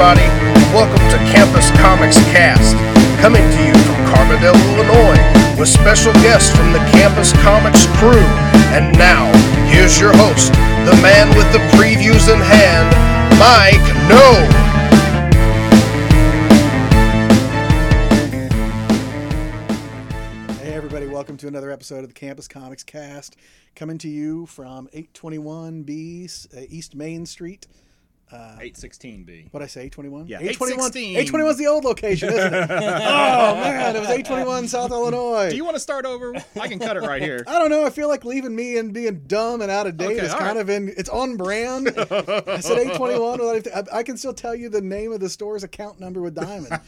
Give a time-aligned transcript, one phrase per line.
[0.00, 0.30] everybody.
[0.72, 2.76] Welcome to Campus Comics Cast,
[3.20, 5.18] coming to you from Carbondale, Illinois,
[5.58, 8.22] with special guests from the Campus Comics crew.
[8.70, 9.26] And now,
[9.66, 10.52] here's your host,
[10.86, 12.94] the man with the previews in hand,
[13.40, 14.46] Mike No.
[20.62, 23.34] Hey, everybody, welcome to another episode of the Campus Comics Cast,
[23.74, 27.66] coming to you from 821B uh, East Main Street.
[28.30, 29.52] Uh, 816B.
[29.52, 30.26] What I say, 821?
[30.26, 30.90] Yeah, 821.
[30.90, 31.16] 816.
[31.16, 32.70] 821 is the old location, isn't it?
[32.70, 35.48] oh, man, it was 821 South Illinois.
[35.48, 36.34] Do you want to start over?
[36.60, 37.42] I can cut it right here.
[37.48, 37.86] I don't know.
[37.86, 40.56] I feel like leaving me and being dumb and out of date Okay, is kind
[40.56, 40.56] right.
[40.58, 40.92] of in.
[40.96, 41.88] It's on brand.
[41.96, 43.40] I said 821.
[43.74, 46.80] I, I can still tell you the name of the store's account number with Diamond.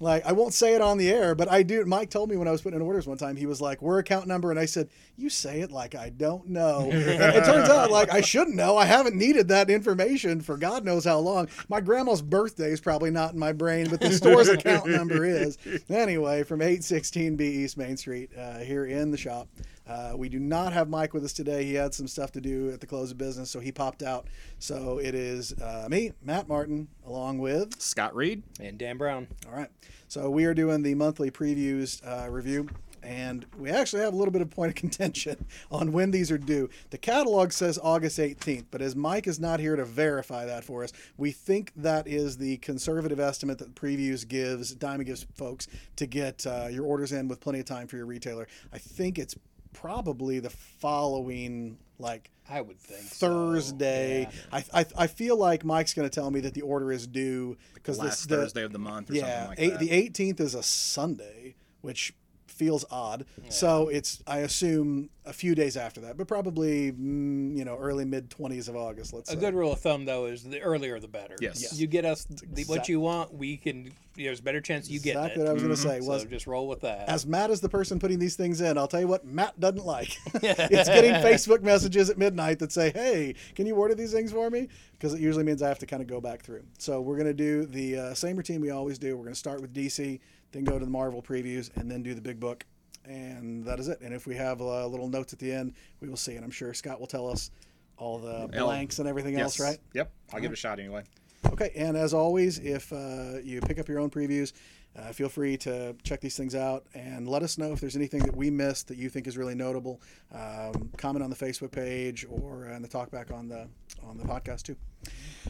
[0.00, 1.84] Like I won't say it on the air, but I do.
[1.84, 3.36] Mike told me when I was putting in orders one time.
[3.36, 6.48] He was like, "We're account number," and I said, "You say it like I don't
[6.48, 6.90] know."
[7.34, 8.76] It turns out like I shouldn't know.
[8.76, 11.48] I haven't needed that information for God knows how long.
[11.68, 15.58] My grandma's birthday is probably not in my brain, but the store's account number is.
[15.90, 19.48] Anyway, from 816B East Main Street uh, here in the shop.
[19.86, 21.64] Uh, we do not have Mike with us today.
[21.64, 24.26] He had some stuff to do at the close of business, so he popped out.
[24.58, 27.80] So it is uh, me, Matt Martin, along with.
[27.80, 28.42] Scott Reed.
[28.60, 29.28] And Dan Brown.
[29.46, 29.70] All right.
[30.08, 32.68] So we are doing the monthly previews uh, review,
[33.02, 36.38] and we actually have a little bit of point of contention on when these are
[36.38, 36.70] due.
[36.88, 40.82] The catalog says August 18th, but as Mike is not here to verify that for
[40.82, 46.06] us, we think that is the conservative estimate that previews gives, Diamond gives folks to
[46.06, 48.46] get uh, your orders in with plenty of time for your retailer.
[48.72, 49.36] I think it's
[49.74, 53.28] probably the following, like, I would think so.
[53.28, 54.22] Thursday.
[54.22, 54.60] Yeah.
[54.72, 57.56] I, I I feel like Mike's going to tell me that the order is due
[57.74, 60.14] because Last the, Thursday of the month or yeah, something like eight, that.
[60.14, 62.14] the 18th is a Sunday, which
[62.54, 63.26] feels odd.
[63.48, 68.04] So it's I assume a few days after that, but probably mm, you know early
[68.04, 69.12] mid 20s of August.
[69.12, 69.40] Let's A say.
[69.40, 71.36] good rule of thumb, though, is the earlier the better.
[71.40, 71.62] Yes.
[71.62, 71.78] Yes.
[71.78, 73.92] You get us the, what you want, we can.
[74.16, 75.44] There's a better chance you get exactly it.
[75.44, 76.00] what I was going to say.
[76.00, 77.08] So Was just roll with that.
[77.08, 79.84] as Matt is the person putting these things in, I'll tell you what Matt doesn't
[79.84, 80.16] like.
[80.34, 84.50] it's getting Facebook messages at midnight that say, "Hey, can you order these things for
[84.50, 86.62] me?" Because it usually means I have to kind of go back through.
[86.78, 89.16] So we're going to do the uh, same routine we always do.
[89.16, 90.20] We're going to start with DC,
[90.54, 92.64] then go to the Marvel previews, and then do the big book,
[93.04, 94.00] and that is it.
[94.00, 96.36] And if we have uh, little notes at the end, we will see.
[96.36, 97.50] And I'm sure Scott will tell us
[97.98, 99.78] all the blanks and everything else, right?
[99.92, 100.10] Yep.
[100.32, 101.04] I'll give it a shot anyway.
[101.52, 104.52] Okay, and as always, if uh, you pick up your own previews,
[104.96, 108.20] uh, feel free to check these things out and let us know if there's anything
[108.20, 110.00] that we missed that you think is really notable.
[110.32, 113.68] Um, comment on the Facebook page or in the talkback on the
[114.02, 114.76] on the podcast too.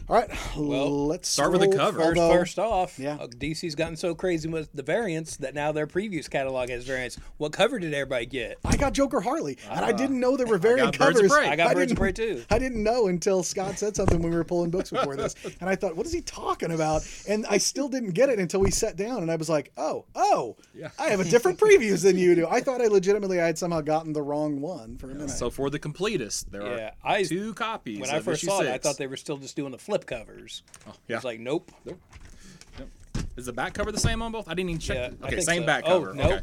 [0.09, 1.99] All right, Well, let's start with the scroll- cover.
[2.03, 3.15] First, although- first off, Yeah.
[3.15, 7.17] uh, DC's gotten so crazy with the variants that now their previews catalog has variants.
[7.39, 8.59] What cover did everybody get?
[8.65, 11.33] I got Joker Harley, and I didn't know there were variant got Birds of covers.
[11.39, 11.49] Prey.
[11.49, 12.43] I got Birds of didn't- Prey too.
[12.51, 15.71] I didn't know until Scott said something when we were pulling books before this, and
[15.71, 18.73] I thought, "What is he talking about?" And I still didn't get it until we
[18.73, 20.89] sat down, and I was like, "Oh, oh, Yeah.
[20.99, 23.81] I have a different previews than you do." I thought I legitimately I had somehow
[23.81, 25.31] gotten the wrong one for a minute.
[25.31, 28.01] So for the completist, there Yeah, are I- two copies.
[28.01, 30.07] When I first issue saw it, I thought they were still just doing the flip
[30.07, 30.63] covers.
[30.89, 31.17] Oh, yeah.
[31.17, 31.71] It's like, nope.
[31.85, 32.01] Nope.
[32.79, 32.89] nope.
[33.37, 34.49] Is the back cover the same on both?
[34.49, 35.13] I didn't even check.
[35.21, 35.67] Yeah, I okay, same so.
[35.67, 36.15] back Oh, cover.
[36.15, 36.27] nope.
[36.33, 36.41] Okay.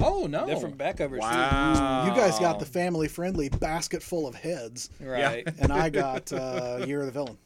[0.00, 0.44] Oh no.
[0.46, 1.20] Different back covers.
[1.20, 1.26] too.
[1.26, 2.06] Wow.
[2.06, 5.46] you guys got the family-friendly basket full of heads, Right.
[5.60, 7.38] and I got uh, Year of the Villain.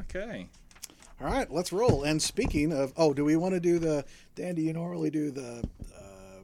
[0.00, 0.46] Okay.
[1.20, 2.02] All right, let's roll.
[2.02, 4.54] And speaking of, oh, do we want to do the Dan?
[4.56, 5.62] Do you normally do the
[5.96, 6.42] uh,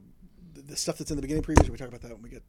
[0.55, 1.67] the- the stuff that's in the beginning previews?
[1.69, 2.41] Or we talk about that when we get.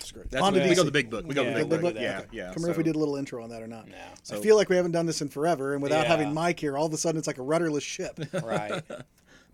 [0.00, 0.30] Screw it.
[0.30, 0.84] That's On to we go DC.
[0.86, 1.26] the big book.
[1.26, 1.94] We go Yeah, the big we'll book.
[1.94, 2.00] do.
[2.00, 2.28] Yeah, Okay.
[2.32, 2.44] yeah.
[2.46, 3.86] Can't remember if we did a little intro on that or not.
[3.88, 3.94] No.
[4.36, 6.08] I feel like we haven't done this in forever, and without Yeah.
[6.08, 8.18] having Mike here, all of a sudden it's like a rudderless ship.
[8.42, 8.82] Right.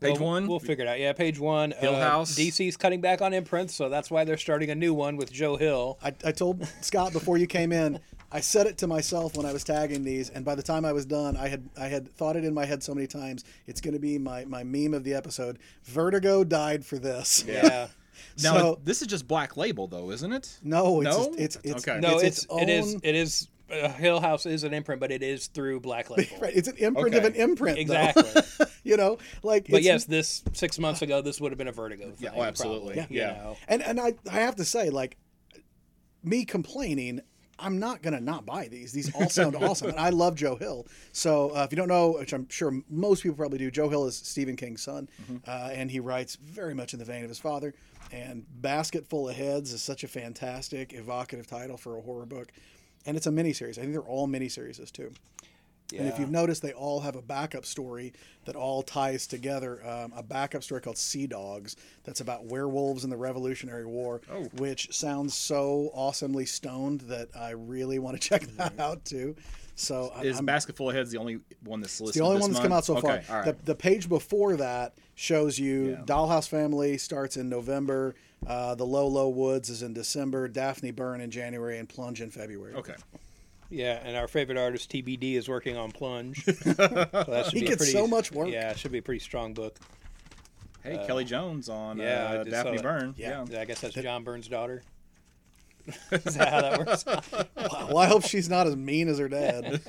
[0.00, 0.48] Page Well, one.
[0.48, 0.98] We'll figure it out.
[0.98, 1.70] Yeah, page one.
[1.70, 2.34] Hill uh, House.
[2.34, 5.56] DC's cutting back on imprints, so that's why they're starting a new one with Joe
[5.56, 5.96] Hill.
[6.02, 8.00] I, I told Scott before you came in.
[8.32, 10.92] I said it to myself when I was tagging these, and by the time I
[10.92, 13.44] was done, I had I had thought it in my head so many times.
[13.68, 15.58] It's going to be my my meme of the episode.
[15.84, 17.44] Vertigo died for this.
[17.46, 17.86] Yeah.
[18.42, 20.58] Now so- this is just black label though, isn't it?
[20.62, 21.24] No, it's No?
[21.26, 22.00] just- it's it's Okay.
[22.00, 25.00] No, it's, it's, its it is own- it is uh, Hill House is an imprint,
[25.00, 26.36] but it is through Black Label.
[26.40, 27.78] Right, it's an imprint of an imprint.
[27.78, 28.42] Exactly.
[28.84, 29.64] you know, like.
[29.64, 32.04] but it's- yes, this six months ago, this would have been a Vertigo.
[32.10, 32.94] Thing, Yeah, oh, absolutely.
[32.96, 33.36] probably, Yeah.
[33.38, 33.56] You know.
[33.68, 35.16] and and I I have to say, like,
[36.22, 37.20] me complaining.
[37.62, 38.92] I'm not gonna not buy these.
[38.92, 40.86] These all sound awesome, and I love Joe Hill.
[41.12, 44.06] So uh, if you don't know, which I'm sure most people probably do, Joe Hill
[44.06, 45.08] is Stephen King's son,
[45.46, 47.74] uh, and he writes very much in the vein of his father.
[48.10, 52.52] And Basket Full of Heads is such a fantastic, evocative title for a horror book,
[53.06, 53.78] and it's a miniseries.
[53.78, 55.12] I think they're all miniseries too.
[55.98, 58.12] And if you've noticed, they all have a backup story
[58.44, 59.80] that all ties together.
[59.86, 64.42] Um, a backup story called Sea Dogs that's about werewolves in the Revolutionary War, Oh.
[64.56, 69.36] which sounds so awesomely stoned that I really want to check that out too.
[69.74, 72.20] So Is I'm, Basket Full of Heads the only one that's listed?
[72.20, 73.12] the only one that's come out so far.
[73.14, 73.44] Okay, all right.
[73.46, 76.04] the, the page before that shows you Yeah.
[76.04, 78.14] Dollhouse Family starts in November.
[78.46, 80.46] Uh, the Low Low Woods is in December.
[80.48, 82.74] Daphne Byrne in January, and Plunge in February.
[82.74, 82.94] okay.
[83.72, 86.44] Yeah, and our favorite artist TBD is working on Plunge.
[86.44, 88.48] so that should He be gets pretty, so much work.
[88.48, 89.78] Yeah, it should be a pretty strong book.
[90.82, 92.82] Hey, Kelley Jones on Uh, yeah, I uh, just saw Daphne that.
[92.82, 93.14] Byrne.
[93.16, 93.44] Yeah.
[93.48, 93.60] Yeah.
[93.60, 94.82] I guess that's John Byrne's daughter.
[96.12, 97.04] is that how that works?
[97.88, 99.80] Well, I hope she's not as mean as her dad.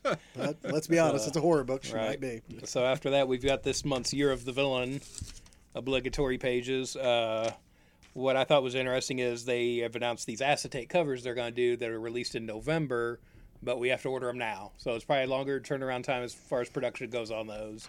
[0.36, 1.84] but let's be honest, it's a horror book.
[1.84, 2.08] She right.
[2.08, 2.42] might be.
[2.64, 5.00] So after that, we've got this month's Year of the Villain
[5.74, 6.96] obligatory pages.
[6.96, 7.52] Uh,
[8.14, 11.54] what I thought was interesting is they have announced these acetate covers they're going to
[11.54, 13.20] do that are released in November,
[13.62, 14.72] but we have to order them now.
[14.78, 17.88] So it's probably a longer turnaround time as far as production goes on those.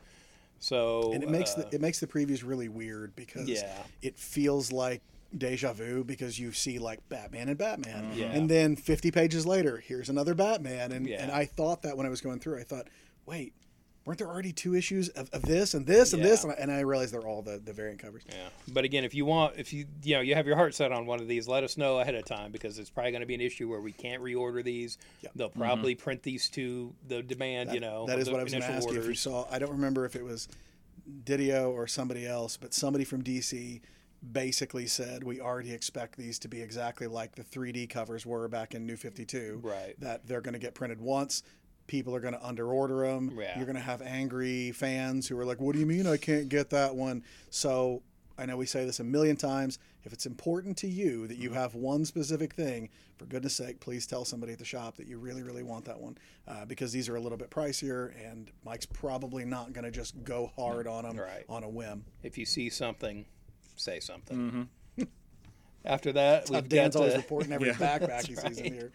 [0.59, 3.83] So And it makes uh, the it makes the previews really weird because Yeah.
[4.01, 5.01] it feels like
[5.35, 8.19] deja vu because you see like Batman and Batman, Mm-hmm.
[8.19, 8.31] Yeah.
[8.35, 12.09] and then 50 pages later, here's another Batman, and and I thought that when I
[12.09, 12.87] was going through, I thought,
[13.25, 13.53] wait,
[14.05, 16.71] weren't there already two issues of, of this and this and this, and I, and
[16.71, 18.23] I realized they're all the the variant covers.
[18.27, 18.35] Yeah,
[18.73, 21.05] but again, if you want, if you you know you have your heart set on
[21.05, 23.35] one of these, let us know ahead of time because it's probably going to be
[23.35, 24.97] an issue where we can't reorder these.
[25.21, 25.31] Yep.
[25.35, 25.59] They'll mm-hmm.
[25.59, 27.73] probably print these to the demand.
[27.73, 29.07] you know, that of is the what I was going to initial ask you if
[29.07, 29.45] you saw.
[29.51, 30.47] I don't remember if it was
[31.23, 33.81] DiDio or somebody else, but somebody from DC
[34.31, 38.75] basically said we already expect these to be exactly like the 3D covers were back
[38.75, 39.61] in New 52.
[39.63, 39.99] Right.
[39.99, 41.43] That they're going to get printed once.
[41.91, 43.37] People are going to underorder them.
[43.37, 43.57] Yeah.
[43.57, 46.47] You're going to have angry fans who are like, "What do you mean I can't
[46.47, 48.01] get that one?" So
[48.37, 49.77] I know we say this a million times.
[50.05, 51.57] If it's important to you that you Mm-hmm.
[51.59, 55.17] have one specific thing, for goodness sake, please tell somebody at the shop that you
[55.19, 56.17] really, really want that one,
[56.47, 60.23] uh, because these are a little bit pricier, and Mike's probably not going to just
[60.23, 61.43] go hard on them Right.
[61.49, 62.05] on a whim.
[62.23, 63.25] If you see something,
[63.75, 64.69] say something.
[65.83, 68.91] After that, Uh, we've Dan's got always uh, reporting every backpack he sees in here.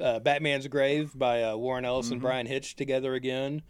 [0.00, 2.12] Uh, Batman's Grave by uh, Warren Ellis Mm-hmm.
[2.14, 3.62] and Bryan Hitch together again.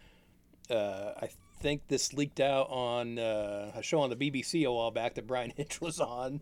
[0.68, 1.28] Uh, I
[1.60, 5.26] think this leaked out on uh, a show on the BBC a while back that
[5.26, 6.40] Bryan Hitch was on.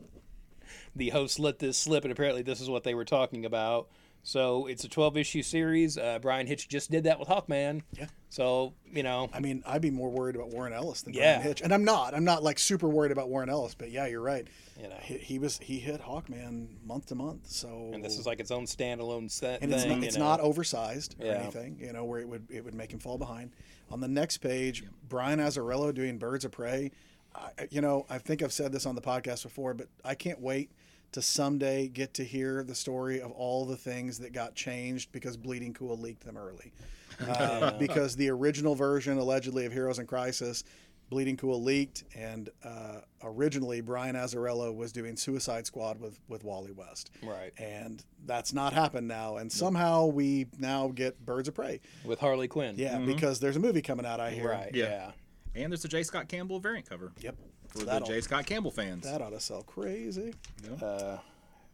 [0.97, 3.89] The host let this slip, and apparently this is what they were talking about.
[4.26, 5.99] So it's a 12 issue series.
[5.99, 7.82] Uh, Bryan Hitch just did that with Hawkman.
[7.93, 8.06] Yeah.
[8.31, 11.35] So, you know, I mean, I'd be more worried about Warren Ellis than Yeah.
[11.35, 12.15] Bryan Hitch, and I'm not.
[12.15, 14.49] I'm not like super worried about Warren Ellis, but yeah, you're right.
[14.81, 14.97] You know.
[15.03, 18.50] he, he was he hit Hawkman month to month, so and this is like its
[18.50, 19.79] own standalone set and thing.
[19.81, 21.32] it's not, it's not oversized or Yeah.
[21.43, 23.50] anything, you know, where it would it would make him fall behind.
[23.91, 26.91] On the next page, Brian Azzarello doing Birds of Prey.
[27.37, 30.41] I, you know, I think I've said this on the podcast before, but I can't
[30.41, 30.71] wait
[31.14, 35.37] to someday get to hear the story of all the things that got changed because
[35.37, 36.72] Bleeding Cool leaked them early.
[37.26, 40.64] Uh, because the original version, allegedly, of Heroes in Crisis,
[41.11, 46.72] Bleeding Cool leaked, and uh, originally Brian Azzarello was doing Suicide Squad with with Wally
[46.72, 47.52] West Right.
[47.58, 49.37] and that's not happened now.
[49.37, 51.81] And somehow we now get Birds of Prey.
[52.05, 52.75] With Harley Quinn.
[52.78, 54.19] Yeah, because there's a movie coming out.
[54.19, 54.49] I hear.
[54.50, 54.70] Right.
[54.75, 54.84] Yeah.
[54.84, 55.11] yeah.
[55.62, 56.02] And there's a J.
[56.02, 57.37] Scott Campbell variant cover Yep.
[57.75, 58.21] For the That ought, J.
[58.21, 59.03] Scott Campbell fans.
[59.05, 60.35] that ought to sell crazy.
[60.81, 61.19] Uh,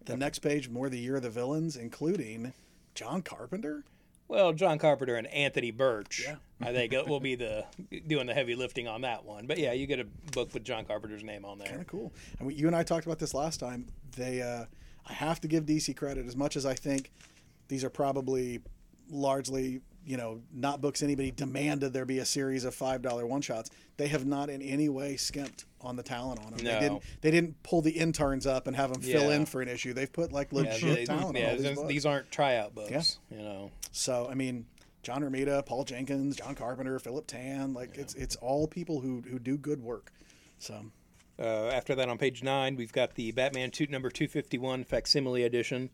[0.06, 2.54] The next page, more the year of the villains, including
[2.94, 3.84] John Carpenter.
[4.28, 6.36] Well, John Carpenter and Anthony Burch, Yeah.
[6.60, 7.64] I think it will be the
[8.06, 9.46] doing the heavy lifting on that one.
[9.46, 11.68] But yeah, you get a book with John Carpenter's name on there.
[11.68, 12.12] Kind of cool.
[12.38, 13.86] And we, you and I talked about this last time.
[14.16, 14.64] They, uh,
[15.06, 17.10] I have to give DC credit as much as I think
[17.68, 18.60] these are probably
[19.10, 23.40] largely, you know, not books anybody demanded there be a series of five dollar one
[23.42, 23.70] shots.
[23.96, 26.64] They have not in any way skimped on the talent on them.
[26.64, 26.72] No.
[26.72, 27.02] They didn't.
[27.20, 29.36] They didn't pull the interns up and have them fill Yeah.
[29.36, 29.92] in for an issue.
[29.92, 31.88] They've put like Yeah, legit they- talent yeah, these books.
[31.88, 33.18] these aren't tryout books.
[33.30, 34.66] You know, So I mean,
[35.02, 39.38] John Romita, Paul Jenkins, John Carpenter, Philip Tan, like it's it's all people who who
[39.38, 40.12] do good work.
[40.58, 40.86] So
[41.38, 44.84] uh, after that on page nine, we've got the Batman two, number two fifty one
[44.84, 45.88] facsimile edition,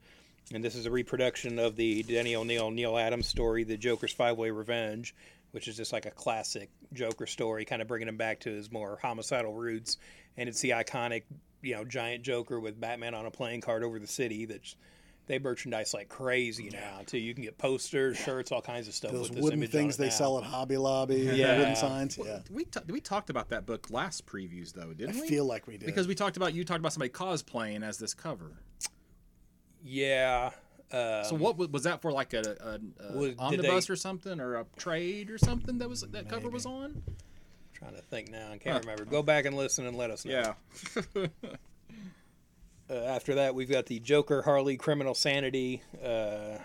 [0.52, 4.36] and this is a reproduction of the Denny O'Neil Neal Adams story, The Joker's Five
[4.36, 5.14] Way Revenge,
[5.52, 8.70] which is just like a classic Joker story, kind of bringing him back to his
[8.70, 9.98] more homicidal roots.
[10.36, 11.22] And it's the iconic,
[11.62, 14.44] you know, giant Joker with Batman on a playing card over the city.
[14.44, 14.76] That's
[15.26, 17.18] they merchandise like crazy now too.
[17.18, 19.10] You can get posters, shirts, all kinds of stuff.
[19.10, 20.10] those with this wooden image on things it they now.
[20.10, 21.32] sell at Hobby Lobby, yeah.
[21.32, 21.58] Yeah.
[21.58, 22.16] wooden signs.
[22.16, 25.26] Yeah, We t- we talked about that book last previews though, didn't we?
[25.28, 28.14] feel like we did because we talked about you talked about somebody cosplaying as this
[28.14, 28.52] cover.
[29.84, 30.50] Yeah.
[30.92, 32.12] Uh, So what was, was that for?
[32.12, 35.88] Like a, a, a Was- omnibus they- or something, or a trade or something that
[35.88, 37.02] was that cover was on?
[37.74, 38.50] trying to think now.
[38.52, 39.04] I can't remember.
[39.04, 40.54] Go back and listen and let us know.
[41.14, 41.26] Yeah.
[42.88, 45.82] Uh, after that, we've got the Joker Harley Criminal Sanity.
[46.04, 46.58] Uh,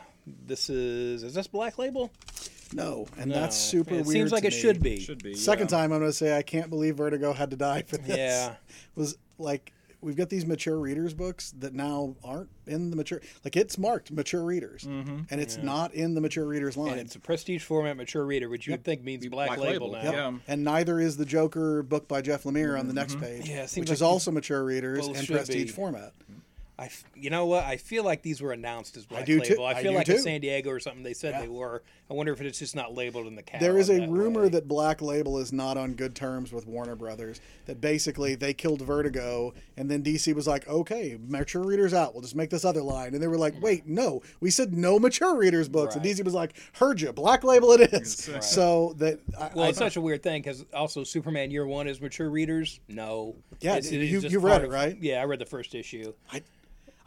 [0.46, 2.12] this is is this Black Label?
[2.74, 3.40] No, and No.
[3.40, 4.08] that's super it weird.
[4.08, 4.60] Seems like to it me.
[4.60, 5.00] should be.
[5.00, 5.78] Should be Second yeah.
[5.78, 8.18] time I'm going to say I can't believe Vertigo had to die for this.
[8.18, 8.54] Yeah.
[8.96, 13.56] Was like we've got these mature readers books that now aren't in the mature like
[13.56, 15.22] it's marked mature readers mm-hmm.
[15.30, 16.94] and it's not in the mature readers line.
[16.94, 19.92] And it's a prestige format mature reader, which you would think means black, Black label,
[19.92, 20.12] label, now.
[20.12, 20.38] yeah.
[20.48, 23.26] And neither is the Joker book by Jeff Lemire on the next mm-hmm.
[23.26, 25.72] page, Yeah, which like is also mature readers and prestige be.
[25.72, 26.14] format.
[26.82, 27.64] I, f- you know what?
[27.64, 29.52] I feel like these were announced as black I do too.
[29.52, 29.66] label.
[29.68, 30.14] I I feel do like too.
[30.14, 31.42] in San Diego or something they said Yeah.
[31.42, 31.84] they were.
[32.10, 33.62] I wonder if it's just not labeled in the catalog.
[33.72, 34.50] There is a that rumor way.
[34.50, 37.40] that Black Label is not on good terms with Warner Brothers.
[37.68, 42.14] That basically they killed Vertigo, and then DC was like, "Okay, mature readers out.
[42.14, 43.64] We'll just make this other line." And they were like, mm-hmm.
[43.64, 47.44] "Wait, no, we said no mature readers books." And DC was like, "Heard you, Black
[47.46, 51.04] Label it is." So that I, Well, I- it's such a weird thing because also
[51.04, 52.80] Superman Year One is mature readers.
[52.90, 53.36] No.
[53.62, 54.98] Yeah, It's- it is you- you read part it, of- right?
[55.00, 56.12] Yeah, I read the first issue.
[56.34, 56.42] I,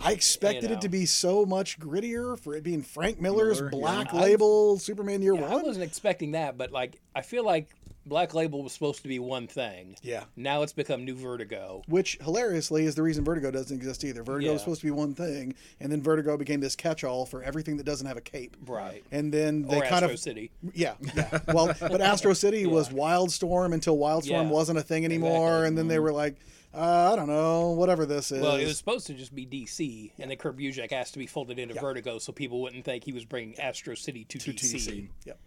[0.00, 3.70] I expected You it to be so much grittier for it being Frank Miller's Miller,
[3.72, 3.78] yeah.
[3.78, 7.68] Black I- Label Superman Year Yeah, I wasn't expecting that, but like I feel like
[8.06, 9.96] Black Label was supposed to be one thing.
[10.02, 10.24] Yeah.
[10.36, 11.82] Now it's become New Vertigo.
[11.88, 14.22] Which hilariously is the reason Vertigo doesn't exist either.
[14.22, 14.52] Vertigo Yeah.
[14.52, 17.84] was supposed to be one thing, and then Vertigo became this catch-all for everything that
[17.84, 18.56] doesn't have a cape.
[18.66, 19.02] Right.
[19.10, 20.50] And then they or kind Astro of City.
[20.74, 21.38] yeah, yeah.
[21.54, 25.68] Well, but Astro City was Wildstorm until Wildstorm Yeah, wasn't a thing anymore, exactly.
[25.68, 26.04] and then they mm-hmm.
[26.04, 26.36] were like,
[26.74, 28.42] uh, I don't know, whatever this is.
[28.42, 31.26] Well, it was supposed to just be DC, and then Kurt Busiek asked to be
[31.26, 34.74] folded into Vertigo, so people wouldn't think he was bringing Astro City to, to DC,
[34.74, 35.08] TC.
[35.24, 35.38] Yep.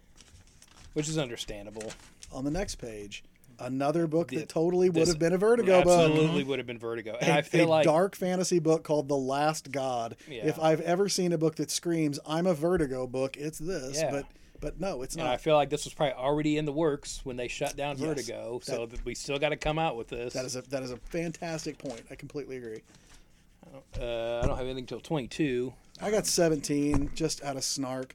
[0.94, 1.92] which is understandable.
[2.32, 3.24] On the next page,
[3.58, 6.00] another book that totally would this have been a Vertigo book.
[6.00, 9.08] Absolutely would have been Vertigo, and a, I feel a like dark fantasy book called
[9.08, 10.16] The Last God.
[10.28, 10.46] Yeah.
[10.46, 13.98] If I've ever seen a book that screams "I'm a Vertigo book," it's this.
[14.00, 14.10] Yeah.
[14.10, 14.26] But
[14.60, 17.36] but no, it's And I feel like this was probably already in the works when
[17.36, 18.06] they shut down Yes.
[18.06, 20.32] Vertigo, so that we still got to come out with this.
[20.34, 22.02] That is a that is a fantastic point.
[22.10, 22.82] I completely agree.
[24.00, 25.72] uh, I don't have anything till 22.
[26.00, 28.14] I got 17 just out of snark.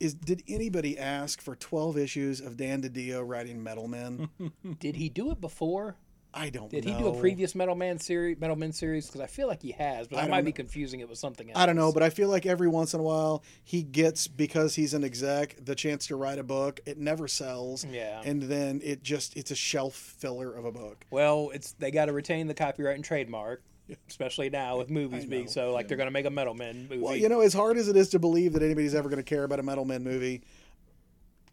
[0.00, 4.28] Is did anybody ask for 12 issues of Dan DiDio writing Metal Men?
[4.80, 5.94] Did he do it before?
[6.34, 6.80] I don't know.
[6.80, 6.96] Did know.
[6.96, 8.40] he do a previous Metal Man series?
[8.40, 9.06] Metal Men series?
[9.06, 11.50] Because I feel like he has, but I I, might be confusing it with something
[11.50, 11.58] else.
[11.58, 14.74] I don't know, but I feel like every once in a while he gets because
[14.74, 16.80] he's an exec the chance to write a book.
[16.86, 18.22] It never sells, Yeah.
[18.24, 21.04] and then it just it's a shelf filler of a book.
[21.10, 23.62] Well, it's they got to retain the copyright and trademark,
[24.08, 26.98] especially now with movies being so like they're going to make a Metal Men movie.
[26.98, 29.28] Well, you know, as hard as it is to believe that anybody's ever going to
[29.28, 30.42] care about a Metal Men movie,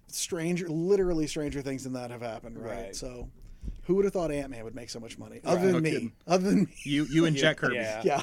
[0.07, 2.83] stranger, literally stranger things than that have happened, right?
[2.85, 2.95] Right.
[2.95, 3.29] So,
[3.89, 5.41] who would have thought Ant Man would make so much money?
[5.43, 6.11] Other No than me, kidding.
[6.27, 7.75] other than me, You you and Jack Kirby.
[7.77, 8.01] yeah.
[8.03, 8.21] yeah.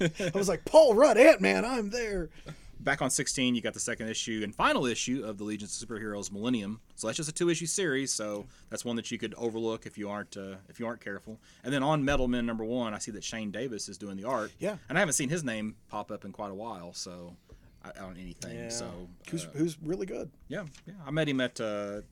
[0.00, 2.30] I was like, Paul Rudd, Ant Man, I'm there.
[2.80, 5.86] Back on 16, you got the second issue and final issue of the Legions of
[5.88, 6.80] Superheroes Millennium.
[6.94, 8.12] So that's just a two issue series.
[8.14, 11.38] So that's one that you could overlook if you aren't uh, if you aren't careful.
[11.64, 14.24] And then on Metal Men number one, I see that Shane Davis is doing the
[14.24, 14.52] art.
[14.58, 14.76] Yeah.
[14.88, 16.94] And I haven't seen his name pop up in quite a while.
[16.94, 17.34] So
[17.84, 18.56] I, on anything.
[18.56, 18.68] Yeah.
[18.70, 20.30] So Who's uh, who's really good?
[20.46, 20.94] yeah, yeah.
[21.04, 22.02] I met him at uh,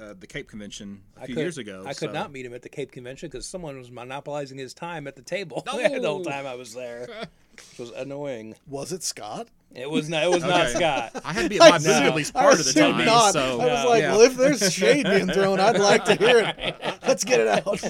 [0.00, 1.84] uh, the Cape Convention a I few could, years ago.
[1.86, 5.06] I could not meet him at the Cape Convention because someone was monopolizing his time
[5.06, 5.76] at the table No.
[5.78, 7.08] the whole time I was there.
[7.74, 8.54] It was annoying.
[8.66, 9.48] Was it Scott?
[9.74, 10.22] It was not.
[10.22, 11.12] It was not Scott.
[11.24, 13.04] I had to be at my booth at assume- least I part of the time.
[13.06, 13.32] not.
[13.32, 14.12] So I was like, yeah.
[14.12, 16.76] well, if there's shade being thrown, I'd like to hear it.
[17.06, 17.82] Let's get it out.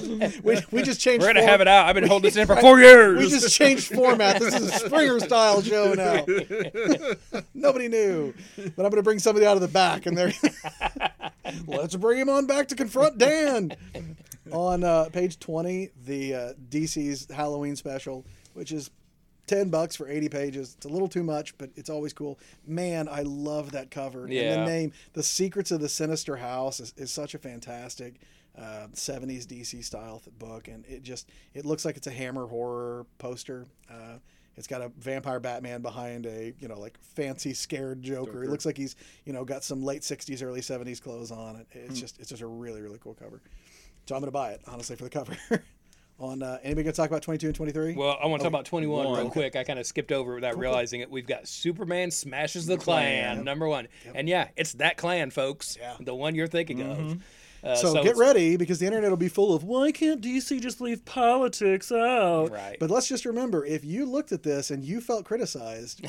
[0.43, 1.21] We, we just changed.
[1.21, 1.85] We're gonna form- have it out.
[1.87, 3.19] I've been holding this in for four years.
[3.19, 4.39] We just changed format.
[4.39, 6.25] This is a Springer style show now.
[7.53, 10.31] Nobody knew, but I'm going to bring somebody out of the back, and they're
[11.67, 13.75] let's bring him on back to confront Dan.
[14.51, 18.91] On uh, page 20, the uh, DC's Halloween special, which is
[19.47, 20.73] 10 bucks for 80 pages.
[20.77, 22.39] It's a little too much, but it's always cool.
[22.65, 24.21] Man, I love that cover.
[24.21, 24.31] And
[24.61, 28.15] the name, The Secrets of the Sinister House, is, is such a fantastic
[28.57, 30.67] uh, 70s DC style th- book.
[30.67, 33.67] And it just, it looks like it's a Hammer horror poster.
[33.89, 34.19] Uh,
[34.55, 38.43] it's got a vampire Batman behind a, you know, like fancy scared Joker.
[38.43, 38.95] It looks like he's,
[39.25, 41.55] you know, got some late 60s, early 70s clothes on.
[41.55, 43.41] It, it's just, it's just a really, really cool cover.
[44.05, 45.35] So I'm going to buy it, honestly, for the cover.
[46.23, 47.95] On uh, anybody going to talk about 22 and 23?
[47.95, 49.29] Well, I want to talk about 21 real One.
[49.29, 49.57] quick.
[49.57, 51.11] I kind of skipped over it without realizing it.
[51.11, 53.89] We've got Superman smashes the Klan, number one.
[54.15, 55.77] And yeah, it's that Klan, folks.
[55.77, 55.97] Yeah.
[55.99, 57.17] The one you're thinking of.
[57.61, 60.79] Uh, so, get ready because the internet will be full of why can't DC just
[60.79, 62.51] leave politics out?
[62.51, 62.77] Right.
[62.79, 66.05] But let's just remember if you looked at this and you felt criticized,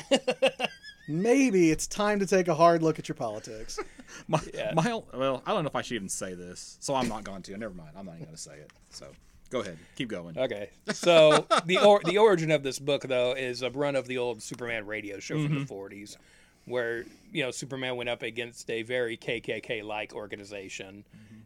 [1.09, 3.79] maybe it's time to take a hard look at your politics.
[4.29, 4.71] My, Yeah.
[4.75, 7.41] my well, I don't know if I should even say this, so I'm not going
[7.43, 7.57] to.
[7.57, 7.91] Never mind.
[7.97, 8.71] I'm not even going to say it.
[8.91, 9.07] So
[9.49, 10.37] go ahead, keep going.
[10.37, 10.69] Okay.
[10.93, 14.41] So the or, the origin of this book though is a run of the old
[14.41, 16.17] Superman radio show from the 40s
[16.65, 21.03] where you know Superman went up against a very KKK like organization.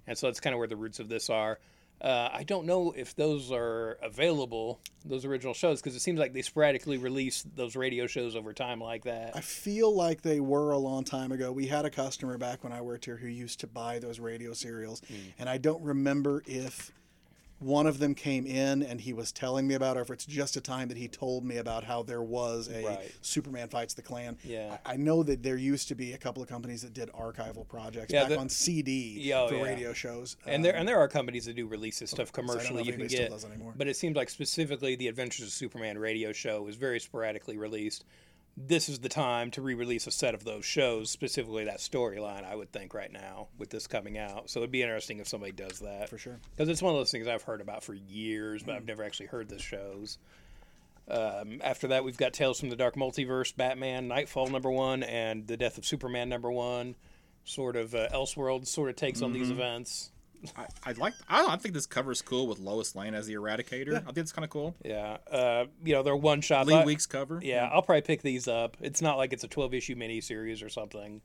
[0.07, 1.59] And so that's kind of where the roots of this are.
[2.01, 6.31] Uh, I don't know if those are available, those original shows, because it seems like
[6.31, 9.35] they sporadically release those radio shows over time like that.
[9.35, 11.51] I feel like they were a long time ago.
[11.51, 14.53] We had a customer back when I worked here who used to buy those radio
[14.53, 15.15] serials, Hmm.
[15.39, 16.93] and I don't remember if
[17.59, 20.55] one of them came in and he was telling me about, or if it's just
[20.57, 23.11] a time that he told me about how there was a Right.
[23.21, 24.37] Superman fights the Klan.
[24.43, 24.77] Yeah.
[24.85, 27.67] I I know that there used to be a couple of companies that did archival
[27.67, 29.63] projects Yeah, back the- on CD oh, for yeah.
[29.63, 30.35] radio shows.
[30.45, 32.53] and there Um, and there are companies that do release this stuff I don't know
[32.53, 32.83] commercially.
[32.83, 33.31] You can get,
[33.77, 38.03] but it seems like specifically the Adventures of Superman radio show was very sporadically released.
[38.61, 42.43] This is the time to re-release a set of those shows, specifically that storyline.
[42.43, 45.53] I would think right now with this coming out, so it'd be interesting if somebody
[45.53, 46.39] does that For sure.
[46.57, 49.27] because it's one of those things I've heard about for years, but I've never actually
[49.27, 50.17] heard the shows.
[51.07, 55.47] Um, after that, we've got Tales from the Dark Multiverse, Batman, Nightfall number one, and
[55.47, 56.95] The Death of Superman number one.
[57.45, 60.11] Sort of uh, Elseworld sort of takes on these events.
[60.55, 61.13] I, I like.
[61.27, 63.95] I, I think this cover's cool with Lois Lane as the Eradicator.
[63.95, 64.75] I think it's kind of cool.
[64.83, 66.67] Yeah, uh, you know they're one shot.
[66.67, 67.39] Lee Weeks cover.
[67.43, 68.77] Yeah, I'll probably pick these up.
[68.79, 71.21] It's not like it's a twelve issue miniseries or something.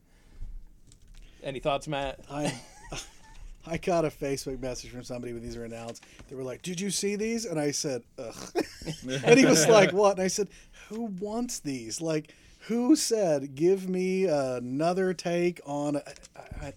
[1.43, 2.19] Any thoughts, Matt?
[2.29, 2.59] I
[3.67, 6.03] I got a Facebook message from somebody when these were announced.
[6.27, 8.35] They were like, "Did you see these?" And I said, "Ugh."
[9.23, 10.49] and he was like, "What?" And I said,
[10.89, 12.01] "Who wants these?
[12.01, 16.01] Like, who said give me another take on?" I,
[16.61, 16.73] I,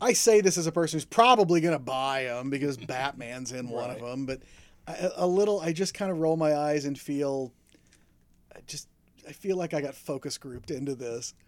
[0.00, 3.68] I say this as a person who's probably going to buy them because Batman's in
[3.68, 4.40] one of them, but
[4.88, 7.52] I, a little, I just kind of roll my eyes and feel,
[8.54, 8.88] I just,
[9.28, 11.34] I feel like I got focus grouped into this.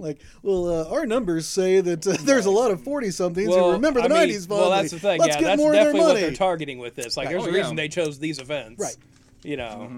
[0.00, 3.70] Like, well, uh, our numbers say that uh, there's a lot of forty somethings who
[3.72, 4.48] remember the I mean, '90s.
[4.48, 5.20] Well, that's the thing.
[5.20, 7.16] Let's yeah, get that's more of their definitely what they're targeting with this.
[7.16, 7.58] Like, there's Oh, a yeah.
[7.58, 8.80] reason they chose these events.
[8.82, 8.96] Right.
[9.44, 9.92] You know.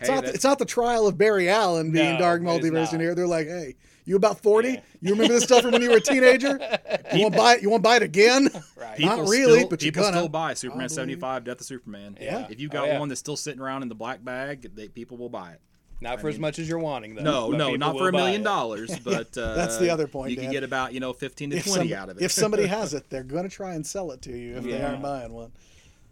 [0.00, 2.44] It's, Hey, not, that- it's not the trial of Barry Allen being No, Dark it
[2.46, 3.14] is Multiverse in here.
[3.14, 4.68] They're like, hey, you about 40?
[4.68, 4.80] Yeah.
[5.00, 6.58] You remember this stuff from when you were a teenager?
[7.14, 7.62] You want to buy it?
[7.62, 8.48] You want to buy it again?
[8.82, 8.98] Right.
[8.98, 10.16] Not really, still, but you're people gonna.
[10.18, 12.18] still buy Superman seventy five, Death of Superman.
[12.20, 12.46] Yeah.
[12.50, 12.98] If you've Oh, got yeah.
[12.98, 15.60] one that's still sitting around in the black bag, they, people will buy it.
[16.02, 17.22] Not for as much as you're wanting, though.
[17.22, 20.50] No, no, not for a million dollars, but uh, That's the other point, You can
[20.50, 22.24] get about you know fifteen to If, twenty some- out of it.
[22.24, 24.82] if somebody has it, they're going to try and sell it to you if they
[24.82, 25.52] aren't buying one.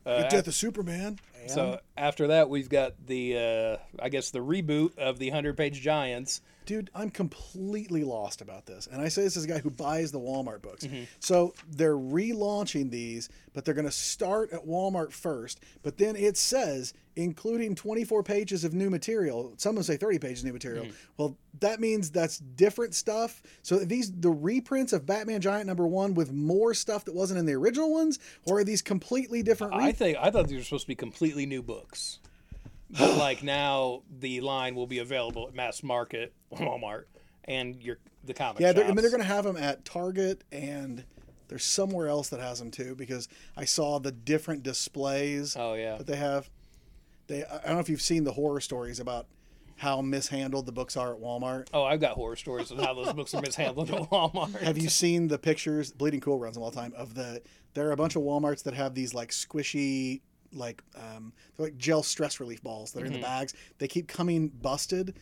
[0.07, 1.19] Uh, Death of Superman.
[1.43, 5.57] And So after that, we've got the, uh, I guess, the reboot of the Hundred
[5.59, 6.41] Page Giants.
[6.67, 8.87] Dude, I'm completely lost about this.
[8.87, 10.87] And I say this as a guy who buys the Walmart books.
[10.87, 11.05] Mm-hmm.
[11.19, 15.61] So they're relaunching these, but they're going to start at Walmart first.
[15.83, 19.55] But then it says, including 24 pages of new material.
[19.57, 20.85] Some will say 30 pages of new material.
[20.85, 20.95] Mm-hmm.
[21.17, 23.43] Well, that means that's different stuff.
[23.63, 27.41] So are these the reprints of Batman Giant number one with more stuff that wasn't
[27.41, 29.75] in the original ones, or are these completely different?
[29.75, 32.20] I think I thought these were supposed to be completely new books,
[32.91, 37.05] but like now the line will be available at mass market, Walmart,
[37.45, 40.45] and your the comic Yeah, they're, I mean, they're going to have them at Target
[40.53, 41.05] and
[41.49, 45.97] there's somewhere else that has them too because I saw the different displays Oh yeah,
[45.97, 46.49] that they have.
[47.27, 49.27] They I don't know if you've seen the horror stories about
[49.77, 51.69] how mishandled the books are at Walmart.
[51.73, 54.61] Oh, I've got horror stories of how those books are mishandled at Walmart.
[54.61, 55.91] Have you seen the pictures?
[55.91, 56.93] Bleeding Cool runs them all the time.
[56.97, 57.43] Of the
[57.75, 60.21] there are a bunch of WalMarts that have these like squishy
[60.53, 63.55] like um, they're like gel stress relief balls that are in the bags.
[63.79, 65.15] They keep coming busted.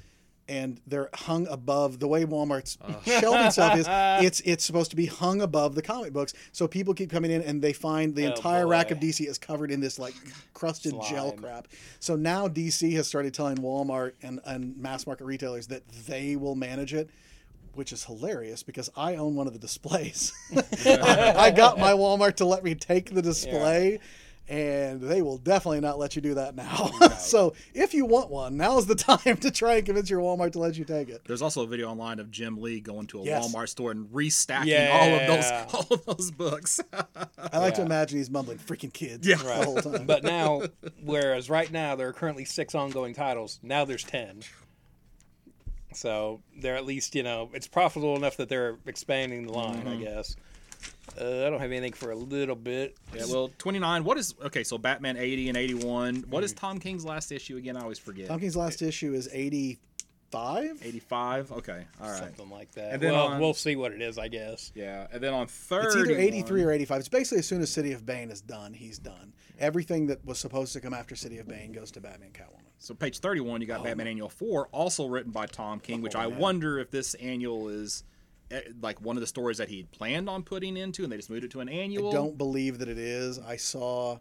[0.50, 2.78] And they're hung above the way Walmart's
[3.20, 3.86] shelving stuff is.
[4.26, 7.42] It's it's supposed to be hung above the comic books, so people keep coming in
[7.42, 8.98] and they find the Oh, entire rack of.
[8.98, 10.14] DC is covered in this like
[10.54, 11.68] crusted gel crap.
[12.00, 16.54] So now DC has started telling Walmart and, and mass market retailers that they will
[16.54, 17.10] manage it
[17.74, 20.32] which is hilarious because I own one of the displays.
[20.84, 24.00] I, I got my Walmart to let me take the display,
[24.48, 26.86] and they will definitely not let you do that now.
[27.18, 30.58] so if you want one, now's the time to try and convince your Walmart to
[30.58, 31.22] let you take it.
[31.26, 33.52] There's also a video online of Jim Lee going to a Yes.
[33.54, 34.98] Walmart store and restacking Yeah.
[35.00, 36.80] all of those all of those books.
[37.52, 39.36] I like to imagine he's mumbling "freaking kids" Yeah.
[39.36, 40.06] the whole time.
[40.06, 40.62] But now,
[41.04, 44.40] whereas right now there are currently six ongoing titles, now there's ten.
[45.94, 49.78] So they're at least you know it's profitable enough that they're expanding the line.
[49.80, 49.88] Mm-hmm.
[49.88, 50.36] I guess.
[51.20, 52.96] Uh, I don't have anything for a little bit.
[53.14, 54.04] yeah, well, 29.
[54.04, 54.62] What is okay?
[54.64, 56.24] So Batman 80 and 81.
[56.28, 56.44] What Mm.
[56.44, 57.76] is Tom King's last issue again?
[57.76, 58.28] I always forget.
[58.28, 60.80] Tom King's last issue is eighty-five.
[60.82, 61.52] 85.
[61.52, 62.18] Okay, all right.
[62.18, 62.92] Something like that.
[62.92, 64.70] And then well, on- we'll see what it is, I guess.
[64.74, 65.86] Yeah, and then on 30.
[65.86, 67.00] It's either 83 or 85.
[67.00, 69.32] It's basically as soon as City of Bane is done, he's done.
[69.58, 72.62] Everything that was supposed to come after City of Bane goes to Batman Catwoman.
[72.78, 76.26] So page 31, you got Batman Annual 4, also written by Tom King, which I
[76.26, 78.04] Oh, wonder if this annual is
[78.80, 81.44] like one of the stories that he planned on putting into, and they just moved
[81.44, 82.08] it to an annual.
[82.08, 83.38] I don't believe that it is.
[83.38, 84.14] I saw,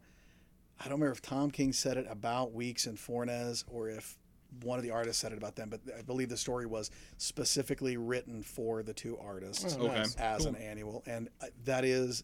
[0.80, 4.18] I don't remember if Tom King said it about Weeks and Fornes or if
[4.64, 7.98] one of the artists said it about them, but I believe the story was specifically
[7.98, 9.96] written for the two artists Oh, Okay.
[10.00, 10.16] nice.
[10.16, 11.04] as an annual.
[11.06, 12.24] And uh, that is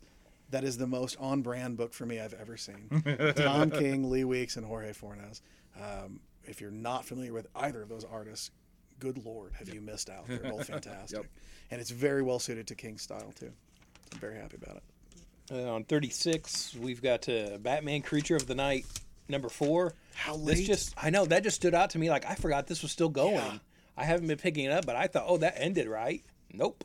[0.50, 2.88] that is the most on-brand book for me I've ever seen.
[3.36, 5.42] Tom King, Lee Weeks, and Jorge Fornes.
[5.82, 8.52] Um, if you're not familiar with either of those artists,
[9.00, 10.28] good lord, have you missed out?
[10.28, 11.26] They're both fantastic, Yep.
[11.74, 13.52] And it's very well suited to King's style too.
[14.14, 14.84] I'm very happy about it.
[15.52, 18.86] Uh, on 36, we've got uh, Batman Creature of the Night
[19.28, 19.94] number four.
[20.14, 20.58] How late?
[20.58, 22.12] This just, I know, that just stood out to me.
[22.12, 23.34] Like, I forgot this was still going.
[23.34, 23.58] Yeah.
[23.98, 26.24] I haven't been picking it up, but I thought, oh, that ended right.
[26.54, 26.84] Nope.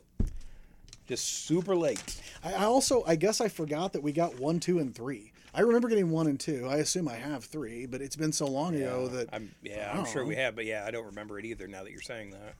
[1.07, 2.19] Just super late.
[2.43, 5.31] I I also, I guess I forgot that we got one, two, and three.
[5.53, 6.67] I remember getting one and two.
[6.67, 10.05] I assume I have three, but it's been so long ago that I'm, yeah, I'm
[10.05, 12.55] sure we have, but yeah, I don't remember it either now that you're saying that.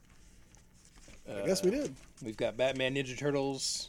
[1.36, 1.94] I guess we did.
[2.22, 3.88] We've got Batman Ninja Turtles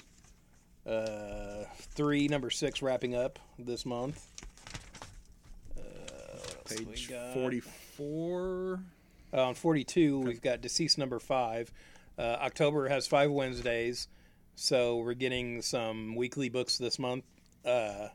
[0.85, 1.63] uh,
[1.95, 4.25] 3, number 6 wrapping up this month.
[5.77, 8.79] Uh, what else we Page 44.
[9.33, 11.71] Uh, on 42, we've got Deceased number 5.
[12.17, 14.07] Uh, October has five Wednesdays,
[14.55, 17.23] so we're getting some weekly books this month.
[17.65, 18.09] Uh,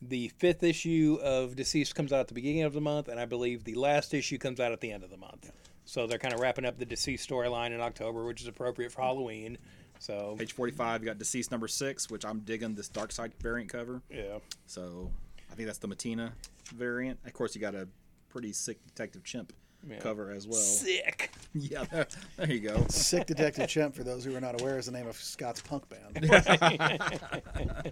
[0.00, 3.26] the fifth issue of Deceased comes out at the beginning of the month, and I
[3.26, 5.50] believe the last issue comes out at the end of the month.
[5.86, 9.02] So they're kind of wrapping up the Deceased storyline in October, which is appropriate for
[9.02, 9.56] Halloween.
[9.98, 14.02] So, Page 45, you got Deceased number 6, which I'm digging this Darkseid variant cover.
[14.10, 14.38] yeah.
[14.66, 15.10] So
[15.50, 16.32] I think that's the Mattina
[16.74, 17.18] variant.
[17.24, 17.88] Of course, you got a
[18.28, 19.52] pretty sick Detective Chimp
[19.88, 19.98] Yeah.
[20.00, 20.58] cover as well.
[20.60, 21.30] Sick.
[21.58, 22.84] Yeah, there, there you go.
[22.88, 25.84] Sick Detective Chimp, for those who are not aware, is the name of Scott's punk
[25.88, 26.18] band.
[26.30, 27.90] I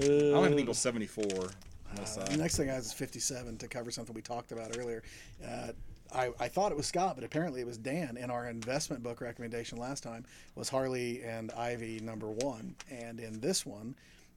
[0.00, 1.24] don't have anything till 74.
[1.24, 5.04] Uh, The next thing I has is 57 to cover something we talked about earlier.
[5.46, 5.68] Uh,
[6.14, 8.16] I, I thought it was Scott, but apparently it was Dan.
[8.16, 10.24] In our investment book recommendation last time
[10.54, 13.94] was Harley and Ivy number one, and in this one,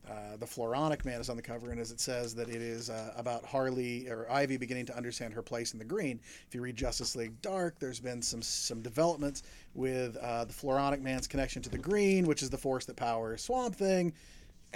[0.09, 2.89] uh, the Floronic Man is on the cover, and as it says that it is
[2.89, 6.19] uh, about Harley or Ivy beginning to understand her place in the green.
[6.47, 11.01] If you read Justice League Dark, there's been some some developments with uh, the Floronic
[11.01, 14.13] Man's connection to the green, which is the force that powers Swamp Thing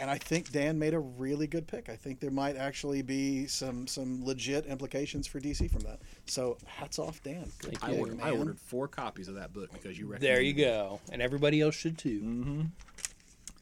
[0.01, 1.87] and I think Dan made a really good pick.
[1.87, 5.99] I think there might actually be some some legit implications for DC from that.
[6.25, 7.51] So hats off, Dan.
[7.59, 10.33] Good I pick, ordered, I ordered four copies of that book because you recommended it.
[10.33, 10.99] There you go.
[11.11, 12.65] And everybody else should too.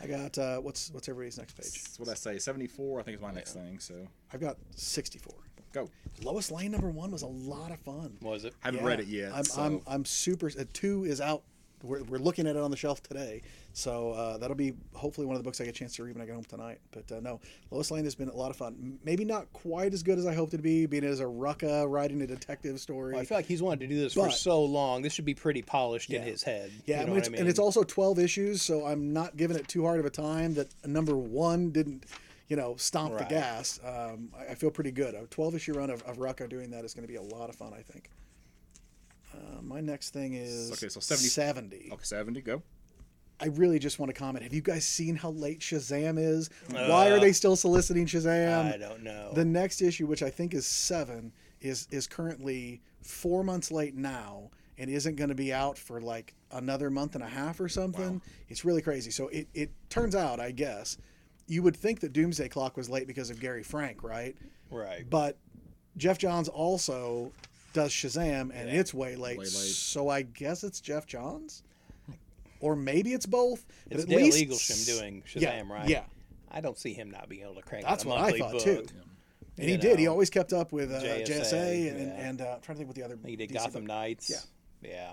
[0.00, 1.72] I got uh, what's what's everybody's next page?
[1.72, 2.38] That's what I say.
[2.38, 3.78] 74, I think is my next thing.
[3.78, 3.94] So
[4.34, 5.32] I've got 64.
[5.72, 5.88] go.
[6.22, 8.18] Lois Lane number one was a lot of fun.
[8.20, 8.52] Was it?
[8.62, 8.86] I haven't Yeah.
[8.86, 9.32] read it yet.
[9.34, 9.62] I'm so.
[9.62, 10.48] I'm, I'm super.
[10.48, 11.42] Uh, two is out.
[11.82, 15.36] We're, we're looking at it on the shelf today, so uh, that'll be hopefully one
[15.36, 16.80] of the books I get a chance to read when I get home tonight.
[16.90, 18.98] But uh, no, Lois Lane has been a lot of fun.
[19.04, 21.88] Maybe not quite as good as I hoped it to be, being as a rucka
[21.88, 23.12] writing a detective story.
[23.12, 25.02] Well, I feel like he's wanted to do this for so long.
[25.02, 26.70] This should be pretty polished in his head.
[26.86, 27.40] Yeah, you I mean, I mean?
[27.40, 30.54] and it's also 12 issues, so I'm not giving it too hard of a time
[30.54, 32.04] that number one didn't,
[32.48, 33.28] you know, stomp Right.
[33.28, 33.78] the gas.
[33.84, 35.14] Um, I, I feel pretty good.
[35.14, 37.48] A 12 issue run of, of Rucka doing that is going to be a lot
[37.48, 38.10] of fun, I think.
[39.38, 41.90] Uh, my next thing is Okay, so 70 70.
[41.92, 42.62] Okay, 70, go.
[43.40, 44.42] I really just want to comment.
[44.42, 46.50] Have you guys seen how late Shazam is?
[46.70, 48.74] Why are they still soliciting Shazam?
[48.74, 49.30] I don't know.
[49.32, 54.50] The next issue, which I think is seven, is is currently four months late now
[54.76, 58.20] and isn't going to be out for like another month and a half or something.
[58.48, 59.10] It's really crazy.
[59.10, 60.98] So it, it turns out, I guess,
[61.46, 64.36] you would think that Doomsday Clock was late because of Gary Frank, right?
[64.70, 65.04] right.
[65.08, 65.36] But
[65.96, 67.32] Geoff Johns also
[67.82, 68.80] does Shazam, and Yeah.
[68.80, 69.38] it's way late.
[69.38, 69.50] Way late.
[69.52, 71.62] So I guess it's Geoff Johns,
[72.60, 73.64] or maybe it's both.
[73.88, 75.88] But It's at Dale least Eaglesham doing Shazam, yeah, right?
[75.88, 76.04] Yeah,
[76.50, 78.62] I don't see him not being able to crank That's out what I thought, book.
[78.62, 78.86] too.
[79.56, 79.98] and he you did.
[79.98, 82.28] He always kept up with uh, JSA, JSA, and, yeah.
[82.28, 83.18] and uh, I'm trying to think what the other.
[83.24, 84.30] He did DC Gotham book- Knights.
[84.82, 84.90] Yeah.
[84.90, 85.10] Yeah.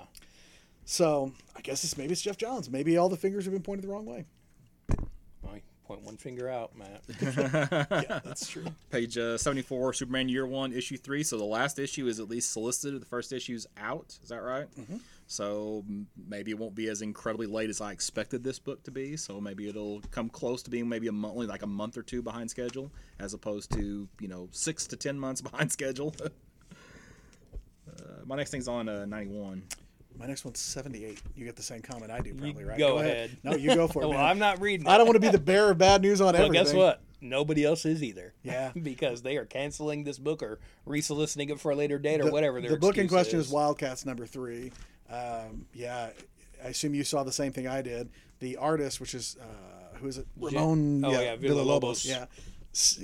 [0.86, 2.69] So I guess it's maybe it's Geoff Johns.
[2.69, 4.25] Maybe all the fingers have been pointed the wrong way.
[5.88, 7.02] Well, you point one finger out, Matt.
[8.06, 8.65] Yeah, that's true.
[8.91, 11.24] Page uh, 74, Superman Year 1, Issue 3.
[11.24, 13.02] So the last issue is at least solicited.
[13.02, 14.17] The first issue's out.
[14.24, 14.67] Is that right?
[14.80, 14.98] Mm-hmm.
[15.28, 15.84] So
[16.28, 19.17] maybe it won't be as incredibly late as I expected this book to be.
[19.17, 22.04] So maybe it'll come close to being maybe a month, only like a month or
[22.04, 26.13] two behind schedule, as opposed to, you know, six to 10 months behind schedule.
[26.24, 26.30] uh,
[28.26, 29.63] my next thing's on uh, 91.
[30.17, 31.21] My next one's 78.
[31.36, 32.78] You get the same comment I do, probably, right?
[32.78, 33.38] go ahead.
[33.43, 34.08] No, you go for it.
[34.08, 34.25] well, man.
[34.25, 34.88] I'm not reading.
[34.88, 36.54] I don't want to be the bearer of bad news on everything.
[36.54, 36.80] Well, everything.
[36.80, 37.01] guess what?
[37.21, 38.34] Nobody else is either.
[38.43, 38.71] Yeah.
[38.82, 42.32] because they are canceling this book or resoliciting it for a later date or The,
[42.32, 42.62] whatever.
[42.62, 44.71] The book in question is is Wildcats number three.
[45.10, 46.10] Um, yeah,
[46.63, 48.10] I assume you saw the same thing I did.
[48.39, 50.28] The artist, which is uh, who is it?
[50.39, 51.04] Ramon.
[51.06, 52.06] oh, yeah, Villalobos.
[52.08, 52.25] Yeah.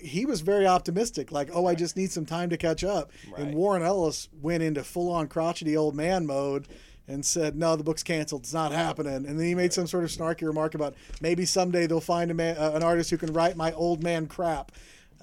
[0.04, 3.39] He was very optimistic, like, "Oh, I just need some time to catch up." Right.
[3.43, 6.67] And Warren Ellis went into full-on crotchety old man mode
[7.12, 8.41] and said, "No, the book's canceled.
[8.43, 11.88] It's not happening." And then he made some sort of snarky remark about maybe someday
[11.88, 14.71] they'll find a man, uh, an artist who can write my old man crap.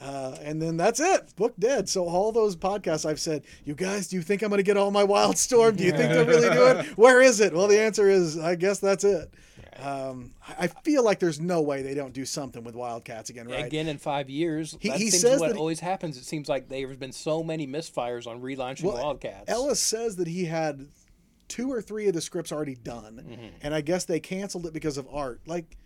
[0.01, 1.35] Uh, and then that's it.
[1.35, 1.89] Book dead.
[1.89, 4.77] So all those podcasts I've said, you guys, do you think I'm going to get
[4.77, 5.77] all my Wildstorm?
[5.77, 6.87] Do you think they'll really do it?
[6.97, 7.53] Where is it?
[7.53, 9.35] Well, the answer is, I guess that's it.
[9.81, 13.49] Um, I I feel like there's no way they don't do something with Wildcats again,
[13.49, 13.65] right?
[13.65, 14.77] Again in five years.
[14.81, 16.17] He- that he seems says what that he- always happens.
[16.17, 19.45] It seems like there's been so many misfires on relaunching Well, Wildcats.
[19.51, 20.87] Ellis says that he had
[21.49, 23.47] two or three of the scripts already done, Mm-hmm.
[23.63, 25.41] and I guess they canceled it because of art.
[25.47, 25.77] Like,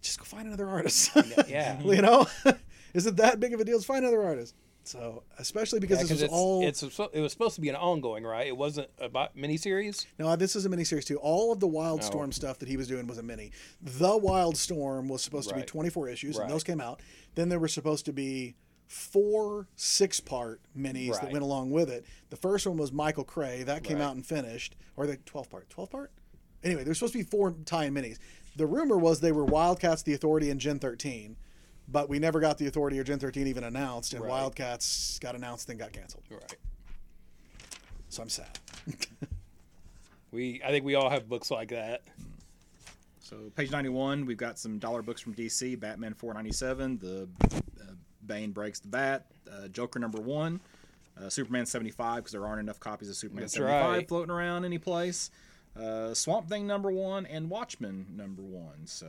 [0.00, 1.10] just go find another artist.
[1.48, 1.80] yeah.
[1.84, 2.26] you know,
[2.94, 3.76] is it that big of a deal?
[3.78, 4.54] Just find another artist.
[4.84, 7.76] So, especially because Yeah, this was it's, all it's it was supposed to be an
[7.76, 8.48] ongoing, right?
[8.48, 10.06] It wasn't a miniseries.
[10.18, 11.18] no, this is a miniseries too.
[11.18, 11.70] All of the Oh.
[11.70, 13.52] Wildstorm stuff that he was doing was a mini.
[13.80, 16.44] The Wildstorm was supposed to be 24 issues, Right.
[16.46, 17.00] and those came out.
[17.36, 18.56] Then there were supposed to be
[18.92, 22.04] four six-part minis that went along with it.
[22.30, 23.62] The first one was Michael Cray.
[23.62, 24.04] That came Right.
[24.04, 24.76] out and finished.
[24.96, 25.68] Or the 12-part.
[25.70, 26.12] 12-part?
[26.62, 28.18] Anyway, there's supposed to be four tie-in minis.
[28.56, 31.36] The rumor was they were Wildcats, The Authority, and Gen 13.
[31.88, 34.30] But we never got The Authority or Gen 13 even announced, and Right.
[34.30, 36.24] Wildcats got announced and got canceled.
[36.30, 36.56] Right.
[38.10, 38.58] So I'm sad.
[40.30, 42.02] We I think we all have books like that.
[43.20, 45.78] So page 91, we've got some dollar books from DC.
[45.78, 47.28] Batman 497, the
[48.26, 50.60] Bane breaks the bat, uh, Joker number one,
[51.20, 54.08] uh, Superman 75 because there aren't enough copies of Superman That's 75 right.
[54.08, 55.30] floating around any place.
[55.76, 58.86] Uh, Swamp Thing number one and Watchmen number one.
[58.86, 59.08] So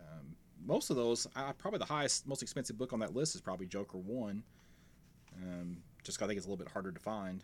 [0.00, 1.26] um, most of those,
[1.58, 4.42] probably the highest, most expensive book on that list is probably Joker one.
[5.42, 7.42] Um, just 'cause I think it's a little bit harder to find.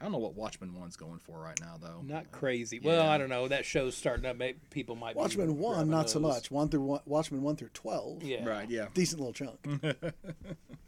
[0.00, 2.02] I don't know what Watchmen one's going for right now though.
[2.04, 2.80] Not crazy.
[2.80, 3.48] Well, I don't know.
[3.48, 4.36] That show's starting up.
[4.36, 5.14] Maybe people might.
[5.14, 6.50] be Watchmen 1, grabbing not so much.
[6.50, 8.22] One through one, Watchmen 1 through 12.
[8.22, 8.46] Yeah.
[8.46, 8.88] Right, yeah.
[8.92, 9.58] decent little chunk.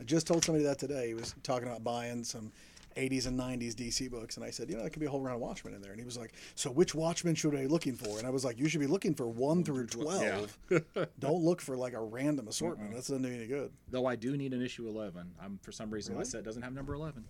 [0.00, 1.08] I just told somebody that today.
[1.08, 2.52] He was talking about buying some
[2.98, 5.22] 80s and 90s DC books, and I said, you know, that could be a whole
[5.22, 5.92] round of Watchmen in there.
[5.92, 8.18] And he was like, so which Watchmen should I be looking for?
[8.18, 10.58] And I was like, you should be looking for 1 through 12.
[11.18, 12.92] Don't look for like a random assortment.
[12.92, 13.72] That's not doing any good.
[13.90, 15.32] Though I do need an issue 11.
[15.42, 17.24] I'm for some reason my set doesn't have number 11.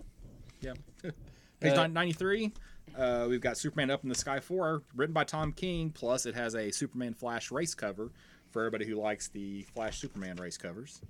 [0.61, 0.73] Yeah.
[1.61, 2.53] Page Uh, 93.
[2.97, 5.91] Uh, we've got Superman Up in the Sky 4, written by Tom King.
[5.91, 8.11] Plus, it has a Superman Flash race cover
[8.51, 11.01] for everybody who likes the Flash Superman race covers.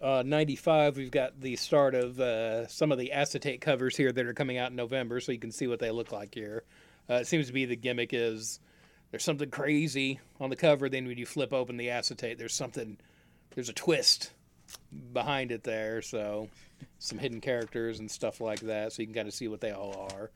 [0.00, 4.24] Uh, 95, we've got the start of uh, some of the acetate covers here that
[4.26, 6.62] are coming out in November, so you can see what they look like here.
[7.08, 8.60] Uh, it seems to be the gimmick is
[9.10, 12.96] there's something crazy on the cover, then when you flip open the acetate, there's something,
[13.54, 14.32] there's a twist
[15.12, 16.48] behind it there, so
[16.98, 19.72] some hidden characters and stuff like that, so you can kind of see what they
[19.72, 20.30] all are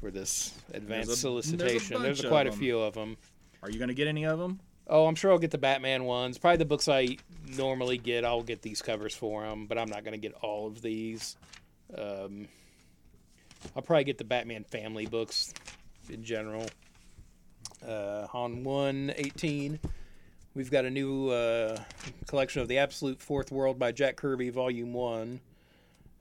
[0.00, 2.02] for this advanced There's a- solicitation.
[2.02, 3.16] there's There's, a bunch quite a few of them.
[3.62, 4.60] Are you going to get any of them?
[4.86, 6.38] Oh, I'm sure I'll get the Batman ones.
[6.38, 7.16] Probably the books I
[7.56, 10.66] normally get, I'll get these covers for them, but I'm not going to get all
[10.66, 11.36] of these.
[11.96, 12.48] Um,
[13.76, 15.54] I'll probably get the Batman family books
[16.08, 16.66] in general.
[17.86, 19.78] Uh, on 118,
[20.54, 21.78] we've got a new uh,
[22.26, 25.40] collection of The Absolute Fourth World by Jack Kirby, Volume 1.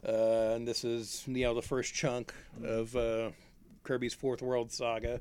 [0.08, 0.12] Uh,
[0.56, 3.32] and this is, you know, the first chunk of uh,
[3.84, 5.20] Kirby's Fourth World saga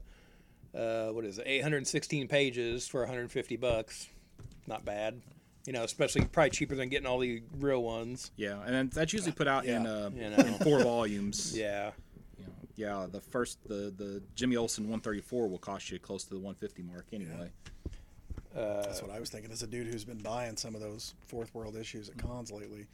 [0.77, 4.07] uh, what is it 816 pages for 150 bucks
[4.66, 5.18] not bad
[5.66, 9.14] you know especially probably cheaper than getting all the real ones Yeah, and then that's
[9.14, 9.90] usually put out in, Yeah.
[9.90, 10.37] uh, You know.
[10.37, 11.57] in four volumes.
[11.59, 11.92] yeah
[12.38, 12.53] You know,
[13.01, 16.83] yeah, the first, the, the Jimmy Olsen 134 will cost you close to the 150
[16.83, 17.51] mark anyway.
[18.54, 21.54] That's what I was thinking as a dude who's been buying some of those fourth
[21.54, 22.87] world issues at cons lately.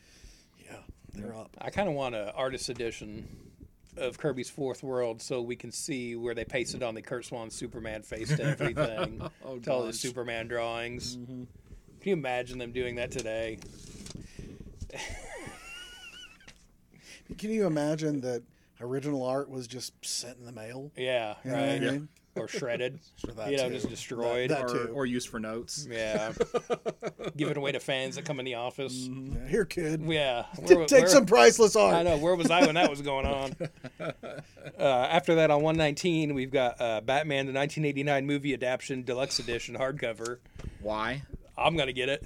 [0.65, 0.77] Yeah,
[1.15, 1.51] they're up.
[1.61, 3.29] i kind of want an artist edition
[3.97, 7.51] of kirby's fourth world so we can see where they pasted on the Curt Swan
[7.51, 11.45] superman face to everything Oh, to all the superman drawings mm-hmm.
[12.01, 13.59] can you imagine them doing that today
[17.39, 18.43] Can you imagine that
[18.81, 20.91] original art was just sent in the mail?
[20.97, 22.09] yeah You know what I right mean?
[22.37, 23.75] Or shredded For that you know too.
[23.75, 24.93] just destroyed That Or, too.
[24.95, 25.87] or used for notes.
[25.91, 26.33] yeah
[27.37, 30.03] giving away to fans that come in the office Yeah, Here, kid.
[30.03, 31.95] Yeah, where- Take where- some priceless art.
[31.95, 32.17] I know.
[32.19, 33.57] Where was I when that was going on?
[34.79, 39.77] Uh, after that, on 119, we've got uh, Batman, the 1989 movie adaptation, deluxe edition,
[39.77, 40.39] hardcover.
[40.81, 41.23] Why?
[41.57, 42.25] I'm gonna get it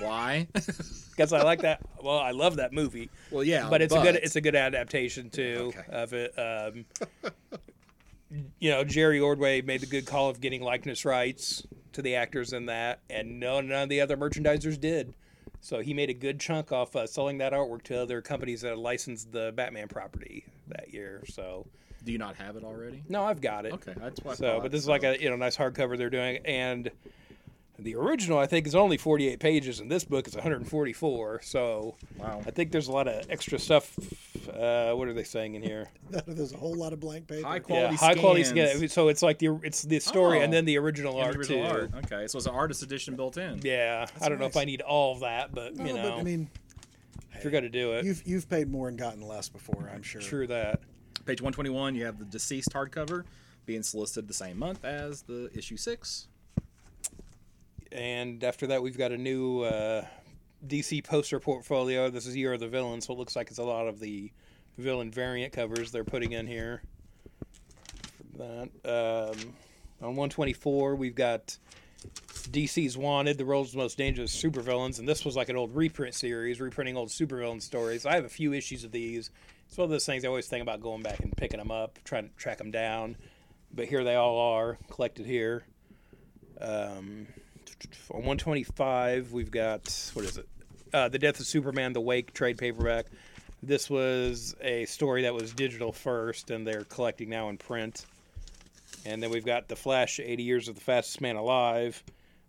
[0.00, 0.46] Why?
[0.52, 1.80] because I like that.
[2.02, 5.30] Well, I love that movie, well, yeah, but it's a good it's a good adaptation
[5.30, 5.82] too Okay.
[5.90, 6.34] of it.
[6.38, 6.84] Um,
[8.30, 12.52] you know, Jerry Ordway made the good call of getting likeness rights to the actors
[12.52, 15.14] in that, and no none of the other merchandisers did.
[15.60, 18.78] So he made a good chunk off uh, selling that artwork to other companies that
[18.78, 21.24] licensed the Batman property that year.
[21.26, 21.66] So
[22.04, 23.02] Do you not have it already?
[23.08, 23.72] no, I've got it.
[23.72, 24.20] Okay, that's.
[24.26, 26.90] I So, but this is like a you know nice hardcover they're doing, and
[27.78, 31.40] the original I think is only 48 pages, and this book is 144.
[31.42, 32.42] So Wow.
[32.46, 33.98] I think there's a lot of extra stuff.
[34.48, 35.88] Uh, what are they saying in here?
[36.26, 37.46] There's a whole lot of blank paper.
[37.46, 37.94] High quality.
[37.94, 38.76] yeah, high quality scans.
[38.76, 38.88] scan.
[38.88, 40.42] So it's like the it's the story Oh.
[40.42, 41.70] and then the original And art the original too.
[41.70, 41.90] art.
[42.06, 43.60] Okay, so it's an artist edition built in.
[43.62, 44.56] Yeah, I don't know if.
[44.56, 46.48] I need all of that, but No, you know, but I mean,
[47.32, 49.90] if you're gonna do it, you've you've paid more and gotten less before.
[49.92, 50.20] I'm sure.
[50.20, 50.80] true that.
[51.26, 53.24] Page 121, you have the deceased hardcover.
[53.64, 56.28] being solicited the same month as the issue six.
[57.92, 60.04] And after that, we've got a new uh,
[60.66, 62.08] DC poster portfolio.
[62.10, 64.32] This is Year of the Villain, so it looks like it's a lot of the
[64.78, 66.82] villain variant covers they're putting in here.
[68.36, 68.70] That.
[68.84, 69.54] Um,
[70.00, 71.56] on 124, we've got
[72.50, 76.60] DC's Wanted, the world's most dangerous supervillains, and this was like an old reprint series,
[76.60, 78.04] reprinting old supervillain stories.
[78.04, 79.30] I have a few issues of these.
[79.66, 81.98] It's one of those things I always think about going back and picking them up,
[82.04, 83.16] trying to track them down.
[83.72, 85.64] But here they all are, collected here.
[86.60, 87.26] Um,
[88.10, 90.48] on 125, we've got what is it?
[90.94, 93.06] Uh, the Death of Superman: The Wake trade paperback.
[93.64, 98.06] This was a story that was digital first, and they're collecting now in print.
[99.04, 102.02] And then we've got The Flash: 80 Years of the Fastest Man Alive,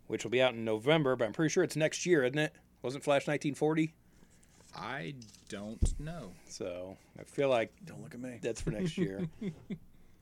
[0.08, 2.54] which will be out in November, but I'm pretty sure it's next year, isn't it?
[2.84, 3.92] Wasn't Flash 1940?
[4.78, 5.16] I
[5.50, 6.32] don't know.
[6.48, 8.40] So I feel like Don't look at me.
[8.44, 9.28] that's for next year.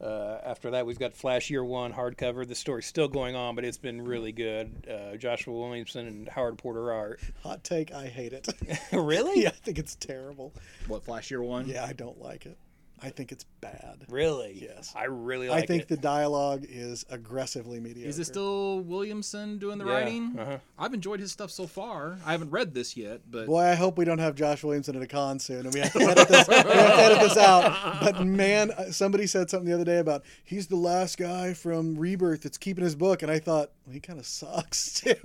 [0.04, 2.48] uh, after that, we've got Flash Year One hardcover.
[2.48, 4.88] The story's still going on, but it's been really good.
[4.90, 7.22] Uh, Joshua Williamson and Howard Porter art.
[7.44, 8.48] Hot take, I hate it.
[8.92, 9.42] really?
[9.44, 10.54] yeah, I think it's terrible.
[10.88, 11.68] What Flash Year One?
[11.68, 12.58] Yeah, I don't like it.
[13.04, 14.06] I think it's bad.
[14.08, 14.58] Really?
[14.62, 14.94] Yes.
[14.96, 15.88] I really like I think it.
[15.90, 18.08] the dialogue is aggressively mediocre.
[18.08, 20.40] Is it still Williamson doing the Yeah, writing?
[20.40, 20.58] uh-huh.
[20.80, 22.18] I've enjoyed his stuff so far.
[22.26, 25.02] I haven't read this yet, but Boy, I hope we don't have Josh Williamson at
[25.02, 28.00] a con soon, and we have to edit this, we have to edit this out.
[28.02, 31.96] But man, uh, somebody said something the other day about he's the last guy from
[31.98, 35.16] Rebirth that's keeping his book, and I thought well, he kind of sucks too.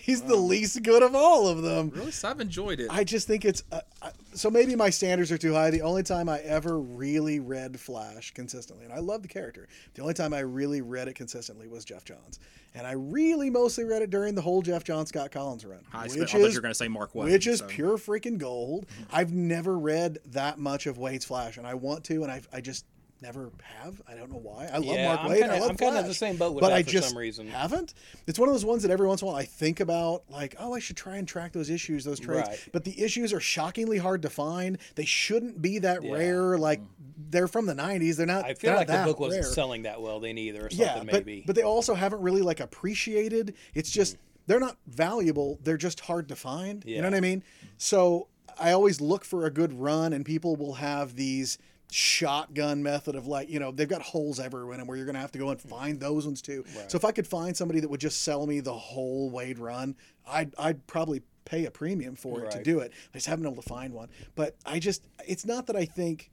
[0.00, 1.90] he's the least good of all of them.
[1.94, 2.88] really, so I've enjoyed it.
[2.90, 5.70] I just think it's uh, uh, so maybe my standards are too high.
[5.70, 10.00] The only time I ever really read Flash consistently, and I love the character, the
[10.00, 12.40] only time I really read it consistently was Geoff Johns,
[12.74, 16.04] and I really mostly read it during the whole Geoff Johns Scott Kolins run, I,
[16.04, 17.98] which expect, I thought is you were going to say Mark which is so- pure
[17.98, 18.86] freaking gold.
[18.86, 19.16] Mm-hmm.
[19.16, 22.62] I've never read that much of Waid's Flash, and I want to, and I I
[22.62, 22.86] just
[23.22, 24.00] never have.
[24.08, 24.66] I don't know why.
[24.66, 25.38] I love Yeah, Mark Waid.
[25.38, 27.08] kinda- I love I'm kinda Flash, the same boat with but that I for just
[27.10, 27.48] some reason.
[27.48, 27.94] haven't.
[28.26, 30.54] It's one of those ones that every once in a while I think about, like,
[30.58, 32.48] oh, I should try and track those issues, those trades.
[32.48, 32.68] Right.
[32.72, 34.78] But the issues are shockingly hard to find.
[34.94, 36.12] They shouldn't be that Yeah.
[36.12, 36.58] rare.
[36.58, 37.30] Like mm-hmm.
[37.30, 38.16] they're from the '90s.
[38.16, 38.44] They're not.
[38.44, 39.52] I feel like the that book wasn't rare.
[39.52, 41.44] selling that well then either, or something Yeah, but maybe.
[41.46, 43.54] but they also haven't really like appreciated.
[43.74, 44.18] It's just mm.
[44.46, 45.58] they're not valuable.
[45.62, 46.84] They're just hard to find.
[46.86, 47.42] You know what I mean?
[47.76, 48.28] So
[48.58, 51.58] I always look for a good run, and people will have these
[51.90, 55.18] shotgun method of like you know they've got holes everywhere in them where you're gonna
[55.18, 56.64] have to go and find those ones too.
[56.88, 59.96] So if I could find somebody that would just sell me the whole Waid run,
[60.26, 62.92] I'd I'd probably pay a premium for it to do it.
[63.14, 64.08] I just haven't been able to find one.
[64.34, 66.30] But I just it's not that I think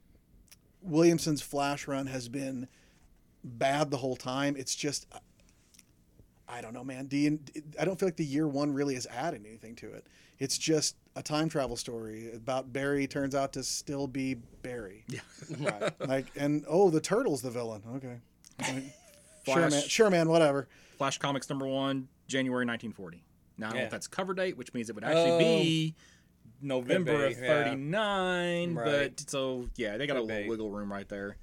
[0.82, 2.68] Williamson's flash run has been
[3.42, 4.56] bad the whole time.
[4.58, 5.06] It's just
[6.48, 7.06] I don't know, man.
[7.06, 7.40] Do you,
[7.80, 10.06] I don't feel like the year one really is adding anything to it.
[10.38, 15.04] It's just a time travel story about Barry turns out to still be Barry.
[15.08, 15.20] Yeah.
[15.60, 16.08] right.
[16.08, 17.82] Like and oh, the turtle's the villain.
[17.96, 18.16] Okay.
[18.60, 18.84] Like,
[19.46, 19.82] sure, man.
[19.88, 20.28] Sure, man.
[20.28, 20.68] Whatever.
[20.98, 23.22] Flash Comics number one, January 1940.
[23.58, 25.38] Now I don't know if that's cover date, which means it would actually Oh.
[25.38, 25.94] be
[26.60, 27.64] November be, of yeah.
[27.64, 28.74] 39.
[28.74, 28.84] Right.
[28.84, 30.48] But so yeah, they got a little be.
[30.48, 31.36] wiggle room right there.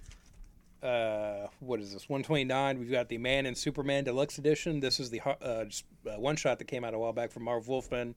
[0.84, 2.10] uh, what is this?
[2.10, 2.78] 129.
[2.80, 4.80] We've got the Man and Superman Deluxe Edition.
[4.82, 7.44] This is the uh, just, uh, one shot that came out a while back from
[7.44, 8.16] Marv Wolfman.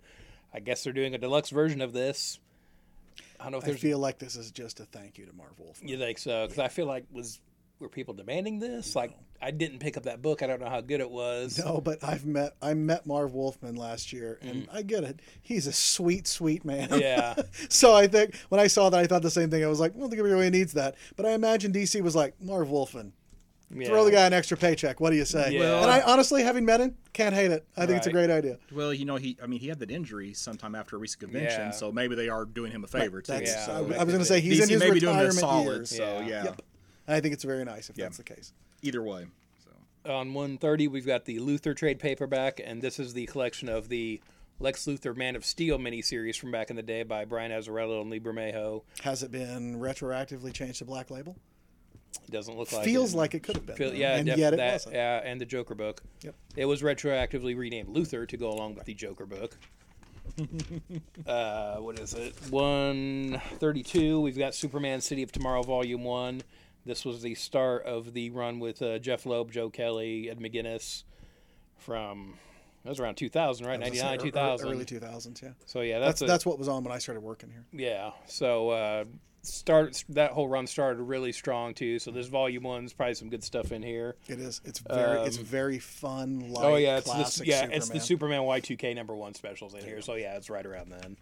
[0.55, 2.39] I guess they're doing a deluxe version of this.
[3.39, 3.81] I don't know if I there's.
[3.81, 5.81] feel like this is just a thank you to Marv Wolf.
[5.83, 6.47] you think so?
[6.47, 7.41] Because I feel like was
[7.79, 8.97] were people demanding this?
[8.97, 10.43] Like I didn't pick up that book.
[10.43, 11.59] I don't know how good it was.
[11.59, 15.21] No, but I've met I met Marv Wolfman last year, and I get it.
[15.43, 16.89] He's a sweet, sweet man.
[16.89, 17.01] Mm.
[17.01, 17.35] Yeah.
[17.69, 19.63] so I think when I saw that, I thought the same thing.
[19.65, 20.95] I was like, I don't think he really needs that.
[21.17, 23.13] But I imagine DC was like, Marv Wolfman,
[23.75, 23.89] Yeah.
[23.89, 25.01] throw the guy an extra paycheck.
[25.01, 25.53] What do you say?
[25.53, 25.83] Yeah.
[25.83, 27.67] And I honestly, having met him, can't hate it.
[27.77, 28.59] I think it's a great idea.
[28.73, 31.61] Well, you know, he I mean, he had that injury sometime after a recent convention,
[31.61, 31.71] Yeah.
[31.73, 33.33] so maybe they are doing him a favor too.
[33.33, 34.49] That's, Yeah, I, I was going to say be.
[34.49, 35.91] he's in DC his may be doing retirement solid, years.
[35.91, 36.27] so Yeah.
[36.27, 36.45] yeah.
[36.45, 36.63] Yep.
[37.09, 38.05] I think it's very nice if Yeah.
[38.05, 38.53] that's the case.
[38.83, 39.27] Either way.
[39.65, 43.89] So on 130 we've got the Luthor trade paperback, and this is the collection of
[43.89, 44.21] the
[44.61, 48.11] Lex Luthor Man of Steel miniseries from back in the day by Brian Azzarello and
[48.11, 48.83] Lee Bermejo.
[49.03, 51.37] Has it been retroactively changed to Black Label?
[52.25, 53.17] It doesn't look like Feels it.
[53.17, 53.77] like it could have been.
[53.77, 54.95] Feel- yeah, and def- yet it that, wasn't.
[54.95, 56.03] Yeah, and the Joker book.
[56.23, 56.35] Yep.
[56.57, 59.57] It was retroactively renamed Luthor to go along with the Joker book.
[61.27, 62.35] uh, what is it?
[62.51, 64.21] 132.
[64.21, 66.43] We've got Superman City of Tomorrow Volume 1.
[66.85, 71.05] This was the start of the run with uh, Jeph Loeb, Joe Kelly, Ed McGuinness
[71.79, 72.35] from.
[72.85, 73.75] That was around 2000, right?
[73.75, 74.69] I was gonna 99, say, ear- 2000.
[74.69, 75.49] Early 2000s, yeah.
[75.65, 77.65] So, yeah, That's that's, a, that's what was on when I started working here.
[77.73, 78.13] yeah.
[78.27, 79.05] So uh,
[79.47, 81.99] start that whole run started really strong too.
[81.99, 84.17] So this volume one's probably some good stuff in here.
[84.29, 84.61] It is.
[84.65, 85.21] It's very.
[85.23, 86.51] it's Um, very fun.
[86.51, 87.77] Light, oh yeah, it's the, yeah, Superman.
[87.77, 90.01] it's the Superman Y2K number one specials in here.
[90.03, 91.17] So yeah, it's right around then.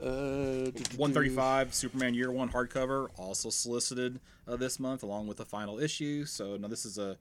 [0.00, 5.80] Uh, 135 Superman Year One hardcover also solicited uh, this month, along with the final
[5.80, 6.24] issue.
[6.24, 7.16] So now this is a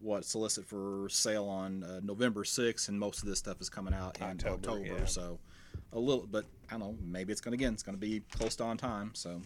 [0.00, 3.94] what solicit for sale on uh, November 6th, and most of this stuff is coming
[3.94, 4.84] out in October, October.
[4.86, 5.04] yeah.
[5.06, 5.38] So
[5.92, 6.96] a little, but I don't know.
[7.02, 7.72] Maybe it's gonna again.
[7.74, 9.10] It's gonna be close to on time.
[9.14, 9.40] So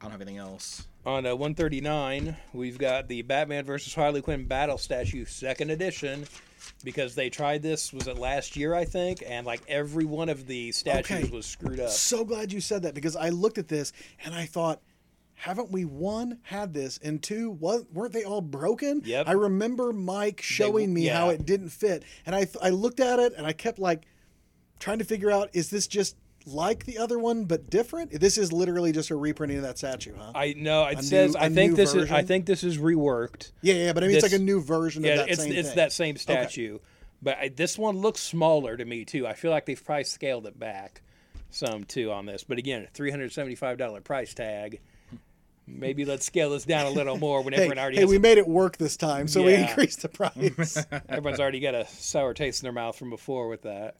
[0.00, 0.86] I don't have anything else.
[1.04, 6.26] On uh, 139, we've got the Batman versus Harley Quinn battle statue second edition
[6.84, 10.46] because they tried this was it last year I think and like every one of
[10.46, 11.30] the statues Okay.
[11.30, 11.90] was screwed up.
[11.90, 13.92] So glad you said that because I looked at this
[14.24, 14.82] and I thought,
[15.34, 19.00] haven't we one had this and two what, weren't they all broken?
[19.04, 19.28] Yep.
[19.28, 23.32] I remember Mike showing me how it didn't fit, and I I looked at it
[23.36, 24.02] and I kept like
[24.78, 26.16] trying to figure out is this just
[26.46, 28.12] like the other one but different?
[28.20, 30.32] This is literally just a reprinting of that statue, huh?
[30.34, 33.52] I know it A says new- I think this is I think this is reworked.
[33.62, 35.68] yeah, yeah, but I mean it's like a new version of that it's same it's
[35.68, 35.76] thing.
[35.76, 36.78] that same statue.
[37.22, 39.26] But I, this one looks smaller to me too.
[39.26, 41.00] I feel like they've probably scaled it back
[41.50, 42.44] some too on this.
[42.44, 44.80] But again, three hundred seventy five dollar price tag.
[45.68, 48.20] Maybe let's scale this down a little more when Hey, everyone already hey, we a-
[48.20, 50.78] made it work this time, so we increased the price.
[51.08, 53.96] Everyone's already got a sour taste in their mouth from before with that.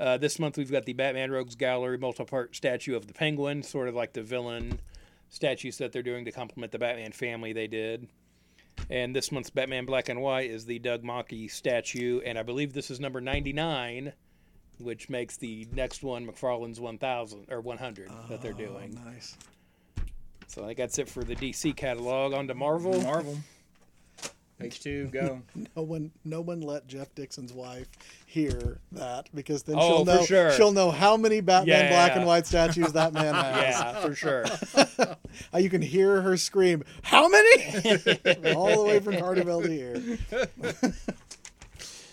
[0.00, 3.86] Uh, this month we've got the Batman Rogues Gallery multi-part statue of the Penguin, sort
[3.86, 4.80] of like the villain
[5.28, 8.08] statues that they're doing to complement the Batman family they did.
[8.88, 12.72] And this month's Batman Black and White is the Doug Mahnke statue, and I believe
[12.72, 14.14] this is number 99,
[14.78, 18.98] which makes the next one McFarlane's 1000 or 100 that they're doing.
[19.04, 19.36] nice.
[20.46, 22.32] So I think that's it for the DC catalog.
[22.32, 23.00] On to Marvel.
[23.02, 23.38] Marvel.
[24.60, 25.42] Page two, go.
[25.76, 27.88] No one, no one let Jeff Dixon's wife
[28.26, 30.52] hear that because then Oh, she'll know sure.
[30.52, 31.88] she'll know how many Batman Yeah.
[31.90, 33.74] black and white statues that man has.
[33.80, 34.44] Yeah, for sure.
[35.56, 37.54] You can hear her scream, "How many?"
[38.54, 40.18] All the way from Carterville to here.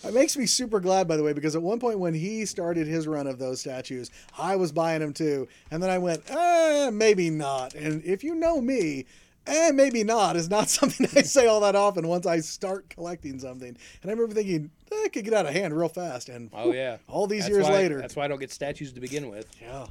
[0.04, 2.88] It makes me super glad, by the way, because at one point when he started
[2.88, 6.90] his run of those statues, I was buying them too, and then I went, eh,
[6.94, 7.74] maybe not.
[7.74, 9.06] And if you know me,
[9.48, 12.08] eh, maybe not is not something I say all that often.
[12.08, 15.54] Once I start collecting something, and I remember thinking eh, it could get out of
[15.54, 16.98] hand real fast, and Oh yeah.
[17.08, 19.48] all these That's years why- later, That's why I don't get statues to begin with.
[19.62, 19.86] yeah,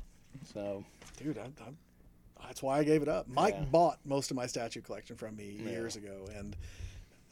[0.53, 0.85] So
[1.19, 3.27] dude, I, I, that's why I gave it up.
[3.29, 3.65] Mike Yeah.
[3.65, 6.55] bought most of my statue collection from me years ago, and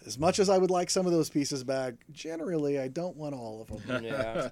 [0.07, 3.35] as much as I would like some of those pieces back, generally I don't want
[3.35, 4.05] all of them.
[4.05, 4.51] yeah.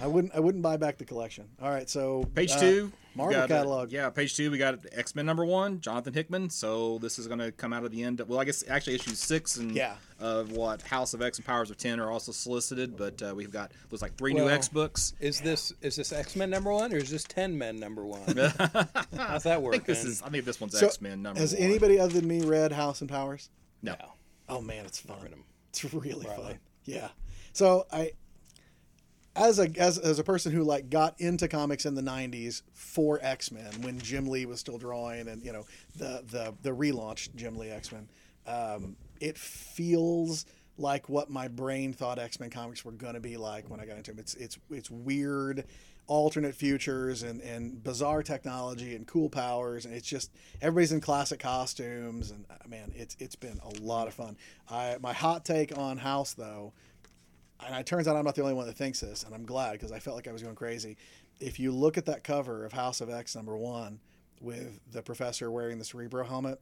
[0.00, 0.34] I wouldn't.
[0.34, 1.48] I wouldn't buy back the collection.
[1.62, 2.92] All right, so Page uh, two.
[3.14, 3.92] we Marvel got, uh, catalog.
[3.92, 4.50] yeah, page two.
[4.50, 6.50] We got X Men number one, Jonathan Hickman.
[6.50, 8.20] So this is going to come out of the end.
[8.26, 9.94] Well, I guess actually issues six and Yeah.
[10.20, 12.96] of what House of X and Powers of Ten are also solicited.
[12.96, 15.14] But uh, we've got looks like three new X books.
[15.20, 18.20] Is this is this X Men number one or is this Ten Men number one?
[19.16, 20.22] How's that I think this is.
[20.22, 21.60] I think this one's So, X Men number Has one.
[21.62, 23.50] Has anybody other than me read House and Powers?
[23.82, 23.92] No.
[23.98, 24.12] No.
[24.48, 25.18] Oh man, it's fun.
[25.70, 26.36] It's really Really?
[26.36, 26.58] fun.
[26.84, 27.08] Yeah.
[27.52, 28.12] So I,
[29.36, 33.18] as a as, as a person who like got into comics in the '90s for
[33.22, 35.64] X Men when Jim Lee was still drawing, and you know
[35.96, 38.08] the the the relaunched Jim Lee X Men,
[38.46, 43.68] um, it feels like what my brain thought X Men comics were gonna be like
[43.70, 44.20] when I got into them.
[44.20, 45.64] It's it's it's weird
[46.06, 49.84] alternate futures and, and bizarre technology and cool powers.
[49.84, 50.30] And it's just
[50.60, 52.30] everybody's in classic costumes.
[52.30, 54.36] And uh, man it's it's been a lot of fun.
[54.70, 56.72] I my hot take on House though
[57.64, 59.72] and it turns out I'm not the only one that thinks this and I'm glad
[59.72, 60.96] because I felt like I was going crazy.
[61.40, 64.00] If you look at that cover of House of X number one
[64.40, 66.60] with the professor wearing the Cerebro helmet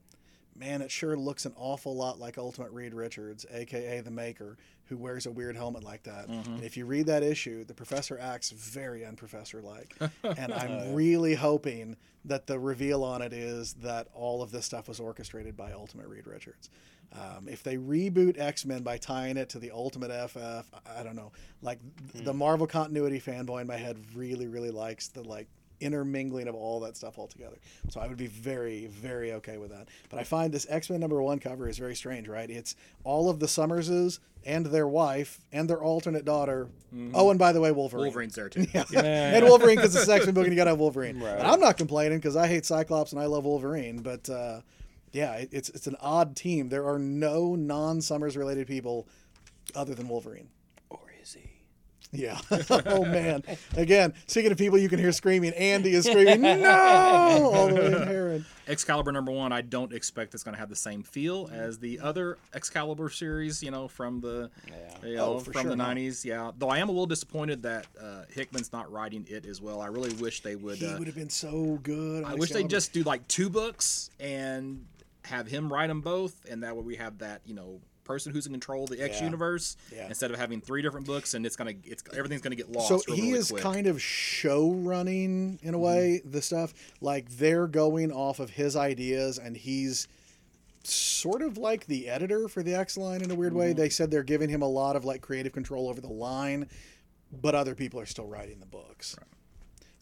[0.55, 4.97] man it sure looks an awful lot like Ultimate Reed Richards aka the maker who
[4.97, 6.27] wears a weird helmet like that.
[6.27, 9.95] And if you read that issue the professor acts very unprofessor like
[10.37, 14.87] and I'm really hoping that the reveal on it is that all of this stuff
[14.87, 16.69] was orchestrated by Ultimate Reed Richards.
[17.13, 20.37] Um, if they reboot X Men by tying it to the Ultimate FF,
[20.73, 21.31] I, I don't know.
[21.61, 21.79] Like
[22.13, 25.47] the Marvel continuity fanboy in my head really, really likes the like
[25.83, 27.57] intermingling of all that stuff all together.
[27.89, 29.89] So I would be very, very okay with that.
[30.09, 32.49] But I find this X Men number one cover is very strange, right?
[32.49, 36.67] It's all of the Summerses and their wife and their alternate daughter.
[37.13, 38.03] Oh, and by the way, Wolverine.
[38.03, 38.65] Wolverine's there too.
[38.73, 38.83] Yeah.
[39.35, 41.19] and Wolverine because it's a X Men book and you got to have Wolverine.
[41.19, 41.37] Right.
[41.37, 44.01] And I'm not complaining because I hate Cyclops and I love Wolverine.
[44.01, 44.61] But uh,
[45.11, 46.69] yeah, it's it's an odd team.
[46.69, 49.07] There are no non Summers related people
[49.75, 50.49] other than Wolverine.
[52.13, 52.73] Or is he?
[52.73, 52.83] Yeah.
[52.85, 53.43] oh man.
[53.75, 57.85] Again, speaking of people you can hear screaming, Andy is screaming no all the way
[57.87, 58.45] in Herrin.
[58.67, 61.99] Excalibur number one, I don't expect it's going to have the same feel as the
[61.99, 64.49] other Excalibur series, you know, from the
[65.03, 65.83] you know, Oh, from sure, the no.
[65.83, 66.23] '90s.
[66.23, 69.81] Yeah, though I am a little disappointed that uh, Hickman's not writing it as well.
[69.81, 70.77] I really wish they would.
[70.77, 72.23] He Uh, would have been so good.
[72.23, 74.85] on I wish they'd just do like two books and
[75.25, 78.45] have him write them both, and that way we have that you know person who's
[78.45, 79.25] in control of the X Yeah.
[79.25, 80.07] universe Yeah.
[80.07, 82.87] instead of having three different books, and it's gonna it's everything's gonna get lost.
[82.87, 85.85] so real, he is kind of show running in a mm-hmm.
[85.85, 90.07] way the stuff like they're going off of his ideas and he's
[90.83, 93.69] sort of like the editor for the X line in a weird way.
[93.69, 93.79] Mm-hmm.
[93.79, 96.67] They said they're giving him a lot of like creative control over the line,
[97.31, 99.15] but other people are still writing the books.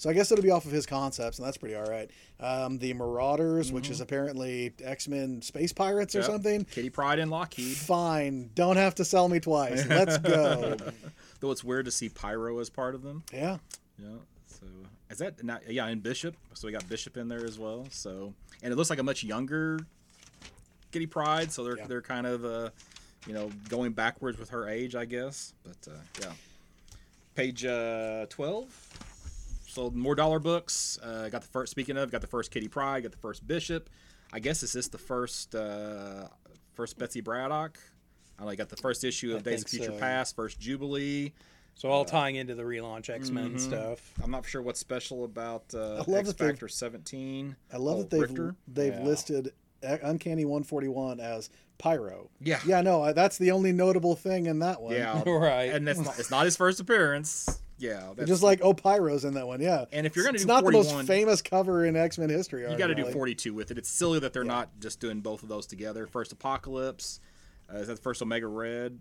[0.02, 2.10] So I guess it'll be off of his concepts, and that's pretty all right.
[2.40, 6.28] Um, the Marauders, which is apparently X Men Space Pirates or Yep.
[6.28, 6.66] something.
[6.66, 7.78] Kitty Pryde and Lockheed.
[7.78, 9.86] Fine, don't have to sell me twice.
[9.88, 10.76] Let's go.
[11.40, 13.22] Though it's weird to see Pyro as part of them.
[13.32, 13.58] yeah.
[14.00, 14.08] Yeah.
[14.48, 14.66] So
[15.12, 15.70] is that not?
[15.72, 16.36] Yeah, and Bishop.
[16.56, 17.86] So we got Bishop in there as well.
[17.92, 18.34] So
[18.64, 19.82] and it looks like a much younger
[20.92, 21.52] Kitty Pryde.
[21.52, 21.86] So they're Yeah.
[21.86, 22.70] they're kind of uh,
[23.28, 25.54] you know going backwards with her age, I guess.
[25.64, 26.32] But uh, yeah.
[27.36, 28.68] Page uh, twelve.
[29.72, 31.00] Sold more dollar books.
[31.02, 31.72] Uh, got the first.
[31.72, 33.04] Speaking of, got the first Kitty Pryde.
[33.04, 33.90] Got the first Bishop.
[34.34, 36.28] I guess is this the first uh,
[36.74, 37.80] first Betsy Braddock?
[38.38, 38.56] I don't know.
[38.58, 39.98] Got the first issue of I Days of Future so.
[39.98, 41.32] Past, first Jubilee.
[41.76, 43.60] So all tying into the relaunch X Men Mhm.
[43.62, 44.14] stuff.
[44.22, 47.56] I'm not sure what's special about uh, love X that they've- Factor 17.
[47.72, 48.56] I love that they've Rictor?
[48.68, 49.04] they've Yeah.
[49.04, 49.54] listed
[49.88, 52.30] uh, Uncanny 141 as Pyro.
[52.42, 52.60] Yeah.
[52.68, 54.94] Yeah, no, I- that's the only notable thing in that one.
[54.96, 55.72] Yeah, Right.
[55.74, 57.61] And that's not, it's not his first appearance.
[57.82, 59.60] Yeah, that's, Just like oh, Pyro's in that one.
[59.60, 59.86] Yeah.
[59.92, 62.70] And if you're gonna it's do not the most famous cover in X Men history.
[62.70, 63.78] you got to do 42 with it.
[63.80, 66.06] It's silly that they're not just doing both of those together.
[66.06, 67.20] First Apocalypse,
[67.74, 69.00] uh, is that the first Omega Red?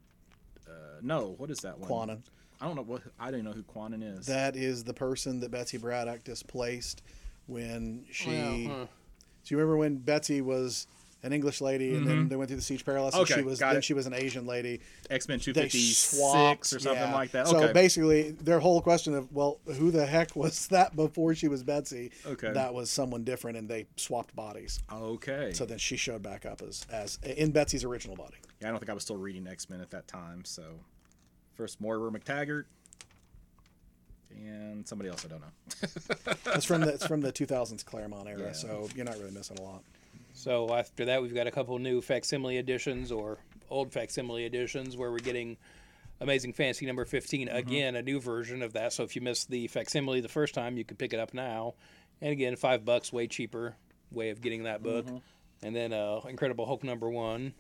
[0.66, 0.72] Uh,
[1.02, 1.90] no, what is that one?
[1.90, 2.22] Kwannon.
[2.60, 4.26] I don't know what I don't know who Kwannon is.
[4.26, 7.02] That is the person that Betsy Braddock displaced
[7.46, 8.30] when she.
[8.30, 8.86] Yeah, huh.
[9.42, 10.86] So you remember when Betsy was
[11.22, 13.40] an English lady, and then they went through the Siege Perilous, and Mm-hmm.
[13.40, 13.84] She was then it.
[13.84, 14.80] she was an Asian lady.
[15.10, 17.12] X Men 256 or something yeah.
[17.14, 17.46] like that.
[17.48, 21.62] So basically, their whole question of well, who the heck was that before she was
[21.62, 22.10] Betsy?
[22.26, 22.52] Okay.
[22.52, 24.80] that was someone different, and they swapped bodies.
[24.92, 25.52] okay.
[25.52, 28.36] So then she showed back up as as in Betsy's original body.
[28.60, 30.44] Yeah, I don't think I was still reading X Men at that time.
[30.44, 30.62] So,
[31.54, 32.64] first Moira MacTaggert,
[34.34, 36.52] and somebody else I don't know.
[36.54, 38.52] It's from the it's from the 2000s Claremont era, Yeah.
[38.52, 39.82] so you're not really missing a lot.
[40.40, 43.36] So after that, we've got a couple new facsimile editions or
[43.68, 45.58] old facsimile editions where we're getting
[46.18, 48.94] Amazing Fantasy number 15 again, a new version of that.
[48.94, 51.74] So if you missed the facsimile the first time, you can pick it up now.
[52.22, 53.76] And again, five bucks, way cheaper
[54.10, 55.04] way of getting that book.
[55.62, 57.52] And then uh, Incredible Hulk number one.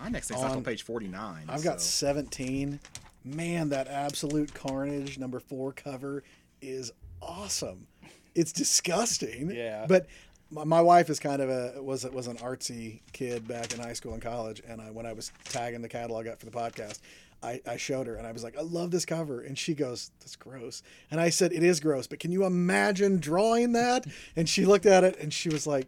[0.00, 1.46] My next thing's On- on page 49.
[1.48, 2.78] I've got 17.
[3.24, 6.22] Man, that Absolute Carnage number four cover
[6.62, 7.88] is awesome.
[8.34, 9.50] It's disgusting.
[9.50, 9.86] Yeah.
[9.88, 10.06] But
[10.50, 13.92] my, my wife is kind of a was was an artsy kid back in high
[13.92, 16.98] school and college, and I, when I was tagging the catalog up for the podcast,
[17.42, 20.10] I, I showed her and I was like, I love this cover, and she goes,
[20.20, 24.06] "That's gross," and I said, "It is gross, but can you imagine drawing that?"
[24.36, 25.86] and she looked at it and she was like,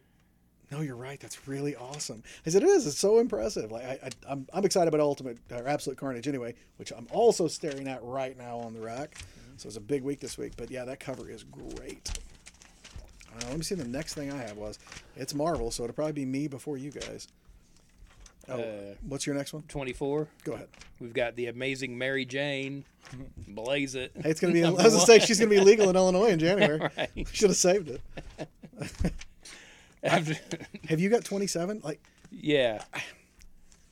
[0.70, 1.20] no, you're right.
[1.20, 2.22] That's really awesome.
[2.46, 2.86] I said it is.
[2.86, 3.70] It's so impressive.
[3.70, 7.46] Like I, I I'm, I'm excited about Ultimate or Absolute Carnage anyway, which I'm also
[7.46, 9.16] staring at right now on the rack.
[9.16, 9.56] Mm-hmm.
[9.58, 10.54] So it's a big week this week.
[10.56, 12.10] But yeah, that cover is great.
[13.40, 13.74] Uh, let me see.
[13.74, 14.78] The next thing I have was
[15.16, 17.28] it's Marvel, so it'll probably be me before you guys.
[18.48, 19.62] Oh, Uh, what's your next one?
[19.68, 20.26] 24.
[20.44, 20.68] Go ahead.
[21.00, 22.84] We've got the Amazing Mary Jane.
[23.48, 24.12] Blaze it.
[24.20, 24.64] Hey, it's gonna be.
[24.64, 26.78] I was gonna say she's gonna be legal in Illinois in January.
[26.96, 27.10] Right.
[27.32, 28.00] Should have saved it.
[30.02, 30.36] After-
[30.88, 31.80] Have you got 27?
[31.84, 32.82] Like yeah.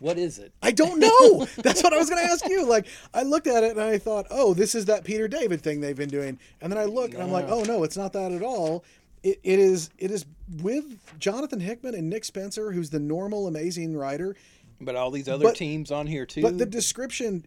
[0.00, 0.52] What is it?
[0.62, 1.46] I don't know.
[1.58, 2.64] That's what I was going to ask you.
[2.64, 5.82] Like, I looked at it and I thought, oh, this is that Peter David thing
[5.82, 6.38] they've been doing.
[6.62, 8.82] And then I look and I'm like, oh no, it's not that at all.
[9.22, 9.90] It, it is.
[9.98, 10.24] It is
[10.62, 10.84] with
[11.18, 14.34] Jonathan Hickman and Nick Spencer, who's the normal, amazing writer.
[14.80, 16.42] But all these other But- teams on here too.
[16.42, 17.44] But the description,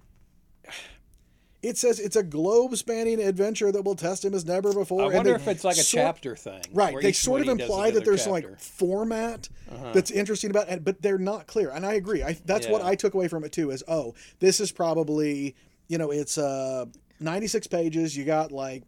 [1.63, 5.01] it says it's a globe-spanning adventure that will test him as never before.
[5.01, 6.61] I and wonder they if it's like a sort- chapter thing.
[6.73, 6.95] Right.
[7.01, 8.31] They sort of one he does imply that there's chapter.
[8.33, 8.49] Uh-huh.
[8.51, 9.49] like format
[9.93, 11.71] that's interesting about it, but they're not clear.
[11.71, 12.21] And I agree.
[12.21, 13.71] I, that's what I took away from it too.
[13.71, 15.55] Is oh, this is probably
[15.87, 16.85] you know it's uh
[17.19, 18.15] 96 pages.
[18.15, 18.83] You got like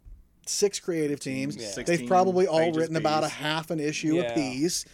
[0.48, 1.56] six creative teams.
[1.56, 1.82] Yeah.
[1.84, 4.32] They've probably all pages written about a half an issue Yeah.
[4.32, 4.84] apiece.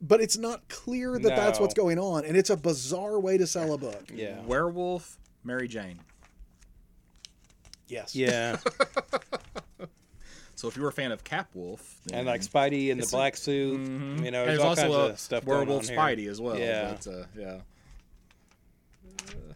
[0.00, 3.46] But it's not clear that that's what's going on, and it's a bizarre way to
[3.46, 4.04] sell a book.
[4.14, 4.40] Yeah.
[4.42, 5.98] Werewolf, Mary Jane.
[7.88, 8.14] Yes.
[8.14, 8.58] Yeah.
[10.54, 13.36] So if you were a fan of Capwolf, then and like Spidey in the black
[13.36, 13.78] suit.
[13.78, 15.96] You know, there's, there's all also kinds a of stuff going Werewolf on here.
[16.26, 16.58] Spidey as well.
[16.58, 16.96] Yeah.
[17.04, 17.58] But, uh, yeah.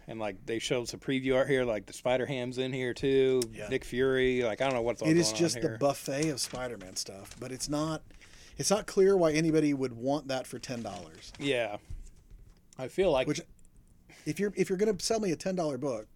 [0.08, 3.40] And like they showed some preview art here, like the Spider Ham's in here too.
[3.52, 3.68] Yeah.
[3.68, 4.42] Nick Fury.
[4.42, 7.52] Like I don't know what's all it is just the buffet of Spider-Man stuff, but
[7.52, 8.02] it's not.
[8.58, 11.32] It's not clear why anybody would want that for ten dollars.
[11.38, 11.76] yeah.
[12.78, 13.40] I feel like Which,
[14.26, 16.06] if you're if you're gonna sell me a ten dollar book,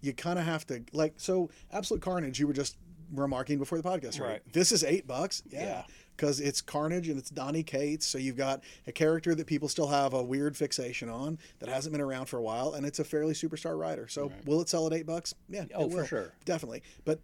[0.00, 1.50] you kind of have to like so.
[1.72, 2.76] Absolute Carnage, you were just
[3.14, 4.28] remarking before the podcast, right?
[4.28, 4.52] Right.
[4.52, 5.42] This is eight bucks.
[5.48, 5.62] Yeah.
[5.62, 5.82] Yeah.
[6.16, 8.06] Because it's Carnage and it's Donny Cates.
[8.06, 11.92] So you've got a character that people still have a weird fixation on that hasn't
[11.92, 14.08] been around for a while, and it's a fairly superstar writer.
[14.08, 15.34] So will it sell at eight bucks?
[15.48, 16.32] Yeah, Oh, it for sure.
[16.44, 16.82] definitely.
[17.04, 17.20] But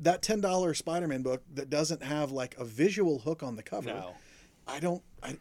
[0.00, 3.62] that ten dollar Spider Man book that doesn't have like a visual hook on the
[3.62, 4.14] cover, No.
[4.66, 5.02] I don't.
[5.22, 5.36] I,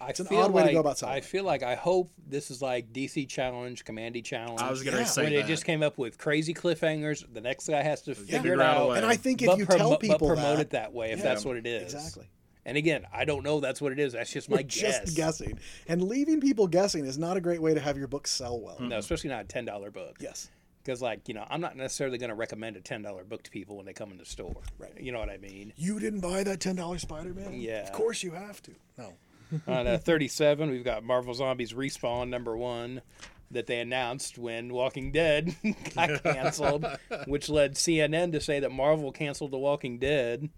[0.00, 2.50] I an feel odd way to go about selling I feel like I hope this
[2.50, 4.60] is like DC Challenge, Commandy Challenge.
[4.60, 5.04] I was gonna Yeah.
[5.04, 5.38] say when that.
[5.40, 7.24] it just came up with crazy cliffhangers.
[7.32, 8.96] The next guy has to figure Figure it out out.
[8.98, 11.12] and I think if but you promo- tell people but promote that, it that way
[11.12, 11.24] if Yeah.
[11.24, 11.94] that's what it is.
[11.94, 12.28] exactly.
[12.64, 14.12] And again, I don't know that's what it is.
[14.14, 15.00] That's just my We're guess.
[15.04, 18.26] just guessing, and leaving people guessing is not a great way to have your book
[18.26, 18.76] sell well.
[18.80, 20.16] No, especially not a ten dollar book.
[20.20, 20.50] Yes.
[20.82, 23.50] Because like you know, I'm not necessarily going to recommend a ten dollar book to
[23.50, 24.62] people when they come in the store.
[24.78, 25.00] Right.
[25.00, 25.72] You know what I mean?
[25.76, 27.54] You didn't buy that ten dollars Spider Man?
[27.60, 27.82] Yeah.
[27.82, 28.72] Of course you have to.
[28.98, 29.12] No.
[29.66, 33.02] On uh, 37, we've got Marvel Zombies Respawn number one
[33.50, 35.54] that they announced when Walking Dead
[35.94, 36.86] got canceled,
[37.26, 40.50] which led CNN to say that Marvel canceled The Walking Dead.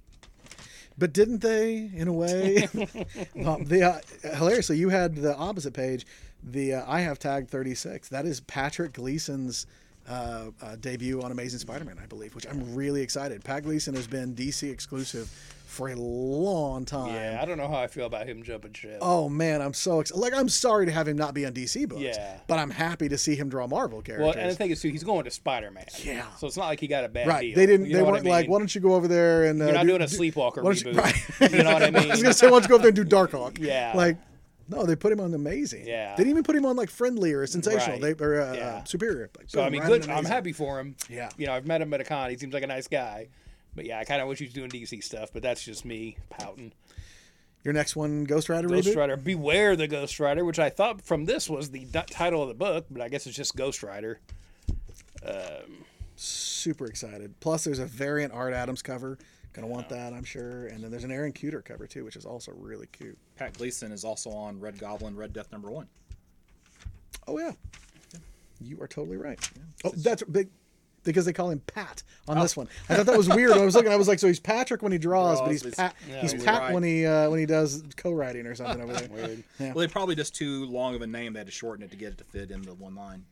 [0.96, 2.66] But didn't they, in a way?
[3.44, 3.82] um, the
[4.24, 6.04] uh, hilariously, you had the opposite page.
[6.42, 8.08] The uh, I have tag thirty six.
[8.08, 9.66] That is Patrick Gleason's
[10.08, 13.44] uh, uh, debut on Amazing Spider Man, I believe, which I'm really excited.
[13.44, 15.30] Pat Gleason has been DC exclusive
[15.78, 17.14] for a long time.
[17.14, 18.98] Yeah, I don't know how I feel about him jumping ship.
[19.00, 20.20] Oh man, I'm so excited.
[20.20, 22.02] Like I'm sorry to have him not be on DC books.
[22.02, 22.40] Yeah.
[22.48, 24.26] But I'm happy to see him draw Marvel characters.
[24.26, 25.86] well, and the thing is, too, he's going to Spider Man.
[26.02, 26.26] Yeah.
[26.38, 27.42] So it's not like he got a bad right?
[27.42, 27.54] deal.
[27.54, 27.86] They didn't.
[27.86, 29.74] You they what I weren't like, why don't you go over there and uh, You're
[29.74, 30.62] not do- doing a do- Sleepwalker you-
[30.92, 30.96] reboot.
[30.96, 31.52] right.
[31.52, 32.02] You know what I mean?
[32.08, 33.58] I was gonna say, why don't you go over there and do Darkhawk?
[33.60, 33.92] Yeah.
[33.94, 34.16] Like,
[34.68, 35.86] no, they put him on Amazing.
[35.86, 36.14] Yeah.
[36.16, 38.00] They didn't even put him on like Friendly or Sensational.
[38.00, 38.16] Right.
[38.18, 38.66] They or uh, Yeah.
[38.66, 39.30] uh, Superior.
[39.38, 40.10] Like, So I mean, right good.
[40.10, 40.96] I'm happy for him.
[41.08, 41.30] Yeah.
[41.38, 42.28] You know, I've met him at a con.
[42.30, 43.28] He seems like a nice guy.
[43.78, 45.30] But yeah, I kind of wish he was doing DC stuff.
[45.32, 46.72] But that's just me pouting.
[47.62, 48.96] Your next one, Ghost Rider Ghost reboot.
[48.96, 52.48] Rider, Beware the Ghost Rider, which I thought from this was the d- title of
[52.48, 54.18] the book, but I guess it's just Ghost Rider.
[55.24, 55.84] Um,
[56.16, 57.38] Super excited.
[57.38, 59.16] Plus, there's a variant Art Adams cover.
[59.52, 60.66] Gonna want that, I'm sure.
[60.66, 63.16] And then there's an Aaron Kuder cover too, which is also really cute.
[63.36, 65.86] Pat Gleason is also on Red Goblin, Red Death number one.
[67.28, 67.52] Oh yeah,
[68.60, 69.38] you are totally right.
[69.84, 70.48] Oh, that's big.
[71.10, 72.68] Because they call him Pat on this one.
[72.88, 73.52] I thought that was weird.
[73.52, 73.90] I was looking.
[73.92, 75.94] I was like, so he's Patrick when he draws, but Draws, he's but he's- Pat.
[76.08, 76.74] Yeah, he's you're Pat right.
[76.74, 79.08] when he uh, when he does co-writing or something over there.
[79.08, 79.44] Weird.
[79.58, 79.72] Yeah.
[79.72, 81.32] Well, they probably just too long of a name.
[81.32, 83.24] They had to shorten it to get it to fit in the one line.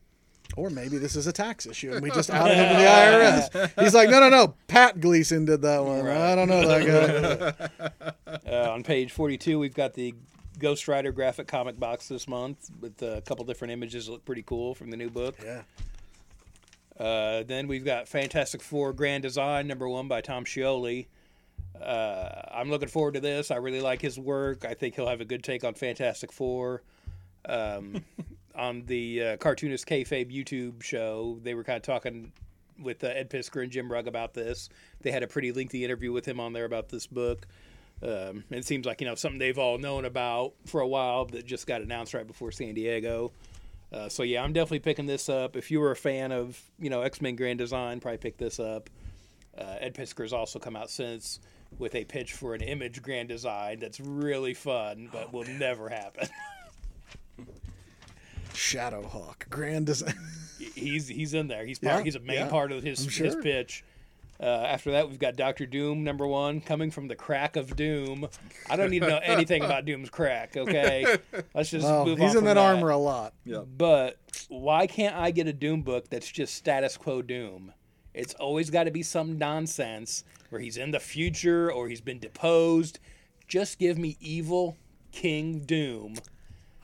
[0.56, 3.82] Or maybe this is a tax issue and we just outed him to the IRS.
[3.82, 4.54] He's like, no, no, no.
[4.68, 6.06] Pat Gleason did that one.
[6.06, 8.12] I don't know that guy.
[8.46, 10.14] Uh, on page 42, we've got the
[10.60, 14.42] Ghost Rider graphic comic box this month with a couple different images that look pretty
[14.42, 15.34] cool from the new book.
[15.44, 15.62] yeah.
[16.98, 21.06] Uh, then we've got Fantastic Four Grand Design, number one by Tom Scioli.
[21.80, 23.50] Uh, I'm looking forward to this.
[23.50, 24.64] I really like his work.
[24.64, 26.82] I think he'll have a good take on Fantastic Four.
[27.46, 28.02] Um,
[28.54, 32.32] on the uh, Cartoonist Kayfabe YouTube show, they were kind of talking
[32.82, 34.68] with uh, Ed Piskor and Jim Rugg about this.
[35.02, 37.46] They had a pretty lengthy interview with him on there about this book.
[38.02, 41.46] Um, it seems like you know something they've all known about for a while that
[41.46, 43.32] just got announced right before San Diego.
[43.96, 45.56] Uh, so yeah, I'm definitely picking this up.
[45.56, 48.60] If you were a fan of you know X Men Grand Design, probably pick this
[48.60, 48.90] up.
[49.56, 51.40] Uh, Ed Piskor's also come out since
[51.78, 56.28] with a pitch for an Image Grand Design that's really fun, but will never happen.
[58.52, 59.48] Shadowhawk.
[59.48, 60.14] Grand design.
[60.74, 61.64] he's he's in there.
[61.64, 63.84] He's part, Yeah, he's a main yeah, part of his I'm his pitch.
[64.40, 68.28] Uh, after that, we've got Doctor Doom number one coming from the crack of Doom.
[68.68, 70.56] I don't need to know anything about Doom's crack.
[70.56, 71.04] Okay,
[71.54, 73.32] let's just Well, move he's on He's in from that armor a lot.
[73.44, 73.60] Yeah.
[73.60, 74.18] But
[74.48, 77.72] why can't I get a Doom book that's just status quo Doom?
[78.12, 82.18] It's always got to be some nonsense where he's in the future or he's been
[82.18, 82.98] deposed.
[83.48, 84.76] Just give me evil
[85.12, 86.16] King Doom.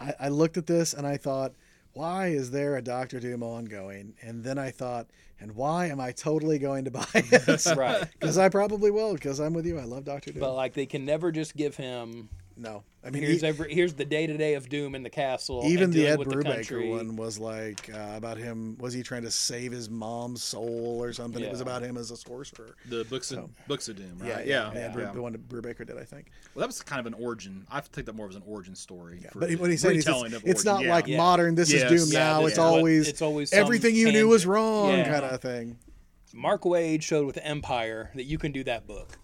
[0.01, 1.53] I, I looked at this and I thought,
[1.95, 4.15] why is there a Doctor Doom ongoing?
[4.23, 5.07] And then I thought,
[5.43, 7.67] and why am I totally going to buy it?
[7.77, 8.05] Right.
[8.21, 9.15] Because I probably will.
[9.15, 9.79] Because I'm with you.
[9.79, 10.41] I love Doctor Doom.
[10.41, 13.95] But like they can never just give him no, I mean, here's e- every here's
[13.95, 15.63] the day to day of Doom in the castle.
[15.67, 18.77] even the dealing Ed with the Brubaker one was like uh, about him.
[18.79, 21.43] Was he trying to save his mom's soul or something?
[21.43, 22.75] It was about him as a sorcerer.
[22.89, 24.47] The books of books of Doom, right?
[24.47, 24.99] Yeah, yeah, yeah.
[24.99, 25.13] yeah.
[25.13, 26.31] The one that Brubaker did, I think.
[26.55, 27.67] Well, that was kind of an origin.
[27.71, 29.21] I take that more as an origin story.
[29.33, 30.91] for But he- what he's saying is retelling it's, it's not Yeah.
[30.95, 31.17] like Yeah.
[31.19, 31.55] modern.
[31.55, 31.91] This Yes.
[31.91, 32.39] is Doom Yeah, now.
[32.41, 35.09] this It's is always it's always everything you knew was wrong, Yeah.
[35.21, 35.79] kind of thing.
[36.35, 39.19] Mark Waid showed with Empire that you can do that book.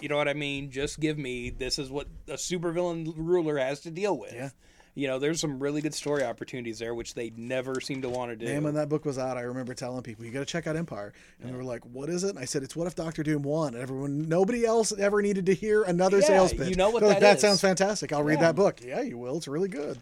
[0.00, 0.70] You know what I mean?
[0.70, 4.34] Just give me this is what a supervillain ruler has to deal with.
[4.34, 4.50] Yeah.
[4.96, 8.30] You know, there's some really good story opportunities there, which they never seem to want
[8.30, 8.44] to do.
[8.46, 10.76] Man, when that book was out, I remember telling people, "You got to check out
[10.76, 13.24] Empire," and they were like, "What is it?" And I said, "It's what if Doctor
[13.24, 16.90] Doom won?" And everyone, nobody else ever needed to hear another Yeah, sales you know
[16.90, 18.12] what They're like, that that sounds fantastic.
[18.12, 18.80] I'll read that book.
[18.84, 19.36] Yeah, you will.
[19.36, 19.98] It's really good.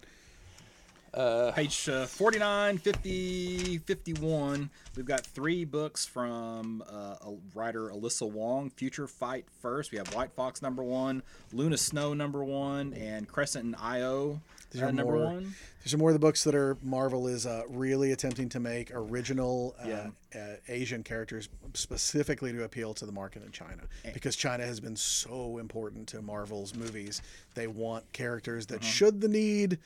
[1.13, 4.69] Page uh, 49, 50, 51.
[4.95, 8.71] We've got three books from uh, a writer Alyssa Wong.
[8.71, 9.91] Future Fight First.
[9.91, 14.41] We have White Fox number one, Luna Snow number one, and Crescent and Io
[14.75, 15.53] uh, are number more- one.
[15.83, 18.89] These are more of the books that are Marvel is uh, really attempting to make
[18.95, 20.07] original uh, Yeah.
[20.33, 23.83] uh, Asian characters specifically to appeal to the market in China
[24.13, 27.21] because China has been so important to Marvel's movies.
[27.53, 29.77] They want characters that, should the need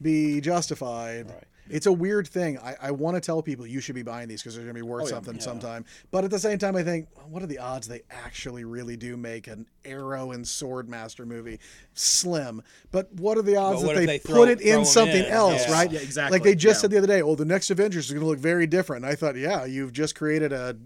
[0.00, 1.28] be justified.
[1.30, 1.44] Right.
[1.68, 2.58] It's a weird thing.
[2.58, 4.82] I, I want to tell people you should be buying these because they're going to
[4.82, 5.14] be worth oh, yeah.
[5.14, 5.84] something sometime.
[6.12, 9.16] But at the same time, I think, what are the odds they actually really do
[9.16, 11.58] make an Aero and sword master movie?
[11.94, 12.62] Slim.
[12.92, 15.30] But what are the odds that if they, they throw- put it in something in?
[15.30, 15.72] else, Yeah.
[15.72, 15.90] right?
[15.90, 16.38] Yeah, exactly.
[16.38, 16.82] Like they just Yeah.
[16.82, 19.04] said the other day, oh, the next Avengers is going to look very different.
[19.04, 20.76] And I thought, yeah, you've just created a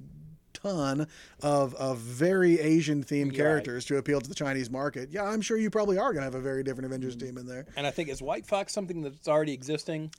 [0.62, 1.06] ton
[1.42, 3.36] of, of very Asian themed Right.
[3.36, 5.10] characters to appeal to the Chinese market.
[5.10, 7.26] Yeah, I'm sure you probably are going to have a very different Avengers Mm-hmm.
[7.26, 7.66] team in there.
[7.76, 10.10] And I think is White Fox something that's already existing?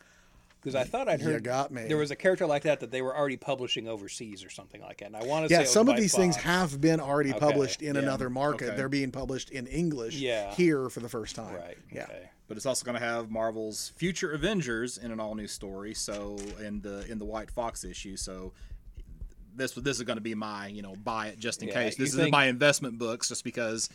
[0.61, 1.87] Because I thought I'd You heard got me.
[1.87, 4.97] there was a character like that that they were already publishing overseas or something like
[4.99, 5.05] that.
[5.07, 7.31] And I want to say Yeah, it some of White these things have been already
[7.31, 8.67] Okay, published in yeah, another market.
[8.67, 8.77] okay.
[8.77, 10.53] They're being published in English Yeah.
[10.53, 11.55] here for the first time.
[11.55, 11.77] right.
[11.91, 12.03] Yeah.
[12.03, 12.29] Okay.
[12.47, 15.95] But it's also going to have Marvel's future Avengers in an all new story.
[15.95, 18.15] So in the in the White Fox issue.
[18.15, 18.51] So
[19.55, 21.97] this this is going to be my you know buy it just in Yeah, case.
[21.99, 23.89] you This is think- my investment books just because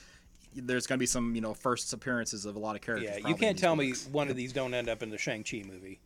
[0.54, 3.10] there's going to be some you know first appearances of a lot of characters.
[3.20, 5.44] Yeah, you can't these tell me one of these don't end up in the Shang
[5.44, 5.98] Chi movie.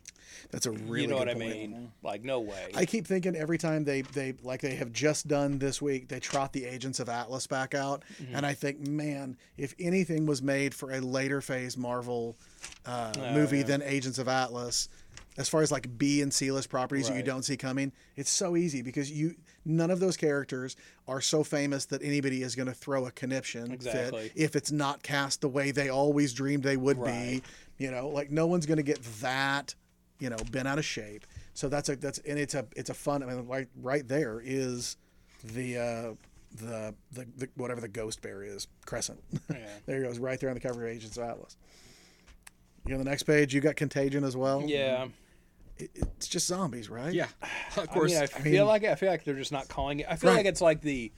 [0.51, 1.47] That's a really you know good what I point.
[1.57, 1.93] mean?
[2.03, 2.71] Like no way.
[2.75, 6.19] I keep thinking every time they they like they have just done this week, they
[6.19, 8.35] trot the Agents of Atlas back out, Mm-hmm.
[8.37, 12.37] and I think, man, if anything was made for a later phase Marvel
[12.87, 13.67] uh, movie Oh, yeah.
[13.67, 14.89] than Agents of Atlas,
[15.41, 18.30] as far as like B and C list properties that you don't see coming, it's
[18.30, 19.34] so easy because you
[19.64, 20.76] none of those characters
[21.09, 24.28] are so famous that anybody is going to throw a conniption Exactly.
[24.28, 27.43] fit if it's not cast the way they always dreamed they would Right.
[27.78, 27.84] be.
[27.84, 29.74] You know, like no one's going to get that
[30.18, 32.95] you know bent out of shape so that's a that's and it's a it's a
[32.95, 34.99] fun i mean right right there is
[35.55, 36.12] the uh
[36.57, 39.18] the the, the whatever the ghost bear is crescent
[39.51, 39.57] Yeah.
[39.86, 41.57] there it goes right there on the cover of agents of atlas
[42.86, 45.09] you know the next page you got contagion as well yeah.
[45.83, 47.26] It, it's just zombies right Yeah,
[47.76, 48.12] of I course.
[48.12, 50.07] mean, I feel mean- like I feel like they're just not calling it.
[50.09, 50.39] I feel Right.
[50.39, 51.12] like it's like the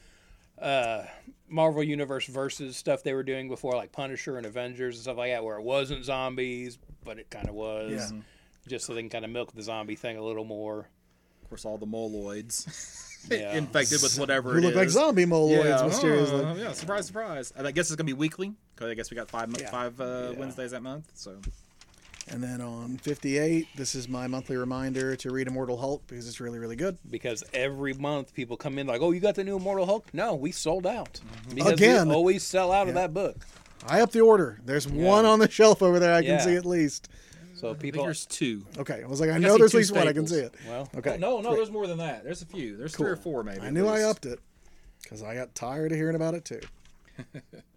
[0.60, 1.04] uh,
[1.48, 5.32] Marvel Universe versus stuff they were doing before, like Punisher and Avengers and stuff like
[5.32, 8.12] that, where it wasn't zombies, but it kind of was.
[8.12, 8.18] Yeah.
[8.68, 10.88] Just so they can kind of milk the zombie thing a little more.
[11.42, 13.54] of course, all the moloids Yeah.
[13.56, 17.52] infected with whatever who it look like zombie moloids Yeah, mysteriously oh, yeah, surprise, surprise.
[17.56, 19.70] And I guess it's gonna be weekly because I guess we got five Yeah.
[19.70, 20.38] five uh, Yeah.
[20.38, 21.10] Wednesdays that month.
[21.14, 21.40] So
[22.28, 26.40] and then on 58 this is my monthly reminder to read immortal hulk because it's
[26.40, 29.56] really really good Because every month people come in like, "Oh, you got the new
[29.56, 31.14] Immortal Hulk?" No, we sold out.
[31.24, 31.54] Mm-hmm.
[31.56, 32.08] Because Again.
[32.08, 33.36] we always sell out of that book.
[33.88, 36.38] i up the order there's one on the shelf over there i can Yeah.
[36.44, 37.08] see at least
[37.54, 38.64] So I think people, there's two.
[38.78, 40.36] okay i was like i I know there's at two least one i can see
[40.38, 41.56] it well, okay no, no, great.
[41.56, 42.22] there's more than that.
[42.24, 42.76] There's a few.
[42.76, 43.60] There's three or four maybe.
[43.60, 44.38] I at knew I upped it
[45.02, 46.60] because I got tired of hearing about it too.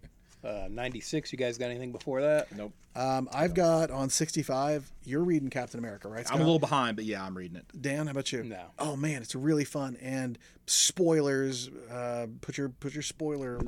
[0.46, 1.32] uh, ninety six.
[1.32, 2.54] You guys got anything before that?
[2.54, 2.72] Nope.
[2.96, 4.90] Um, I've got on 65.
[5.04, 6.26] You're reading Captain America, right?
[6.32, 7.66] I'm a little behind, but yeah, I'm reading it.
[7.78, 8.42] Dan, how about you?
[8.42, 8.62] No.
[8.78, 11.68] Oh man, it's really fun and spoilers.
[11.90, 13.60] Uh, put your put your spoiler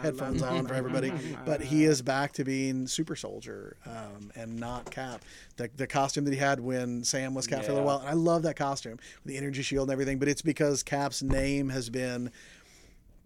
[0.00, 1.12] headphones on for everybody.
[1.44, 5.22] But he is back to being Super Soldier um, and not Cap.
[5.56, 8.08] The the costume that he had when Sam was Cap for a little while, and
[8.08, 10.18] I love that costume, the energy shield and everything.
[10.18, 12.30] But it's because Cap's name has been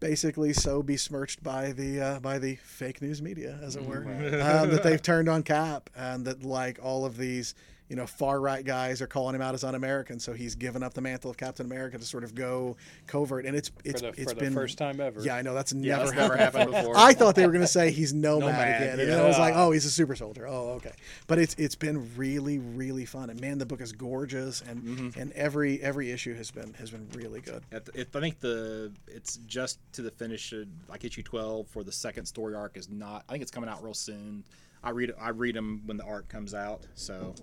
[0.01, 4.70] basically so besmirched by the uh, by the fake news media, as it were, um,
[4.70, 7.55] that they've turned on Cap, and that like all of these
[7.89, 10.18] you know far right guys are calling him out as un-American.
[10.18, 12.76] So he's given up the mantle of Captain America to sort of go
[13.07, 15.20] covert, and it's it's for the, it's for been the first time ever.
[15.22, 16.62] Yeah, I know that's Yeah, never that's never happened.
[16.74, 16.97] happened before.
[16.97, 19.16] I thought they were going to say he's nomad, Nomad, again, and yeah.
[19.16, 20.47] then I was like, oh, he's a super soldier.
[20.49, 20.93] Oh, okay.
[21.26, 25.20] But it's it's been really really fun, and man, the book is gorgeous, and Mm-hmm.
[25.20, 27.62] and every every issue has been has been really good.
[27.72, 31.66] At the, it, I think the it's just to the finish of like issue 12
[31.68, 33.24] for the second story arc is not.
[33.28, 34.45] I think it's coming out real soon.
[34.84, 37.34] I read I read them when the arc comes out, so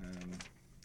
[0.00, 0.38] um,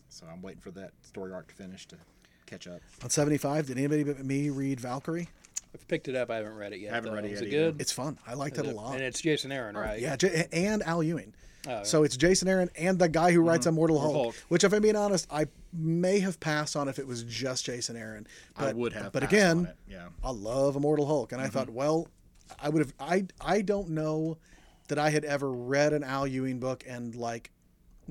[0.09, 1.97] so I'm waiting for that story arc to finish to
[2.45, 2.82] catch up.
[3.03, 5.30] On 75, did anybody but me read Valkyrie?
[5.74, 6.30] I've picked it up.
[6.30, 6.91] I haven't read it yet.
[6.91, 7.16] I Haven't though.
[7.16, 7.72] read it yet Is it either.
[7.72, 7.82] good?
[7.82, 8.20] It's fun.
[8.28, 8.93] I liked it a lot.
[8.93, 9.99] And it's Jason Aaron, right?
[9.99, 11.34] Yeah, J- and Al Ewing.
[11.66, 14.36] Oh, So it's Jason Aaron and the guy who writes Immortal Hulk, Hulk.
[14.49, 17.95] which, if I'm being honest, I may have passed on if it was just Jason
[17.95, 18.28] Aaron.
[18.55, 19.14] But, I would have.
[19.14, 20.09] But again, on it, yeah.
[20.24, 22.07] I love Immortal Hulk, and I thought, well,
[22.61, 22.93] I would have.
[22.99, 24.38] I I don't know
[24.89, 27.49] that I had ever read an Al Ewing book and like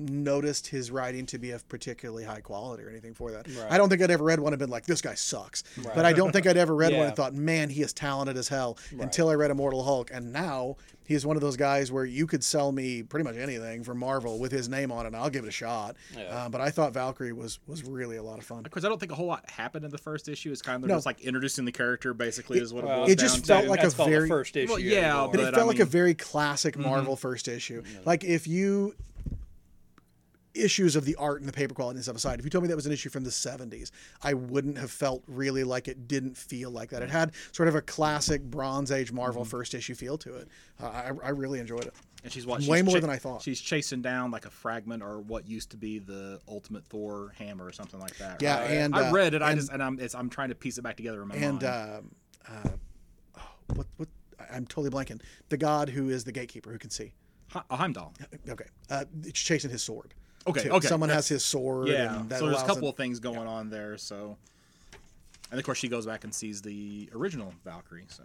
[0.09, 3.47] noticed his writing to be of particularly high quality or anything for that.
[3.47, 3.71] Right.
[3.71, 5.63] I don't think I'd ever read one and been like, this guy sucks.
[5.95, 8.47] But I don't think I'd ever read one and thought, man, he is talented as
[8.47, 10.11] hell until I read Immortal Hulk.
[10.13, 13.83] And now he's one of those guys where you could sell me pretty much anything
[13.83, 15.95] from Marvel with his name on it and I'll give it a shot.
[16.17, 16.23] Yeah.
[16.23, 18.63] Uh, but I thought Valkyrie was was really a lot of fun.
[18.63, 20.51] Because I don't think a whole lot happened in the first issue.
[20.51, 20.95] It's kind of No.
[20.95, 23.63] just like introducing the character, basically, is what it, Well, boils it just down felt
[23.65, 23.69] to.
[23.69, 24.69] like a That's called very- first issue.
[24.71, 25.31] Well, yeah, anymore.
[25.31, 27.83] But it felt I like a very classic Marvel first issue.
[28.05, 28.95] Like if you
[30.53, 32.67] issues of the art and the paper quality and stuff aside, if you told me
[32.67, 33.91] that was an issue from the 70s,
[34.21, 37.01] I wouldn't have felt really like it didn't feel like that.
[37.01, 40.47] It had sort of a classic Bronze Age Marvel first issue feel to it.
[40.81, 41.93] Uh, I, I really enjoyed it.
[42.23, 42.61] And she's what?
[42.61, 43.41] Way she's more than I thought.
[43.41, 47.65] She's chasing down like a fragment or what used to be the Ultimate Thor hammer
[47.65, 48.41] or something like that.
[48.41, 48.71] Yeah, right?
[48.71, 49.41] and, I uh, read it.
[49.41, 51.35] I and- just and I'm it's, I'm trying to piece it back together in my
[51.35, 51.65] And mind.
[51.65, 52.11] um
[52.47, 52.69] uh,
[53.39, 53.41] oh,
[53.75, 54.07] what what
[54.51, 55.21] I'm totally blanking.
[55.49, 57.11] The god who is the gatekeeper who can see.
[57.69, 58.13] Heimdall.
[58.47, 60.13] Okay, uh, it's chasing his sword.
[60.47, 60.71] Okay, too.
[60.71, 61.87] okay, Someone that's- has his sword.
[61.87, 62.19] Yeah.
[62.19, 63.97] and that So there's a couple him- of things going on there.
[63.97, 64.37] So,
[65.51, 68.05] and of course she goes back and sees the original Valkyrie.
[68.09, 68.23] So,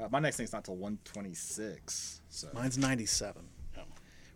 [0.00, 2.20] uh, my next thing's not till 126.
[2.28, 3.42] So, Mine's 97.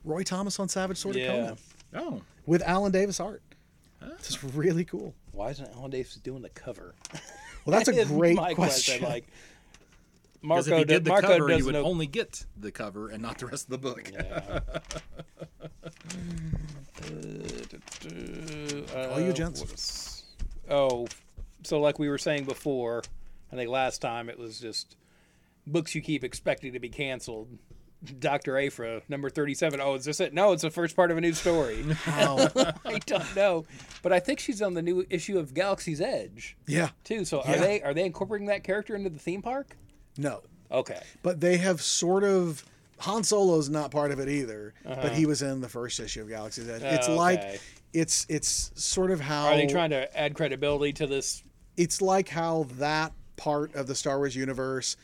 [0.04, 1.50] Roy Thomas on Savage Sword Yeah.
[1.52, 1.62] of
[1.92, 3.42] Conan oh, with Alan Davis art.
[4.02, 5.14] It's just really cool.
[5.32, 6.94] Why isn't Alan Davis doing the cover?
[7.64, 9.02] Well, that's a great my question.
[9.02, 9.24] Like
[10.42, 11.84] because Marco, if you did the Marco cover, you doesn't would know.
[11.84, 14.10] only get the cover and not the rest of the book.
[14.12, 14.60] Yeah.
[18.94, 19.60] All you Uh, gents.
[19.60, 20.24] what is-
[20.68, 21.06] Oh,
[21.62, 23.02] so like we were saying before,
[23.52, 24.96] I think last time it was just
[25.66, 27.58] books you keep expecting to be canceled.
[28.18, 28.58] Dr.
[28.58, 29.80] Aphra, number 37.
[29.80, 30.34] Oh, is this it?
[30.34, 31.82] No, it's the first part of a new story.
[32.06, 33.64] I don't know.
[34.02, 36.90] But I think she's on the new issue of Galaxy's Edge, yeah.
[37.04, 37.24] too.
[37.24, 37.52] So Yeah.
[37.54, 39.76] are they are they incorporating that character into the theme park?
[40.18, 40.42] No.
[40.70, 41.00] Okay.
[41.22, 42.64] But they have sort of.
[43.00, 46.28] Han Solo's not part of it either, but he was in the first issue of
[46.28, 46.82] Galaxy's Edge.
[46.82, 47.58] It's Oh, like okay.
[47.92, 51.42] it's it's sort of how Are they trying to add credibility to this?
[51.76, 54.96] it's like how that part of the Star Wars universe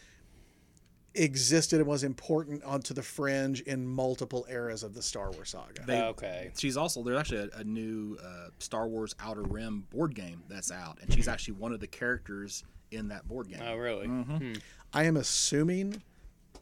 [1.17, 5.83] existed and was important onto the fringe in multiple eras of the Star Wars saga.
[5.85, 6.53] They- okay.
[6.57, 10.71] She's also there's actually a, a new uh, Star Wars Outer Rim board game that's
[10.71, 12.63] out, and she's actually one of the characters
[12.93, 13.61] in that board game.
[13.63, 14.07] Oh, really?
[14.07, 14.53] Mm-hmm.
[14.93, 16.01] I am assuming,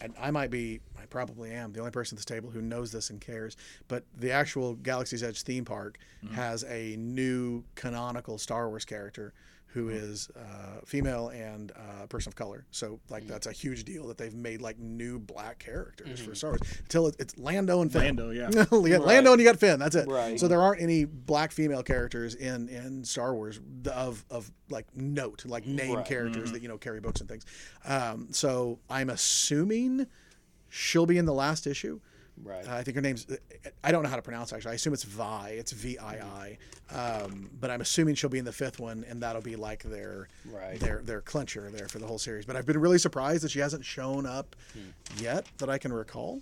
[0.01, 2.93] and I might be, I probably am, the only person at this table who knows
[2.93, 3.57] this and cares,
[3.89, 6.35] but the actual Galaxy's Edge theme park mm-hmm.
[6.35, 9.33] has a new canonical Star Wars character
[9.73, 12.65] who is uh, female and uh, a person of color.
[12.71, 16.51] So, like, that's a huge deal that they've made, like, new black characters for Star
[16.53, 16.61] Wars.
[16.81, 18.17] Until it, it's Lando and Finn.
[18.17, 18.51] Lando, yeah.
[18.51, 19.79] got Lando and you got Finn.
[19.79, 20.09] That's it.
[20.09, 20.41] Right.
[20.41, 23.61] So there aren't any black female characters in in Star Wars
[23.93, 26.07] of of like note, like name Right.
[26.07, 27.45] characters that you know carry books and things.
[27.85, 30.07] Um, so I'm assuming
[30.71, 32.01] she'll be in the last issue.
[32.45, 32.67] Right.
[32.67, 33.27] Uh, I think her name's
[33.83, 34.73] I don't know how to pronounce it, actually.
[34.73, 35.49] I assume it's Vi.
[35.59, 36.57] It's V I
[36.93, 36.95] I.
[36.95, 40.29] Um, but I'm assuming she'll be in the fifth one, and that'll be like their
[40.47, 40.79] Right.
[40.81, 42.47] their their clincher there for the whole series.
[42.47, 45.23] But I've been really surprised that she hasn't shown up Hmm.
[45.23, 46.41] yet that I can recall.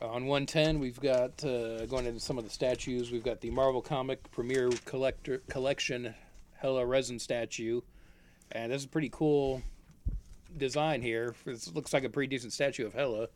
[0.00, 3.12] On 110, we've got uh, going into some of the statues.
[3.12, 6.12] We've got the Marvel Comic Premier Collector Collection
[6.60, 7.80] Hela Resin statue,
[8.50, 9.62] and this is a pretty cool
[10.56, 11.34] design here.
[11.44, 13.28] This looks like a pretty decent statue of Hela.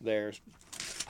[0.00, 0.32] There,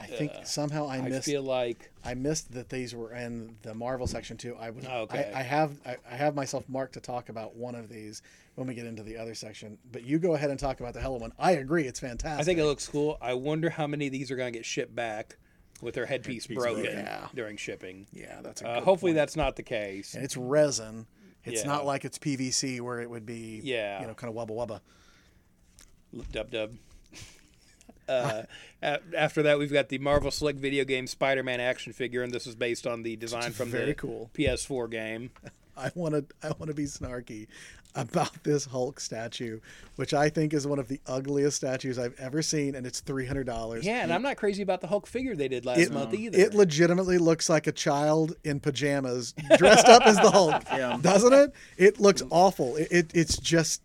[0.00, 1.28] I think somehow I missed.
[1.28, 4.56] I feel like I missed that these were in the Marvel section too.
[4.58, 5.30] I was Okay.
[5.34, 8.22] I, I have I, I have myself marked to talk about one of these
[8.54, 9.76] when we get into the other section.
[9.92, 11.32] But you go ahead and talk about the Hela one.
[11.38, 12.40] I agree, it's fantastic.
[12.40, 13.18] I think it looks cool.
[13.20, 15.36] I wonder how many of these are going to get shipped back
[15.82, 17.28] with their headpiece, broken Yeah.
[17.34, 18.06] during shipping.
[18.12, 19.16] yeah, that's a Uh, good hopefully, point.
[19.16, 20.14] that's not the case.
[20.14, 21.06] and it's resin.
[21.44, 21.68] It's Yeah.
[21.68, 24.00] not like it's PVC where it would be Yeah.
[24.00, 24.80] you know kind of wubba wubba.
[26.32, 26.72] Dub dub.
[28.08, 28.42] Uh,
[29.16, 32.54] after that, we've got the Marvel Select video game Spider-Man action figure, and this is
[32.54, 34.30] based on the design from very the cool.
[34.34, 35.30] PS4 game.
[35.76, 37.46] I want to I want to be snarky
[37.94, 39.60] about this Hulk statue,
[39.96, 43.26] which I think is one of the ugliest statues I've ever seen, and it's three
[43.26, 43.86] hundred dollars.
[43.86, 46.36] Yeah, and I'm not crazy about the Hulk figure they did last it, month either.
[46.36, 50.98] it legitimately looks like a child in pajamas dressed up as the Hulk, Yeah.
[51.00, 51.52] doesn't it?
[51.76, 52.74] It looks awful.
[52.76, 53.80] It, it it's just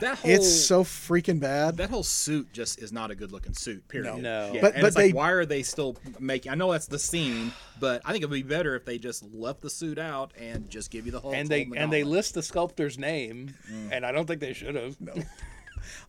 [0.00, 1.76] That whole it's so freaking bad.
[1.78, 3.86] that whole suit just is not a good looking suit.
[3.88, 4.16] Period.
[4.18, 4.52] No.
[4.54, 6.52] Yeah, But- and but it's like, why are they still making?
[6.52, 9.60] I know that's the scene, but I think it'd be better if they just left
[9.60, 11.34] the suit out and just give you the whole.
[11.34, 13.54] and they and they list the sculptor's name,
[13.90, 14.96] and I don't think they should have.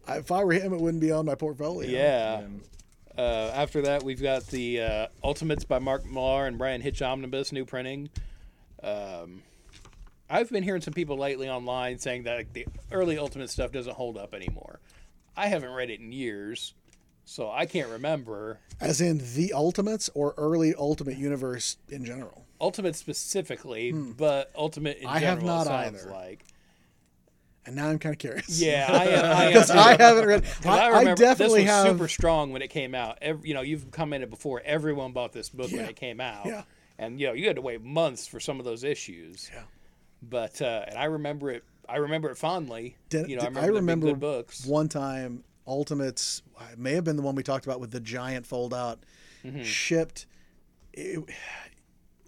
[0.07, 1.89] I- if I were him, it wouldn't be on my portfolio.
[1.89, 2.41] Yeah.
[3.17, 7.51] Uh, after that, we've got the uh, Ultimates by Mark Millar and Bryan Hitch Omnibus
[7.51, 8.09] new printing.
[8.83, 9.43] Um,
[10.31, 13.95] I've been hearing some people lately online saying that like, the early Ultimate stuff doesn't
[13.95, 14.79] hold up anymore.
[15.35, 16.73] I haven't read it in years,
[17.25, 22.45] So I can't remember As in the Ultimates or early Ultimate Universe in general.
[22.59, 25.09] Ultimate specifically, but Ultimate in Hmm.
[25.15, 26.11] I have general not sounds either.
[26.11, 26.45] like.
[27.65, 28.59] And now I'm kind of curious.
[28.61, 29.05] Yeah, I
[29.45, 29.47] am.
[29.53, 29.77] Because too.
[29.77, 30.43] I haven't read.
[30.65, 31.87] I, I remember definitely this was have.
[31.93, 33.19] super strong when it came out.
[33.21, 34.61] Every, you know, you've commented before.
[34.65, 36.63] Everyone bought this book when it came out, Yeah.
[36.97, 39.51] and you know you had to wait months for some of those issues.
[39.53, 39.61] Yeah.
[40.21, 41.63] But uh, and I remember it.
[41.89, 42.95] I remember it fondly.
[43.09, 44.65] Did- you know, I remember, good books.
[44.65, 46.41] one time Ultimates
[46.71, 48.99] it may have been the one we talked about with the giant fold out
[49.43, 49.63] Mm-hmm.
[49.63, 50.27] shipped.
[50.93, 51.19] It,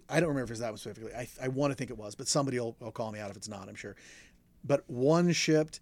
[0.10, 1.14] I don't remember if it was that one specifically.
[1.14, 3.38] I, I want to think it was, but somebody will, will call me out if
[3.38, 3.70] it's not.
[3.70, 3.96] I'm sure.
[4.64, 5.80] But one shipped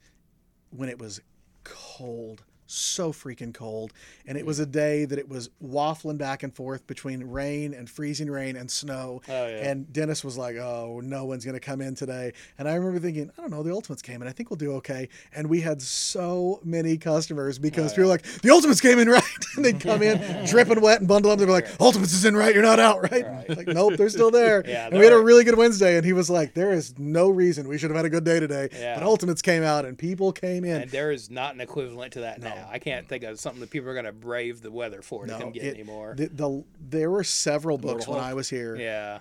[0.71, 1.21] when it was
[1.63, 3.93] cold, so freaking cold,
[4.25, 4.63] and it was Mm.
[4.63, 8.69] a day that it was waffling back and forth between rain and freezing rain and
[8.71, 9.21] snow.
[9.27, 9.69] Oh, yeah.
[9.69, 12.99] And Dennis was like, "Oh, no one's going to come in today." And I remember
[12.99, 14.27] thinking, "I don't know, the Ultimates came in.
[14.27, 18.09] I think we'll do okay." And we had so many customers Oh, because people were
[18.09, 19.23] like, "The Ultimates came in right,"
[19.55, 21.39] and they'd come in dripping wet and bundle up.
[21.39, 22.53] They'd be like, "Ultimates is in right.
[22.53, 23.57] You're not out, right?" Right.
[23.57, 24.63] Like, nope, they're still there.
[24.71, 27.29] Yeah, and we had a really good Wednesday, and he was like, "There is no
[27.29, 28.95] reason we should have had a good day today." Yeah.
[28.95, 30.83] But Ultimates came out, and people came in.
[30.83, 32.60] and there is not an equivalent to that now.
[32.69, 35.37] I can't think of something that people are going to brave the weather for to
[35.37, 36.15] come get it- anymore.
[36.17, 38.29] The, the, there were several books when Hulk.
[38.29, 38.75] I was here.
[38.75, 39.19] yeah,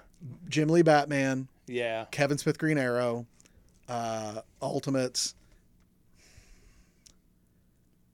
[0.48, 2.06] Jim Lee Batman, yeah.
[2.10, 3.26] Kevin Smith Green Arrow,
[3.88, 5.34] uh, Ultimates.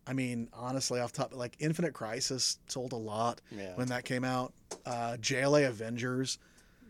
[0.06, 3.72] I mean, honestly, off top, like Infinite Crisis sold a lot Yeah.
[3.74, 4.52] when that came out.
[4.84, 6.38] Uh, JLA Avengers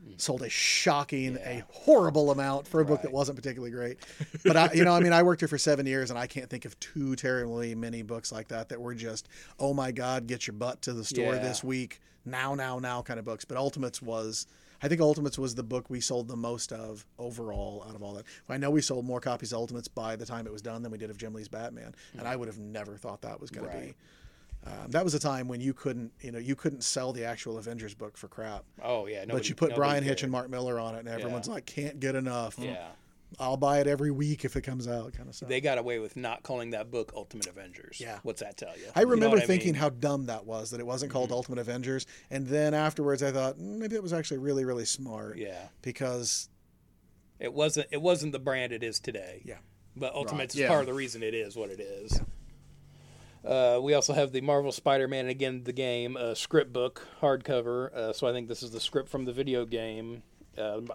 [0.07, 0.21] Mm.
[0.21, 3.99] sold a shocking, a horrible amount for a book that wasn't particularly great.
[4.45, 6.49] But I, you know, I mean, I worked here for seven years, and I can't
[6.49, 9.29] think of too terribly many books like that that were just,
[9.59, 11.43] oh my god, get your butt to the store Yeah.
[11.43, 13.45] this week, now, now, now kind of books.
[13.45, 14.47] But Ultimates was.
[14.83, 18.13] I think Ultimates was the book we sold the most of overall out of all
[18.13, 18.27] that.
[18.47, 20.93] I know we sold more copies of Ultimates by the time it was done than
[20.93, 22.27] we did of Jim Lee's Batman, and mm.
[22.27, 23.95] I would have never thought that was going to be.
[24.67, 27.57] Um, that was a time when you couldn't, you know, you couldn't sell the actual
[27.59, 28.65] Avengers book for crap.
[28.83, 29.25] Oh yeah.
[29.29, 30.23] but you put nobody Bryan Hitch cared.
[30.25, 31.55] and Mark Millar on it, and everyone's Yeah.
[31.55, 32.57] like, can't get enough.
[32.59, 32.89] Yeah.
[33.41, 35.49] I'll buy it every week if it comes out, kind of stuff.
[35.49, 37.99] They got away with not calling that book Ultimate Avengers.
[38.01, 38.21] Yeah.
[38.23, 38.85] What's that tell you?
[38.95, 39.75] I You know remember I thinking mean?
[39.75, 39.83] Mm-hmm.
[39.83, 43.57] how dumb that was that it wasn't called Ultimate Avengers, and then afterwards I thought
[43.59, 45.39] "Mm, maybe that was actually really really smart.
[45.39, 45.69] Yeah.
[45.83, 46.49] Because
[47.39, 47.89] It wasn't.
[47.91, 49.43] It wasn't the brand it is today.
[49.45, 49.59] Yeah.
[49.97, 50.69] But Ultimates is yeah.
[50.69, 52.21] part of the reason it is what it is.
[53.47, 57.93] Uh, we also have the Marvel Spider-Man again, the game uh, script book hardcover.
[57.95, 60.23] Uh, so I think this is the script from the video game.
[60.59, 60.91] Um,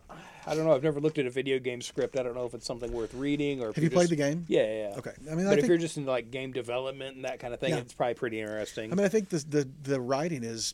[0.47, 0.73] I don't know.
[0.73, 2.17] I've never looked at a video game script.
[2.17, 3.67] I don't know if it's something worth reading or.
[3.67, 4.43] Have played just- the game?
[4.47, 4.89] Yeah, yeah.
[4.89, 4.97] yeah.
[4.97, 7.53] Okay, I mean But I if you're just in like game development and that kind
[7.53, 7.77] of thing, Yeah.
[7.77, 8.91] it's probably pretty interesting.
[8.91, 10.73] I mean I think the the the writing is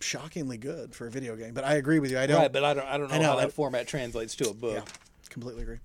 [0.00, 1.52] shockingly good for a video game.
[1.52, 2.18] But I agree with you.
[2.18, 2.86] I don't right, but I don't.
[2.86, 4.74] I don't know, I know, how that I- format translates to a book.
[4.76, 4.92] yeah,
[5.30, 5.78] completely agree.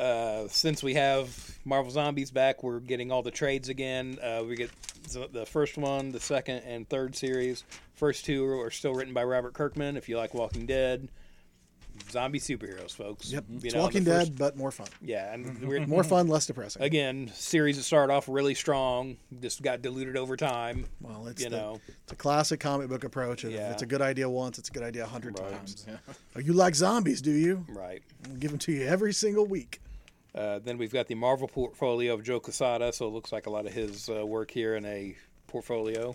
[0.00, 4.18] Uh, since we have Marvel Zombies back, we're getting all the trades again.
[4.22, 4.70] Uh, we get
[5.12, 7.64] the the first one, the second, and third series.
[7.94, 9.96] First two are still written by Robert Kirkman.
[9.96, 11.08] If you like Walking Dead,
[12.10, 13.30] zombie superheroes, folks.
[13.30, 14.86] Yep, You it's know, Walking first- Dead, but more fun.
[15.02, 16.80] Yeah, and we're More fun, less depressing.
[16.82, 20.86] again series that started off really strong, just got diluted over time.
[21.02, 21.80] Well, it's you the, know.
[22.04, 23.44] it's a classic comic book approach.
[23.44, 23.70] If Yeah.
[23.72, 25.50] it's a good idea once, it's a good idea a hundred Right.
[25.52, 25.86] times.
[26.36, 27.66] Oh, you like zombies, do you?
[27.68, 28.02] Right.
[28.26, 29.80] I'll give them to you every single week.
[30.34, 33.50] Uh, then we've got the Marvel portfolio of Joe Quesada, so it looks like a
[33.50, 35.16] lot of his uh, work here in a
[35.48, 36.14] portfolio.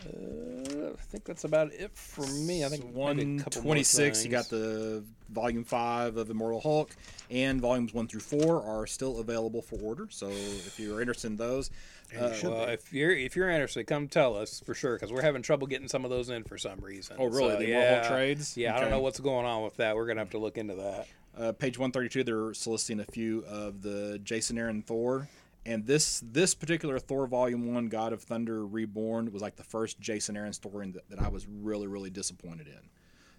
[0.00, 2.64] Uh, I think that's about it for me.
[2.64, 4.24] I think maybe a one couple more twenty six.
[4.24, 6.94] You got the volume five of Immortal Hulk,
[7.30, 10.06] and volumes one through four are still available for order.
[10.10, 11.70] So if you're interested in those,
[12.14, 15.42] uh, Well, if you're if you're interested, come tell us for sure because we're having
[15.42, 17.16] trouble getting some of those in for some reason.
[17.18, 17.52] Oh, really?
[17.52, 18.56] So, The yeah, Immortal Hulk trades?
[18.56, 19.96] Yeah, I don't know what's going on with that.
[19.96, 21.08] We're gonna have to look into that.
[21.38, 25.28] Uh, page one thirty two, they're soliciting a few of the Jason Aaron Thor.
[25.64, 29.98] And this this particular Thor Volume One, God of Thunder Reborn, was like the first
[30.00, 32.88] Jason Aaron story that, that I was really really disappointed in.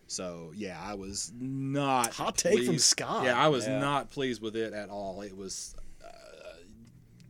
[0.08, 3.24] So yeah, I was not Hot take from Scott.
[3.24, 3.80] Yeah, I was Yeah.
[3.80, 5.22] not pleased with it at all.
[5.22, 6.08] It was, uh,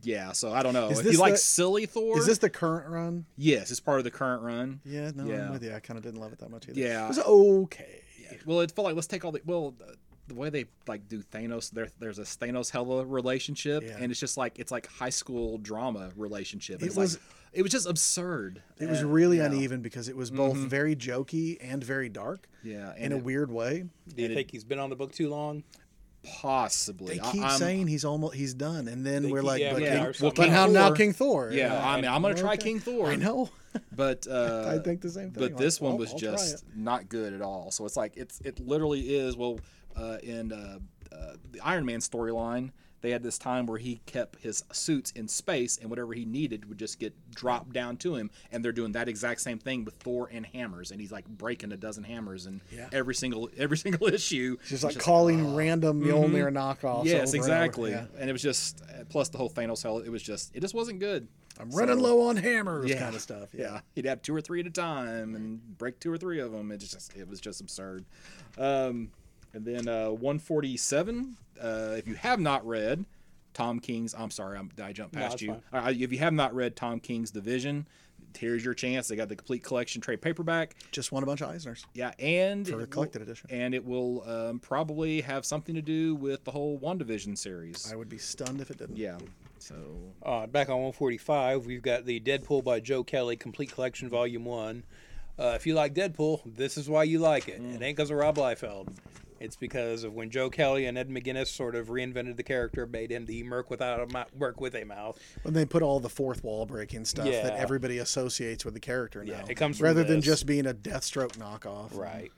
[0.02, 0.32] yeah.
[0.32, 2.18] So I don't know Is if you like the- silly Thor.
[2.18, 3.24] Is this the current run?
[3.36, 4.80] yes, it's part of the current run.
[4.84, 5.46] Yeah, no, Yeah.
[5.46, 5.74] I'm with you.
[5.74, 6.78] I kind of didn't love it that much either.
[6.80, 7.04] Yeah.
[7.04, 8.02] it was okay.
[8.46, 9.74] Well, it felt like let's take all the well.
[10.28, 13.96] The way they like do Thanos, there, there's a Thanos Hela relationship, Yeah.
[13.98, 16.82] and it's just like it's like high school drama relationship.
[16.82, 17.22] It It's was- like,
[17.54, 18.62] it was just absurd.
[18.78, 19.46] It was Uh, really yeah.
[19.46, 23.50] uneven because it was both very jokey and very dark Yeah, in and a weird
[23.50, 23.84] way.
[24.06, 25.64] Do you And it- think he's been on the book too long?
[26.24, 27.14] possibly.
[27.14, 29.72] They I- keep I'm- saying he's almost he's done, and then we're keep- like, yeah,
[29.72, 30.36] but, yeah, King- well, something.
[30.36, 31.50] but how King now King Thor?
[31.52, 32.64] Yeah, Yeah, I mean, I'm gonna try Okay.
[32.64, 33.06] King Thor.
[33.06, 33.50] I know.
[33.96, 35.34] but uh, I think the same thing.
[35.34, 37.70] But Like, this one I'll- was I'll just not good at all.
[37.70, 39.60] So it's like it's it literally is well
[39.98, 40.78] uh, in uh,
[41.12, 42.70] uh, the Iron Man storyline.
[43.00, 46.68] they had this time where he kept his suits in space, and whatever he needed
[46.68, 48.28] would just get dropped down to him.
[48.50, 51.70] And they're doing that exact same thing with Thor and hammers, and he's like breaking
[51.72, 52.88] a dozen hammers and Yeah.
[52.92, 54.56] every single every single issue.
[54.66, 57.04] Just like It's calling random Mjolnir knockoffs.
[57.04, 57.90] Yes, over and exactly.
[57.92, 58.06] Yeah.
[58.18, 59.98] And it was just plus the whole Thanos hell.
[59.98, 61.28] It was just it just wasn't good.
[61.60, 63.00] I'm running So- low on hammers, Yeah.
[63.00, 63.48] kind of stuff.
[63.52, 63.62] Yeah.
[63.74, 66.50] Yeah, he'd have two or three at a time and break two or three of
[66.52, 66.70] them.
[66.72, 68.04] It just it was just absurd.
[68.56, 69.10] Um,
[69.54, 71.36] and then uh, 147.
[71.60, 73.04] Uh, if you have not read
[73.54, 75.56] Tom King's, I'm sorry, I'm, I jumped past it's you.
[75.72, 75.84] fine.
[75.86, 77.86] Uh, if you have not read Tom King's Division,
[78.36, 79.08] here's your chance.
[79.08, 80.76] They got the complete collection trade paperback.
[80.92, 81.84] Just won a bunch of Eisners.
[81.94, 83.48] Yeah, and For it a will- collected edition.
[83.50, 87.90] and it will um, probably have something to do with the whole WandaVision series.
[87.92, 88.96] I would be stunned if it didn't.
[88.96, 89.18] yeah.
[89.60, 89.74] So
[90.22, 94.84] Uh, back on 145, we've got the Deadpool by Joe Kelly Complete Collection Volume 1.
[95.36, 97.60] Uh, if you like Deadpool, this is why you like it.
[97.60, 98.88] It ain't because of Rob Liefeld.
[99.40, 103.10] It's because of when Joe Kelly and Ed McGuinness sort of reinvented the character, made
[103.12, 105.18] him the merc without a mouth, merc with a mouth.
[105.42, 109.24] When they put all the fourth wall breaking stuff that everybody associates with the character
[109.24, 109.32] now.
[109.32, 111.96] Yeah, it comes from rather than just being a Deathstroke knockoff.
[111.96, 112.32] Right.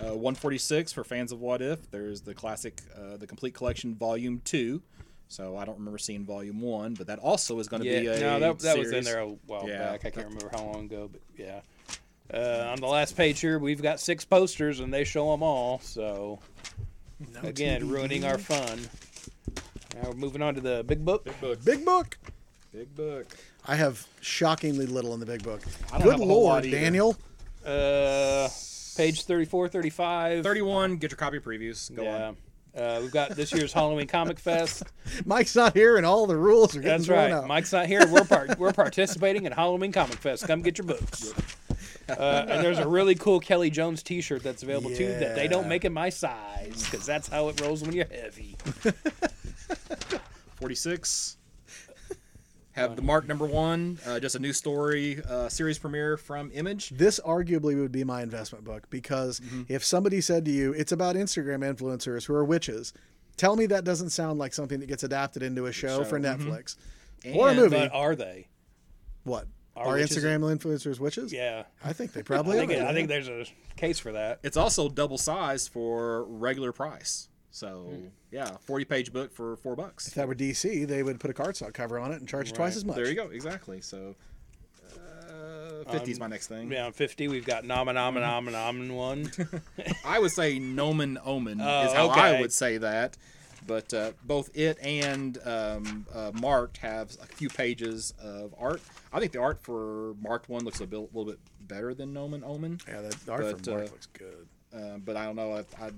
[0.00, 1.90] Uh, 146 for fans of What If.
[1.90, 4.82] There's the classic, uh, the complete collection, Volume Two.
[5.28, 8.06] So I don't remember seeing Volume One, but that also is going to Yeah, be
[8.08, 9.90] a no, that, that was in there a while Yeah.
[9.92, 10.04] back.
[10.06, 11.60] I can't remember how long ago, but yeah.
[12.32, 15.80] Uh, on the last page here, we've got six posters, and they show them all.
[15.80, 16.38] So
[17.42, 18.80] again, ruining our fun.
[19.94, 21.24] Now we're moving on to the big book.
[21.24, 21.64] Big book.
[21.64, 22.18] Big book.
[22.72, 23.26] Big book.
[23.66, 25.62] I have shockingly little in the big book.
[25.88, 26.70] I don't Good have a whole lot lord.
[26.70, 27.16] Daniel.
[27.66, 28.48] Uh,
[28.96, 30.42] page 34, 35.
[30.44, 30.96] 31.
[30.96, 31.94] Get your copy previews.
[31.94, 32.28] Go yeah.
[32.28, 32.36] on.
[32.76, 34.84] Uh, we've got this year's Halloween Comic Fest.
[35.24, 37.32] Mike's not here, and all the rules are getting That's right.
[37.32, 37.48] out.
[37.48, 38.06] Mike's not here.
[38.06, 40.46] We're part, we're participating in Halloween Comic Fest.
[40.46, 41.34] Come get your books.
[42.18, 45.06] Uh, and there's a really cool Kelley Jones T-shirt that's available too.
[45.08, 48.56] That they don't make in my size because that's how it rolls when you're heavy.
[50.60, 51.36] 46.
[52.72, 53.98] Have the Marked number one.
[54.06, 56.90] Uh, just a new story uh, series premiere from Image.
[56.90, 59.62] This arguably would be my investment book because Mm-hmm.
[59.68, 62.92] if somebody said to you, it's about Instagram influencers who are witches,
[63.36, 66.24] tell me that doesn't sound like something that gets adapted into a show, for show,
[66.28, 66.38] mhm.
[66.38, 66.76] Netflix
[67.34, 67.76] or a movie.
[67.76, 68.48] But are they?
[69.24, 69.46] what?
[69.76, 71.32] Are Are, witches- Instagram influencers witches?
[71.32, 71.64] Yeah.
[71.84, 72.86] I think they I probably think, are.
[72.86, 73.44] I think there's a
[73.76, 74.40] case for that.
[74.42, 77.28] It's also double sized for regular price.
[77.52, 78.06] So Hmm.
[78.30, 80.06] yeah, 40 page book for four bucks.
[80.08, 82.76] if that were DC, they would put a cardstock cover on it and charge twice
[82.76, 82.96] as much.
[82.96, 83.28] There you go.
[83.30, 83.80] Exactly.
[83.80, 84.14] So
[85.86, 86.70] uh, 50 is my next thing.
[86.70, 89.30] Yeah, on 50, we've got Nama Nama Nama Nama one.
[90.04, 93.16] I would say Nomen Omen Oh, is how I would say that.
[93.66, 98.80] But uh, both it and um, uh, Marked have a few pages of art.
[99.12, 102.42] I think the art for Marked one looks a bit, little bit better than Nomen
[102.44, 102.80] Omen.
[102.88, 104.48] Yeah, that art But, from Marked uh, looks good.
[104.74, 105.52] Uh, but I don't know.
[105.52, 105.90] I, I,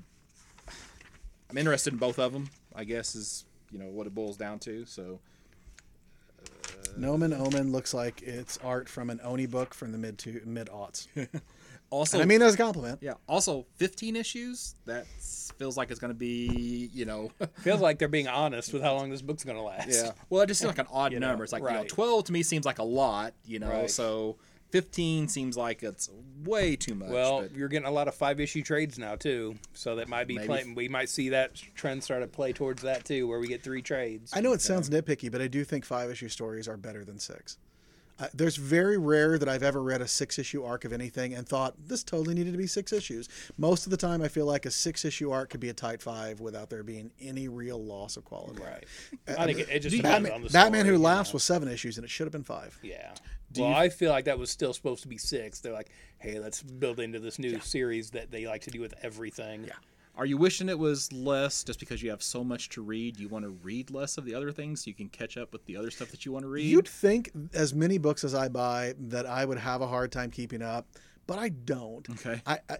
[1.51, 2.49] I'm interested in both of them.
[2.75, 4.85] I guess is you know what it boils down to.
[4.87, 5.21] So
[6.97, 10.69] Nomen Omen looks like it's art from an Oni book from the mid to mid
[10.69, 11.07] aughts.
[11.93, 12.99] also, And I mean that as a compliment.
[13.03, 13.15] yeah.
[13.29, 14.75] Also, 15 issues.
[14.87, 15.07] That
[15.59, 17.31] feels like it's going to be you know.
[17.61, 19.89] Feels like they're being honest with how long this book's going to last.
[19.91, 20.11] Yeah.
[20.31, 21.45] Well, it just seems like an odd You know, number.
[21.45, 23.35] It's like you know, twelve to me seems like a lot.
[23.45, 23.91] You know, Right.
[23.91, 24.39] so
[24.71, 26.09] fifteen seems like it's
[26.45, 27.11] way too much.
[27.11, 30.27] Well, but you're getting a lot of five issue trades now too, so that might
[30.27, 30.47] be Maybe.
[30.47, 30.75] playing.
[30.75, 33.83] We might see that trend start to play towards that too, where we get three
[33.83, 34.33] trades.
[34.35, 37.19] I know it sounds nitpicky, but I do think five issue stories are better than
[37.19, 37.59] six.
[38.19, 41.49] Uh, there's very rare that I've ever read a six issue arc of anything and
[41.49, 43.29] thought this totally needed to be six issues.
[43.59, 46.03] Most of the time, I feel like a six issue arc could be a tight
[46.03, 48.63] five without there being any real loss of quality.
[48.63, 48.85] Right.
[49.39, 51.35] I think it, it just depends Batman, on the Batman Who Laughs know.
[51.35, 52.79] was seven issues and it should have been five.
[52.83, 53.13] Yeah.
[53.51, 55.61] Do well, you- I feel like that was still supposed to be six.
[55.61, 58.95] They're like, hey, let's build into this new series that they like to do with
[59.03, 59.65] everything.
[59.65, 59.73] Yeah.
[60.15, 63.19] Are you wishing it was less just because you have so much to read?
[63.19, 65.65] You want to read less of the other things so you can catch up with
[65.65, 66.71] the other stuff that you want to read.
[66.71, 70.31] You'd think, as many books as I buy, that I would have a hard time
[70.31, 70.87] keeping up,
[71.27, 72.09] but I don't.
[72.11, 72.43] Okay.
[72.47, 72.77] I, I,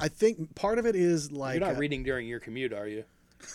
[0.00, 2.88] I think part of it is like You're not uh, reading during your commute, are
[2.88, 3.04] you?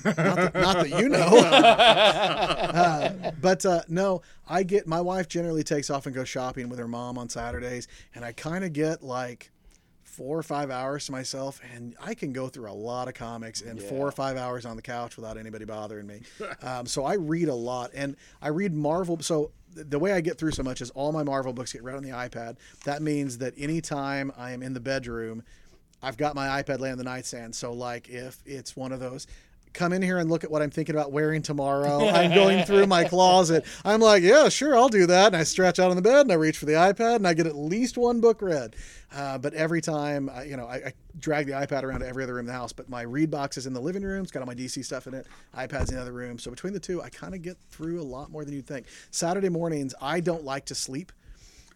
[0.06, 0.16] not
[0.54, 1.30] that you know.
[2.74, 6.80] Uh, but uh, no, I get my wife generally takes off and goes shopping with
[6.80, 9.52] her mom on Saturdays, and I kind of get like
[10.14, 13.62] four or five hours to myself, and I can go through a lot of comics
[13.62, 16.22] in four or five hours on the couch without anybody bothering me.
[16.62, 19.20] Um, so I read a lot, and I read Marvel.
[19.22, 21.96] So the way I get through so much is all my Marvel books get read
[21.96, 22.58] on the iPad.
[22.86, 25.44] That means that anytime I am in the bedroom,
[26.02, 27.56] I've got my iPad laying on the nightstand.
[27.56, 29.28] So like if it's one of those
[29.74, 32.08] come in here and look at what I'm thinking about wearing tomorrow.
[32.10, 33.66] I'm going through my closet.
[33.84, 35.28] I'm like, yeah, sure, I'll do that.
[35.28, 37.34] And I stretch out on the bed and I reach for the iPad and I
[37.34, 38.76] get at least one book read.
[39.16, 42.24] Uh, but every time, I, you know, I, I drag the iPad around to every
[42.24, 42.74] other room in the house.
[42.74, 44.24] But my read box is in the living room.
[44.24, 45.28] It's got all my DC stuff in it.
[45.56, 46.40] iPad's in the other room.
[46.40, 48.88] So between the two, I kind of get through a lot more than you'd think.
[49.12, 51.12] Saturday mornings, I don't like to sleep.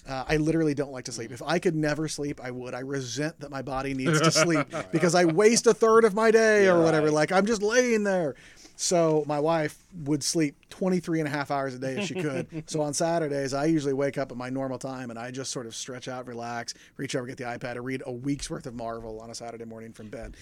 [0.07, 1.31] Uh, I literally don't like to sleep.
[1.31, 2.73] If I could never sleep, I would.
[2.73, 6.31] I resent that my body needs to sleep because I waste a third of my
[6.31, 7.11] day or whatever.
[7.11, 8.35] Like I'm just laying there.
[8.79, 12.63] So my wife would sleep 23 and a half hours a day if she could.
[12.67, 15.65] so on Saturdays, I usually wake up at my normal time and I just sort
[15.65, 18.75] of stretch out, relax, reach over, get the iPad, and read a week's worth of
[18.75, 20.37] Marvel on a Saturday morning from bed.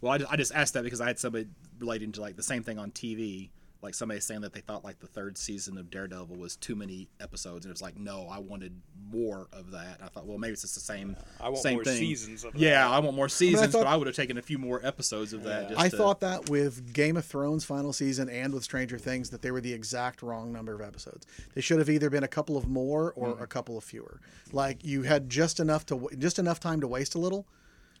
[0.00, 1.46] Well, I just, I just asked that because I had somebody
[1.78, 3.50] relating to like the same thing on TV.
[3.80, 7.08] Like somebody saying that they thought like the third season of Daredevil was too many
[7.20, 8.80] episodes, and it was like, no, I wanted
[9.12, 10.00] more of that.
[10.02, 11.16] I thought, well, maybe it's just the same.
[11.40, 11.98] I want same more thing.
[11.98, 12.94] seasons of Yeah, that.
[12.94, 15.44] I want more seasons, thought- but I would have taken a few more episodes of
[15.44, 15.68] that.
[15.68, 19.30] Just I to- thought that with Game of Thrones final season and with Stranger Things
[19.30, 21.26] that they were the exact wrong number of episodes.
[21.54, 23.42] They should have either been a couple of more or hmm.
[23.42, 24.20] a couple of fewer.
[24.52, 27.46] Like you had just enough to just enough time to waste a little.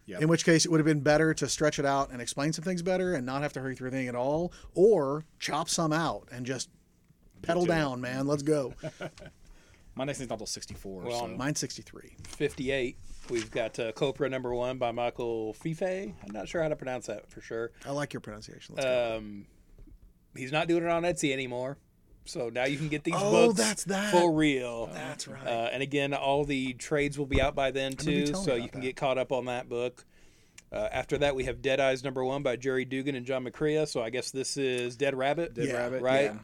[0.08, 0.22] Yep.
[0.22, 2.64] In which case, it would have been better to stretch it out and explain some
[2.64, 6.28] things better and not have to hurry through anything at all, or chop some out
[6.32, 6.70] and just
[7.42, 8.26] pedal down, man.
[8.26, 8.72] Let's go.
[9.94, 11.02] my next thing's not till sixty four.
[11.02, 11.28] Well, so.
[11.28, 12.16] Mine's 63.
[12.26, 12.96] 58.
[13.28, 15.82] We've got uh, Copra number one by Michael Fiffe.
[15.82, 17.72] I'm not sure how to pronounce that for sure.
[17.84, 18.76] I like your pronunciation.
[18.76, 19.16] Let's go.
[19.18, 19.46] Um,
[20.34, 21.76] he's not doing it on Etsy anymore.
[22.28, 24.12] So now you can get these Oh, books that's that.
[24.12, 24.86] for real.
[24.92, 25.46] That's right.
[25.46, 28.80] Uh, and again, all the trades will be out by then too, so you can
[28.80, 28.86] that.
[28.86, 30.04] get caught up on that book.
[30.70, 33.88] Uh, after that, we have Dead Eyes number one by Gerry Duggan and John McCrea.
[33.88, 35.54] So I guess this is Dead Rabbit.
[35.54, 35.74] Dead Yeah.
[35.78, 36.24] Rabbit, right?
[36.24, 36.38] yeah.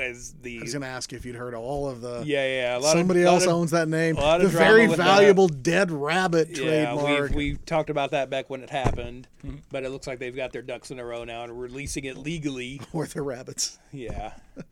[0.00, 2.22] As the I was going to ask you if you'd heard all of the.
[2.26, 2.76] yeah, yeah.
[2.76, 4.16] A lot Somebody of, lot else of- owns that name.
[4.16, 5.04] a lot The drama very with that.
[5.04, 7.30] valuable Dead Rabbit Yeah, trademark.
[7.30, 9.56] we we talked about that back when it happened, Mm-hmm.
[9.70, 12.16] but it looks like they've got their ducks in a row now and releasing it
[12.16, 12.80] legally.
[12.92, 13.78] or the rabbits.
[13.92, 14.32] Yeah.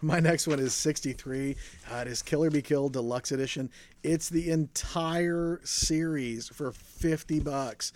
[0.00, 1.56] My next one is 63.
[1.90, 3.70] Uh, it is Kill or Be Killed Deluxe Edition.
[4.02, 7.92] It's the entire series for 50 bucks.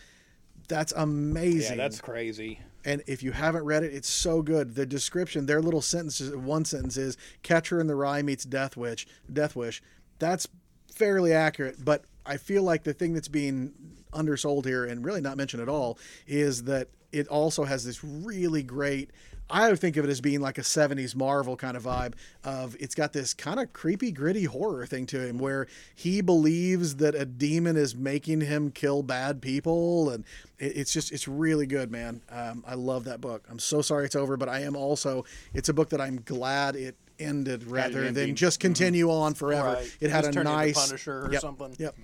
[0.68, 1.76] That's amazing.
[1.78, 2.60] Yeah, that's crazy.
[2.84, 4.74] and if you haven't read it, it's so good.
[4.74, 9.06] The description, their little sentences, one sentence is Catcher in the Rye meets Death Wish.
[9.32, 9.82] Death Wish.
[10.18, 10.48] That's
[10.92, 13.72] fairly accurate, but I feel like the thing that's being
[14.12, 18.62] undersold here and really not mentioned at all is that it also has this really
[18.62, 19.10] great
[19.52, 22.74] I would think of it as being like a 70s Marvel kind of vibe of
[22.80, 27.14] it's got this kind of creepy gritty horror thing to him where he believes that
[27.14, 30.24] a demon is making him kill bad people and
[30.58, 34.06] it, it's just it's really good man um, I love that book I'm so sorry
[34.06, 38.10] it's over but I am also it's a book that I'm glad it ended rather
[38.10, 39.96] than just continue on forever Right.
[40.00, 41.40] it had a nice Punisher or Yep.
[41.42, 41.76] something.
[41.78, 41.94] Yep.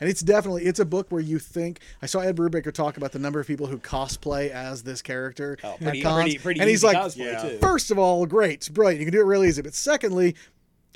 [0.00, 3.12] And it's definitely it's a book where you think I saw Ed Brubaker talk about
[3.12, 6.60] the number of people who cosplay as this character Oh, at pretty, cons, pretty, pretty
[6.60, 7.58] and he's like, Yeah.
[7.60, 9.62] first of all, great, it's brilliant, you can do it really easy.
[9.62, 10.36] But secondly,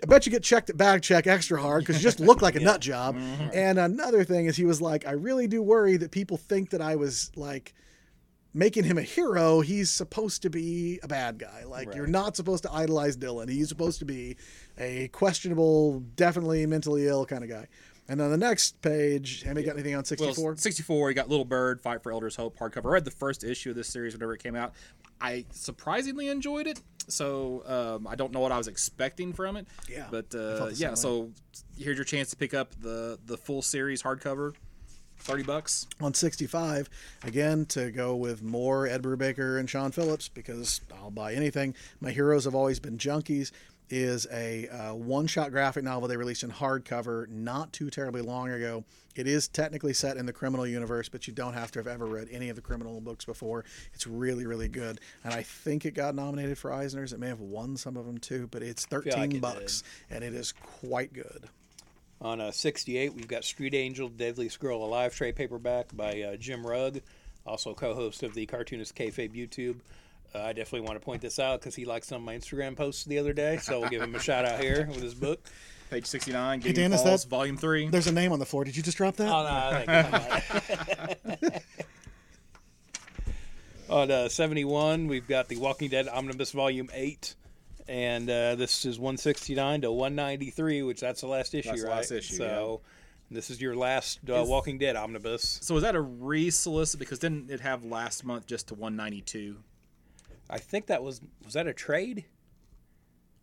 [0.03, 2.55] I bet you get checked at bag check extra hard because you just look like
[2.57, 3.17] a nut job.
[3.17, 3.49] Mm-hmm.
[3.53, 6.81] And another thing is he was like, I really do worry that people think that
[6.81, 7.75] I was like
[8.55, 9.61] making him a hero.
[9.61, 11.65] He's supposed to be a bad guy.
[11.67, 13.49] Like you're not supposed to idolize Dylan.
[13.51, 14.37] He's supposed to be
[14.79, 17.69] a questionable, definitely mentally ill kind of guy.
[18.11, 20.45] And then the next page, have you got anything on 64?
[20.45, 22.87] Well, 64, you got Little Bird, Fight for Elders Hope hardcover.
[22.87, 24.73] I read the first issue of this series whenever it came out.
[25.21, 26.81] I surprisingly enjoyed it.
[27.07, 29.69] So um, I don't know what I was expecting from it.
[29.89, 31.31] Yeah, But uh, yeah, same so
[31.79, 34.55] here's your chance to pick up the the full series hardcover.
[35.23, 35.87] 30 bucks.
[36.01, 36.89] on 65
[37.25, 42.11] again to go with more ed brubaker and sean phillips because i'll buy anything my
[42.11, 43.53] heroes have always been junkies
[43.91, 48.85] is a uh, one-shot graphic novel they released in hardcover not too terribly long ago.
[49.17, 52.07] It is technically set in the criminal universe but you don't have to have ever
[52.07, 53.65] read any of the criminal books before.
[53.93, 55.01] It's really really good.
[55.25, 57.13] And i think it got nominated for eisner's.
[57.13, 60.25] It may have won some of them too but it's 13 like it bucks and
[60.25, 61.49] it is quite good.
[62.23, 66.67] On uh, 68, we've got Street Angel, Deadly Girl Alive trade paperback by uh, Jim
[66.67, 67.01] Rugg,
[67.47, 69.77] also co-host of the Cartoonist Kayfabe YouTube.
[70.35, 72.77] Uh, I definitely want to point this out because he liked some of my Instagram
[72.77, 75.41] posts the other day, so we'll give him a shout out here with his book.
[75.91, 77.89] Page 69, Dan, Gideon is Falls, that- Volume 3.
[77.89, 79.49] there's a name on the floor did you just drop that Oh, no,
[79.93, 81.63] I think
[83.89, 87.35] On uh, 71, we've got the Walking Dead Omnibus Volume 8.
[87.89, 91.97] And uh, this is 169 to 193, which that's the last issue, That's the right?
[91.97, 92.83] last issue, So
[93.33, 95.59] this is your last uh, Is- Walking Dead Omnibus.
[95.63, 97.01] So is that a re-solicit?
[97.01, 99.57] Because didn't it have last month just to 192?
[100.51, 102.25] I think that was was that a trade?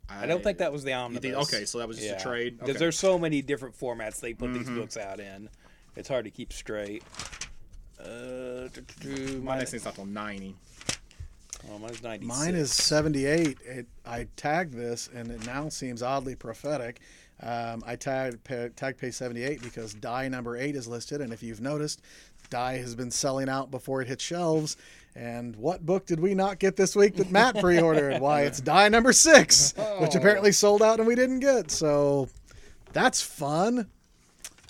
[0.10, 1.22] I don't think that was the omnibus.
[1.32, 2.54] think- okay, so that was just a trade?
[2.58, 2.72] Because Okay.
[2.74, 2.80] Mm-hmm.
[2.80, 5.50] there's so many different formats they put these books out in.
[5.98, 7.04] It's hard to keep straight.
[8.00, 8.70] Uh,
[9.06, 10.56] My my- next thing's not till 90.
[11.70, 12.26] Oh, mine's 96.
[12.40, 13.58] Mine is 78.
[13.66, 17.02] It, I tagged this, and it now seems oddly prophetic.
[17.42, 18.44] Um, I tagged
[18.76, 22.02] tag page 78 because die number eight is listed, and if you've noticed,
[22.50, 24.76] die has been selling out before it hits shelves.
[25.16, 28.22] And what book did we not get this week that Matt pre-ordered?
[28.22, 31.72] Why, it's die number six, which apparently sold out and we didn't get.
[31.72, 32.30] So
[32.94, 33.88] that's fun.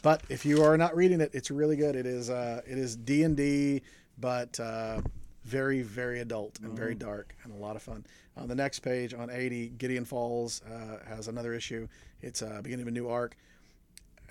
[0.04, 1.96] But if you are not reading it, it's really good.
[1.96, 3.82] It is uh, it is D and D,
[4.18, 5.02] but uh,
[5.44, 8.06] very very adult and very dark and a lot of fun.
[8.38, 11.88] On the next page, on 80, Gideon Falls uh, has another issue.
[12.22, 13.36] It's uh, beginning of a new arc.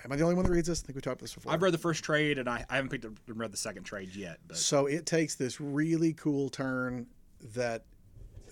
[0.03, 0.83] Am I the only one that reads this?
[0.83, 1.51] I think we talked about this before.
[1.51, 3.83] I've read the first trade, and I, I haven't picked up and read the second
[3.83, 4.37] trade yet.
[4.47, 7.07] But So it takes this really cool turn
[7.53, 7.83] that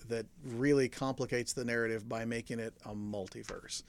[0.07, 3.83] that really complicates the narrative by making it a multiverse.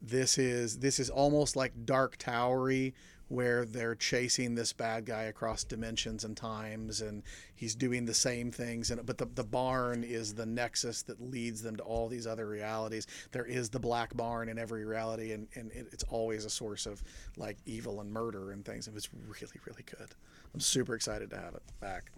[0.00, 2.94] This is this is almost like Dark Towery
[3.32, 7.22] where they're chasing this bad guy across dimensions and times and
[7.54, 11.62] he's doing the same things and but the, the barn is the nexus that leads
[11.62, 13.06] them to all these other realities.
[13.30, 16.84] There is the black barn in every reality and, and it, it's always a source
[16.84, 17.02] of
[17.38, 20.10] like evil and murder and things and it's really really good.
[20.52, 22.10] I'm super excited to have it back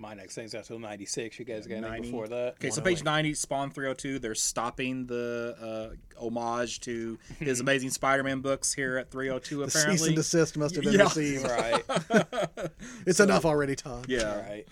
[0.00, 1.38] My next thing's out till 96.
[1.38, 2.08] You guys got anything 90.
[2.10, 2.54] before that?
[2.54, 8.22] Okay, so page 90, Spawn 302, they're stopping the uh, homage to his Amazing Spider
[8.22, 11.02] Man books here at 302, the cease and desist must have been Yeah.
[11.02, 11.84] received Right.
[13.06, 14.40] it's enough already todd Yeah.
[14.40, 14.66] right.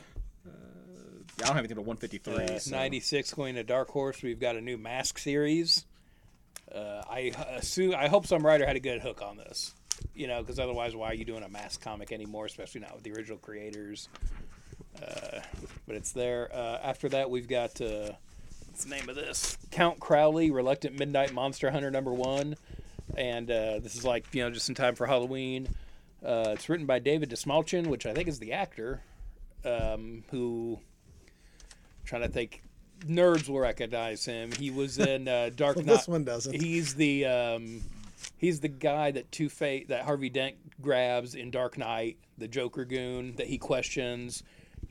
[0.47, 2.57] I don't have anything to 153.
[2.57, 4.23] Uh, so- 96 going to Dark Horse.
[4.23, 5.85] We've got a new Mask series.
[6.75, 9.75] Uh, I assume I hope some writer had a good hook on this.
[10.15, 12.47] You know, because otherwise, why are you doing a Mask comic anymore?
[12.47, 14.09] Especially not with the original creators.
[15.03, 15.41] Uh,
[15.87, 16.51] but it's there.
[16.53, 18.11] Uh, after that, we've got uh,
[18.67, 19.57] what's the name of this?
[19.71, 22.57] Count Crowley, Reluctant Midnight Monster Hunter number one,
[23.17, 25.69] and uh, this is like you know just in time for Halloween.
[26.25, 29.03] Uh, it's written by David Dastmalchian, which I think is the actor
[29.65, 30.79] um, who
[32.05, 32.63] trying to think
[33.07, 36.61] nerds will recognize him he was in uh, dark Well, knight this one doesn't.
[36.61, 37.81] he's the um,
[38.37, 42.85] he's the guy that two face that harvey dent grabs in dark knight the joker
[42.85, 44.43] goon that he questions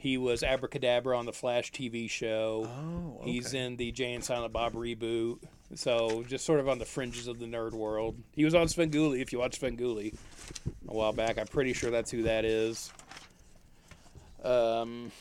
[0.07, 2.65] he was abracadabra on the flash tv show.
[2.65, 3.31] Oh, okay.
[3.31, 5.39] he's in the jay and silent bob reboot.
[5.75, 8.15] So just sort of on the fringes of the nerd world.
[8.31, 10.15] He was on svengoolie if you watch svengoolie
[10.87, 11.37] a while back.
[11.37, 12.89] I'm pretty sure that's who that is.
[14.45, 15.11] Um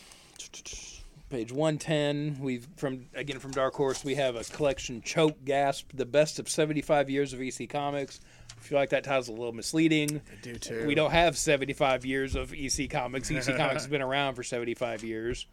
[1.29, 6.07] page 110 we've from again from dark horse we have a collection choke gasp the
[6.07, 8.21] best of 75 years of ec comics
[8.67, 10.21] feel like that title's a little misleading.
[10.31, 10.87] I do too.
[10.87, 13.31] We don't have 75 years of ec comics.
[13.31, 15.47] Ec comics has been around for 75 years.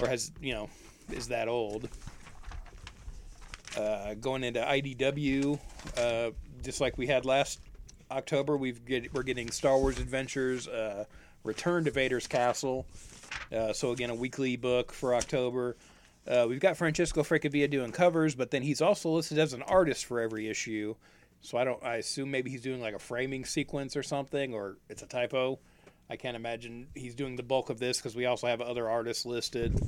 [0.00, 0.68] Or has you know
[1.10, 1.88] is that old.
[3.76, 5.58] Uh, going into idw
[5.96, 6.30] uh,
[6.62, 7.58] just like we had last
[8.12, 11.04] october we've get, we're getting star wars adventures uh,
[11.44, 12.86] return to vader's castle.
[13.54, 15.76] Uh, so again, a weekly book for October.
[16.26, 20.06] Uh, we've got Francisco Francavilla doing covers, but then he's also listed as an artist
[20.06, 20.94] for every issue.
[21.44, 21.82] So I don't.
[21.84, 25.58] I assume maybe he's doing like a framing sequence or something, or it's a typo.
[26.08, 29.26] I can't imagine he's doing the bulk of this because we also have other artists
[29.26, 29.78] listed.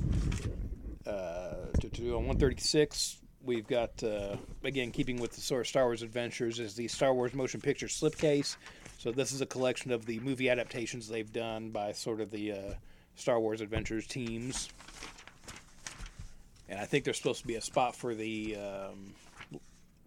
[1.05, 5.85] Uh, to, to, on 136, we've got uh, again keeping with the sort of Star
[5.85, 8.55] Wars adventures is the Star Wars motion picture slipcase.
[8.99, 12.51] So this is a collection of the movie adaptations they've done by sort of the
[12.51, 12.73] uh,
[13.15, 14.69] Star Wars Adventures teams.
[16.69, 19.13] And I think there's supposed to be a spot for the um,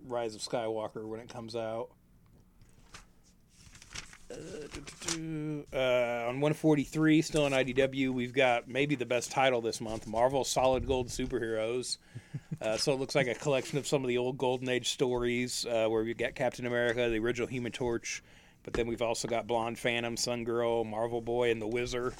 [0.07, 1.91] Rise of Skywalker when it comes out.
[4.31, 4.37] Uh,
[5.73, 10.45] uh, on 143, still in IDW, we've got maybe the best title this month Marvel
[10.45, 11.99] Solid Gold Superheroes.
[12.61, 15.65] Uh, so it looks like a collection of some of the old Golden Age stories
[15.67, 18.23] uh, where we've got Captain America, the original Human Torch,
[18.65, 22.15] but then we've also got Blonde Phantom, Sun Girl, Marvel Boy, and the Wizard.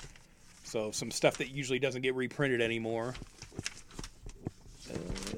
[0.65, 3.15] So some stuff that usually doesn't get reprinted anymore.
[4.91, 5.30] Uh,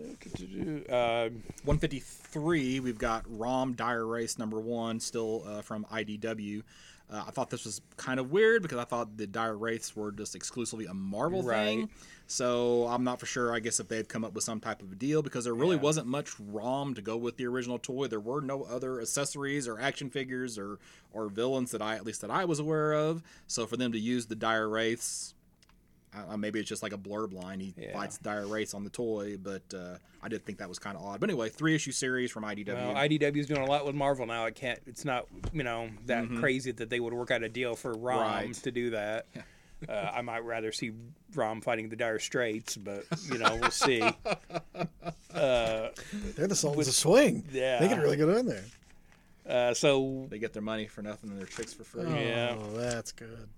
[0.53, 6.63] 153, we've got ROM Dire Wraiths number one, still uh, from IDW.
[7.11, 10.11] Uh, I thought this was kind of weird because I thought the Dire Wraiths were
[10.13, 11.91] just exclusively a Marvel thing.
[12.27, 14.93] So I'm not for sure, I guess, if they've come up with some type of
[14.93, 15.83] a deal because there really Yeah.
[15.83, 18.07] wasn't much ROM to go with the original toy.
[18.07, 20.79] There were no other accessories or action figures or,
[21.13, 23.23] or villains that I, at least that I was aware of.
[23.47, 25.32] So for them to use the Dire Wraiths,
[26.15, 27.61] uh, maybe it's just like a blurb line.
[27.61, 27.93] He Yeah.
[27.93, 31.03] fights Dire Wraiths on the toy, but uh, I did think that was kind of
[31.05, 31.21] odd.
[31.21, 32.75] But anyway, three issue series from IDW.
[32.75, 34.45] well, IDW is doing a lot with Marvel now.
[34.47, 34.79] It can't.
[34.87, 36.41] It's not you know that Mm-hmm.
[36.41, 38.55] crazy that they would work out a deal for Rom Right.
[38.55, 39.27] to do that.
[39.89, 40.93] Uh, I might rather see
[41.35, 44.01] Rom fighting the Dire Straits, but you know we'll see.
[45.35, 45.89] Uh,
[46.37, 47.45] They're the Sultans of Swing.
[47.51, 47.81] Yeah.
[47.81, 48.65] They get really good in there.
[49.49, 52.05] uh, so they get their money for nothing and their chicks for free.
[52.05, 52.57] Yeah.
[52.59, 53.49] Oh, that's good.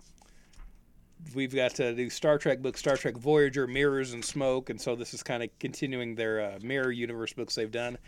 [1.34, 4.94] We've got to do Star Trek books, Star Trek Voyager, Mirrors and Smoke, and so
[4.96, 7.98] this is kind of continuing their uh, Mirror Universe books they've done.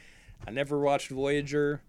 [0.46, 1.80] I never watched Voyager.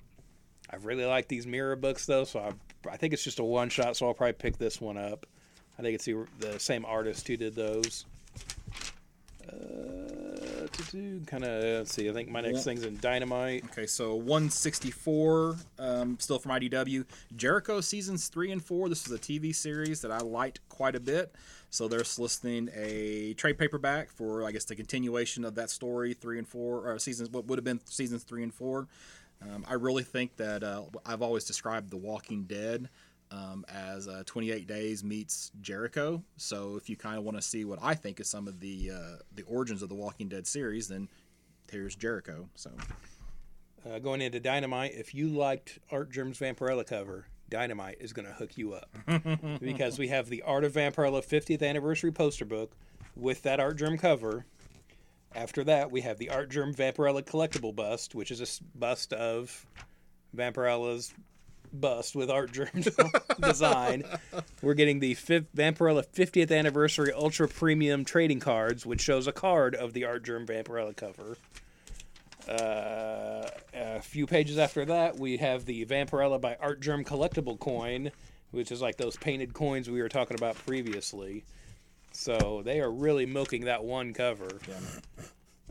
[0.69, 3.69] I really like these Mirror books though, so I, I think it's just a one
[3.69, 3.97] shot.
[3.97, 5.25] So I'll probably pick this one up.
[5.77, 8.05] I think it's the, the same artist who did those.
[9.49, 10.67] Uh,
[11.25, 12.09] kind of let's see.
[12.09, 13.65] I think my next thing's in Dynamite.
[13.65, 17.05] Okay, so 164, um, still from IDW.
[17.35, 18.89] Jericho seasons three and four.
[18.89, 21.33] This was a TV series that I liked quite a bit.
[21.69, 26.37] So they're soliciting a trade paperback for, I guess, the continuation of that story, three
[26.37, 28.87] and four, or seasons, what would have been seasons three and four.
[29.41, 32.89] Um, I really think that uh, I've always described The Walking Dead
[33.31, 36.23] um, as uh, 28 Days meets Jericho.
[36.37, 38.91] So if you kind of want to see what I think is some of the
[38.93, 41.09] uh, the origins of the Walking Dead series, then
[41.71, 42.49] here's Jericho.
[42.55, 42.71] So
[43.85, 48.33] uh, going into Dynamite, if you liked Art Artgerm's Vampirella cover, Dynamite is going to
[48.33, 48.89] hook you up
[49.59, 52.71] because we have the Art of Vampirella 50th anniversary poster book
[53.15, 54.45] with that Art Artgerm cover.
[55.35, 59.65] After that, we have the Art Artgerm Vampirella collectible bust, which is a bust of
[60.35, 61.13] Vampirella's
[61.79, 62.89] bust with Artgerm's
[63.39, 64.03] design.
[64.61, 69.75] We're getting the fifth, Vampirella 50th anniversary ultra premium trading cards, which shows a card
[69.75, 71.37] of the Artgerm Vampirella cover.
[72.47, 78.11] Uh, a few pages after that, we have the Vampirella by Artgerm collectible coin,
[78.51, 81.43] which is like those painted coins we were talking about previously.
[82.11, 84.47] So they are really milking that one cover.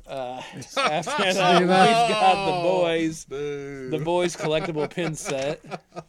[0.09, 0.41] Uh,
[0.77, 5.61] after that, we've got the boys, the boys collectible pin set.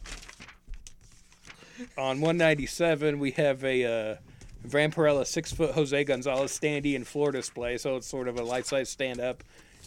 [1.96, 4.16] On 197, we have a uh,
[4.66, 8.66] Vampirella six foot Jose Gonzalez standee and floor display, so it's sort of a life
[8.66, 9.44] size stand up,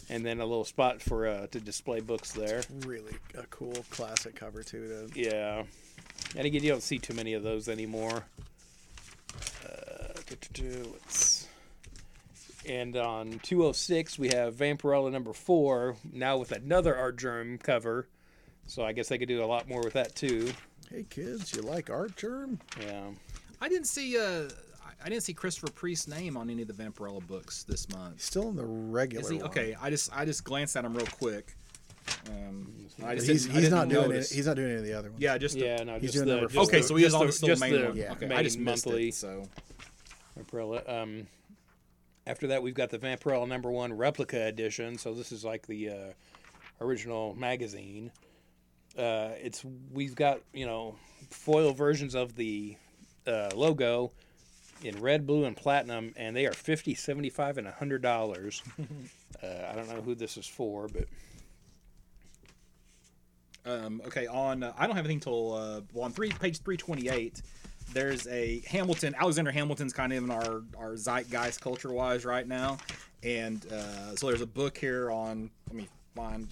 [0.08, 2.62] and then a little spot for uh, to display books there.
[2.86, 5.08] Really a cool classic cover too.
[5.12, 5.20] To...
[5.20, 5.64] Yeah,
[6.36, 8.24] and again, you don't see too many of those anymore.
[9.64, 11.31] Uh, let's
[12.68, 18.08] and on 206, we have Vampirella number four, now with another Art Artgerm cover.
[18.66, 20.52] So I guess they could do a lot more with that too.
[20.90, 22.60] Hey kids, you like Art Artgerm?
[22.80, 23.02] Yeah.
[23.60, 24.48] I didn't see uh
[25.04, 28.20] I didn't see Christopher Priest's name on any of the Vampirella books this month.
[28.20, 29.24] Still in the regular.
[29.24, 29.36] Is he?
[29.38, 29.46] one.
[29.46, 31.54] Okay, I just I just glanced at him real quick.
[32.28, 32.72] Um,
[33.04, 34.28] I just He's, didn't- I he's didn't not doing it.
[34.28, 35.20] He's not doing any of the other ones.
[35.22, 36.62] Yeah, just the- Yeah, no, He's just doing the, number four.
[36.64, 37.96] okay, so he is just on the, still just main the one.
[37.96, 38.12] Yeah.
[38.12, 39.14] Okay, main I just missed monthly it.
[39.14, 39.44] So
[40.38, 40.88] Vampirella.
[40.88, 41.26] Um,
[42.26, 44.98] after that, we've got the Vampirella number one replica edition.
[44.98, 46.12] So this is like the uh,
[46.80, 48.12] original magazine.
[48.96, 50.96] Uh, it's we've got you know
[51.30, 52.76] foil versions of the
[53.26, 54.12] uh, logo
[54.82, 58.62] in red, blue, and platinum, and they are 50 75 and hundred dollars.
[59.42, 61.06] uh, I don't know who this is for, but
[63.64, 66.76] Um, okay, on uh, I don't have anything till uh, well, on three page three
[66.76, 67.42] twenty eight.
[67.92, 69.14] There's a Hamilton.
[69.18, 72.78] Alexander Hamilton's kind of in our our zeitgeist culture wise right now,
[73.22, 75.50] and uh, so there's a book here on.
[75.68, 76.48] Let me find.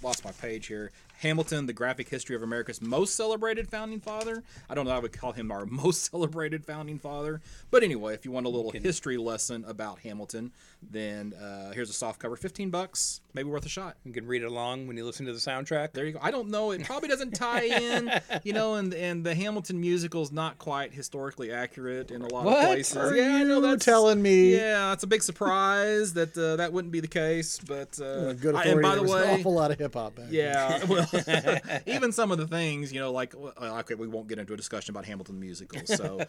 [0.00, 0.92] Lost my page here.
[1.18, 4.44] Hamilton, the graphic history of America's most celebrated founding father.
[4.70, 4.92] I don't know.
[4.92, 7.40] I would call him our most celebrated founding father.
[7.72, 10.52] But anyway, if you want a little history lesson about Hamilton,
[10.82, 13.96] then uh, here's a soft cover, fifteen bucks, maybe worth a shot.
[14.04, 15.92] you can read it along when you listen to the soundtrack.
[15.92, 16.20] There you go.
[16.22, 16.70] I don't know.
[16.70, 18.10] It probably doesn't tie in,
[18.44, 22.58] you know, and and the Hamilton musical's not quite historically accurate in a lot What
[22.58, 22.96] of places.
[22.96, 24.54] Are yeah, I know you that's telling me?
[24.56, 27.58] Yeah, it's a big surprise that uh, that wouldn't be the case.
[27.58, 28.70] But uh, good I- authority.
[28.70, 31.08] and by the was an awful lot of hip hop yeah, well,
[31.86, 34.56] even some of the things, you know, like well, okay, we won't get into a
[34.56, 35.80] discussion about Hamilton musical.
[35.86, 36.20] So,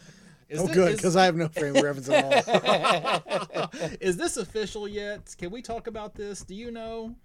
[0.49, 3.69] is Oh, thi- good, because I have no frame reference at all.
[4.01, 5.35] is this official yet?
[5.37, 6.43] Can we talk about this?
[6.43, 7.15] Do you know?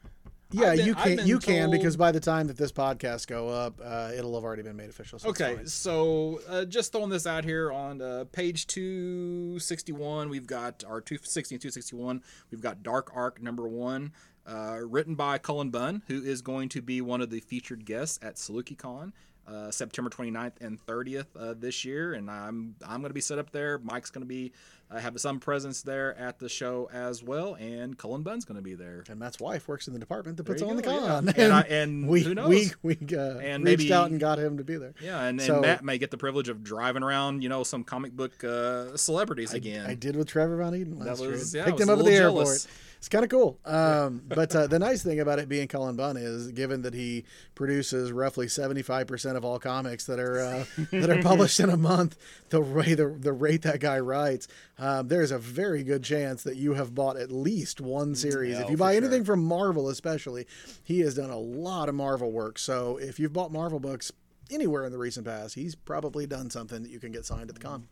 [0.51, 1.27] Yeah, been- you can.
[1.27, 4.63] You can because by the time that this podcast go up, uh, it'll have already
[4.63, 5.19] been made official.
[5.19, 10.85] So Okay, so uh, just throwing this out here on uh, page 261, we've got
[10.87, 12.23] our 260 and 261.
[12.51, 14.13] We've got Dark Ark number one,
[14.47, 18.19] uh, written by Cullen Bunn, who is going to be one of the featured guests
[18.23, 19.13] at SalukiCon.
[19.47, 23.39] Uh, September 29th and 30th uh, this year, and I'm I'm going to be set
[23.39, 23.79] up there.
[23.79, 24.53] Mike's going to be
[24.91, 28.63] uh, have some presence there at the show as well, and Cullen Bunn's going to
[28.63, 29.05] be there.
[29.07, 30.99] And Matt's wife works in the department that puts on the go, yeah.
[31.07, 31.29] con.
[31.37, 32.49] And I- and we who knows?
[32.49, 34.95] we we uh, And reached maybe- out and got him to be there.
[35.03, 38.13] Yeah, and, and Matt may get the privilege of driving around, you know, some comic
[38.13, 39.85] book uh, celebrities again.
[39.85, 41.63] I did with Trevor Von Eeden last was- year.
[41.63, 42.67] yeah, I Picked him up at the little airport.
[43.05, 43.59] It's kind of cool.
[43.67, 47.27] Um, but uh, the nice thing about it being Cullen Bunn is, given that he
[47.55, 51.69] produces roughly seventy five percent of all comics that are uh, that are published in
[51.69, 52.17] a month,
[52.49, 54.49] the rate the, the rate that guy writes,
[54.79, 58.55] um, there's a very good chance that you have bought at least one series.
[58.55, 59.03] Yeah, if you buy sure.
[59.03, 60.47] anything from Marvel, especially,
[60.83, 62.59] he has done a lot of Marvel work.
[62.59, 64.13] So if you've bought Marvel books
[64.51, 67.55] anywhere in the recent past, he's probably done something that you can get signed at
[67.55, 67.87] the con.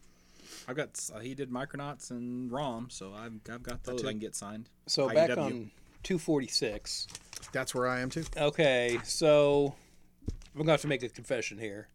[0.69, 4.19] I've got uh, he did Micronauts and ROM, so I've I've got those I can
[4.19, 4.69] get signed.
[4.87, 5.15] So IDW.
[5.15, 5.71] back on
[6.03, 7.07] 246.
[7.53, 8.25] That's where I am too.
[8.37, 9.75] Okay, so
[10.55, 11.89] I'm gonna have to make a confession here.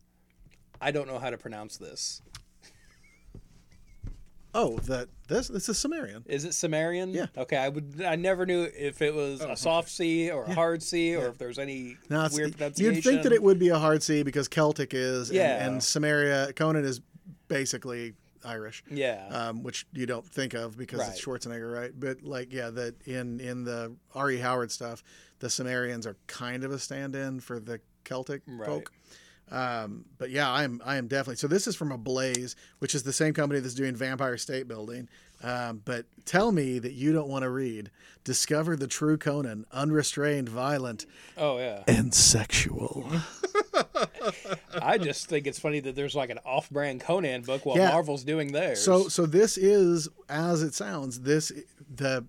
[0.82, 2.22] I don't know how to pronounce this.
[4.54, 6.24] Oh, that this this is Cimmerian.
[6.26, 7.14] Is it Cimmerian?
[7.14, 7.28] Yeah.
[7.38, 8.02] Okay, I would.
[8.06, 11.38] I never knew if it was a soft C or a hard C or if
[11.38, 12.96] there's any No, it's- weird pronunciation.
[12.96, 15.66] you'd think that it would be a hard C because Celtic is, and, Yeah.
[15.68, 17.02] and Cimmeria Conan is
[17.50, 18.14] basically
[18.48, 18.84] Irish.
[18.90, 19.28] Yeah.
[19.30, 21.92] um, which you don't think of because it's Schwarzenegger, right?
[21.98, 24.38] But like, yeah, that in in the R.E.
[24.40, 25.04] Howard stuff,
[25.40, 28.66] the Cimmerians are kind of a stand-in for the Celtic Right.
[28.68, 28.92] folk.
[29.50, 31.38] Um, but yeah, I am I am definitely.
[31.38, 35.08] So this is from Ablaze, which is the same company that's doing Vampire State Building.
[35.44, 37.92] Um, but tell me that you don't want to read.
[38.26, 41.06] Discover the true Conan, unrestrained, violent,
[41.38, 41.84] oh yeah.
[41.88, 43.10] and sexual.
[44.82, 47.90] I just think it's funny that there's like an off-brand Conan book while Yeah.
[47.92, 48.84] Marvel's doing theirs.
[48.84, 51.22] So so this is as it sounds.
[51.22, 51.52] This
[51.94, 52.26] the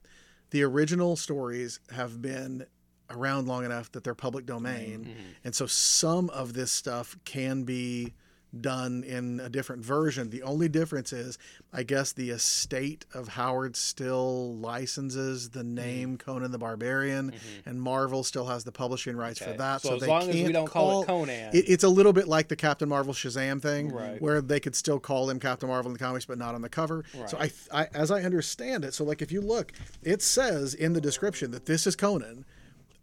[0.51, 2.65] the original stories have been
[3.11, 5.21] around long enough that they're public domain, Mm-hmm.
[5.45, 8.13] and so some of this stuff can be
[8.59, 10.31] done in a different version.
[10.31, 11.39] The only difference is,
[11.73, 17.33] I guess, the estate of Howard still licenses the name Conan the Barbarian,
[17.67, 19.51] and Marvel still has the publishing rights Mm-hmm.
[19.51, 19.53] Okay.
[19.53, 19.81] for that.
[19.83, 21.51] So So, as they long as we can't don't call it Conan.
[21.55, 24.21] it- it's a little bit like the Captain Marvel Shazam thing, Right.
[24.23, 26.69] where they could still call him Captain Marvel in the comics, but not on the
[26.71, 27.05] cover.
[27.27, 29.73] So I, I, as I understand it, so like if you look,
[30.03, 32.45] it says in the description that this is Conan.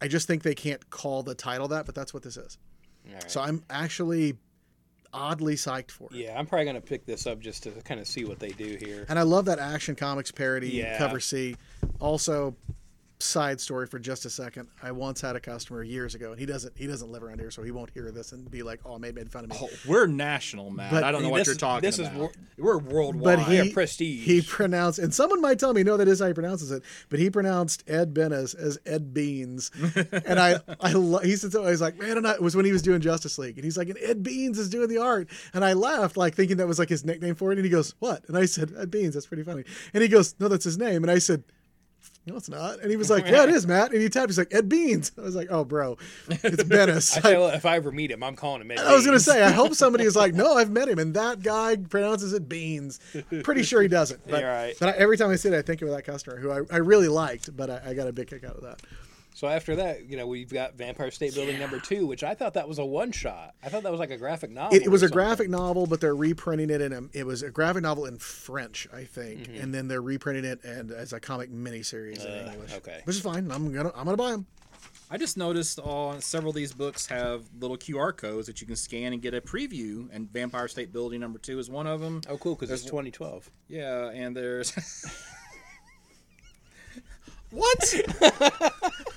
[0.02, 2.58] I just think they can't call the title that, but that's what this is.
[3.28, 4.38] So I'm actually
[5.16, 6.18] oddly psyched for it.
[6.18, 8.76] yeah, I'm probably gonna pick this up just to kind of see what they do
[8.80, 9.06] here.
[9.08, 10.98] And I love that Action Comics parody Yeah.
[10.98, 11.56] cover C.
[12.02, 12.56] Also,
[13.26, 14.68] side story for just a second.
[14.82, 17.52] I once had a customer years ago, and he doesn't he doesn't live around here,
[17.52, 19.70] so he won't hear this and be like, "Oh, maybe made fun of me." Oh,
[19.88, 20.92] we're national, man.
[20.92, 22.20] But I don't know what you're is- talking this is about.
[22.20, 23.38] wor- we're worldwide.
[23.40, 24.24] but he Yeah, prestige.
[24.26, 27.20] he pronounced and someone might tell me no that is how he pronounces it but
[27.20, 29.72] he pronounced ed Benes as ed beans
[30.26, 32.56] and i i lo- he said so i was like man and i it was
[32.56, 34.98] when he was doing justice league and he's like and ed beans is doing the
[34.98, 37.70] art and i laughed like thinking that was like his nickname for it and he
[37.72, 40.64] goes what and i said ed beans that's pretty funny and he goes no that's
[40.64, 41.44] his name and i said
[42.26, 42.80] no, it's not.
[42.80, 44.30] And he was like, "Yeah, it is, Matt." And he tapped.
[44.30, 45.98] He's like, "Ed Beans." I was like, "Oh, bro,
[46.28, 48.72] it's Benes." I if I ever meet him, I'm calling him.
[48.72, 51.14] Ed I was gonna say, I hope somebody is like, no, I've met him, and
[51.14, 53.00] that guy pronounces it beans.
[53.44, 54.28] Pretty sure he doesn't.
[54.28, 54.76] But, right.
[54.80, 56.78] but I, every time I see it, I think of that customer who I, I
[56.78, 58.82] really liked, but I, I got a big kick out of that.
[59.36, 62.54] So after that, you know, we've got Vampire State Building number two, which I thought
[62.54, 63.54] that was a one shot.
[63.62, 64.74] I thought that was like a graphic novel.
[64.78, 67.02] It, it was or a graphic novel, but they're reprinting it in a.
[67.12, 69.62] It was a graphic novel in French, I think, Mm-hmm.
[69.62, 72.74] and then they're reprinting it and as a comic miniseries in Uh, English.
[72.76, 73.02] okay.
[73.04, 73.52] which is fine.
[73.52, 74.46] I'm gonna I'm gonna buy them.
[75.12, 78.78] I just noticed all several of these books have little QR codes that you can
[78.78, 82.22] scan and get a preview, and Vampire State Building number two is one of them.
[82.30, 83.50] Oh, cool, because it's 2012.
[83.68, 84.72] Yeah, and there's
[87.52, 87.94] what?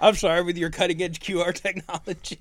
[0.00, 2.38] I'm sorry with your cutting edge QR technology.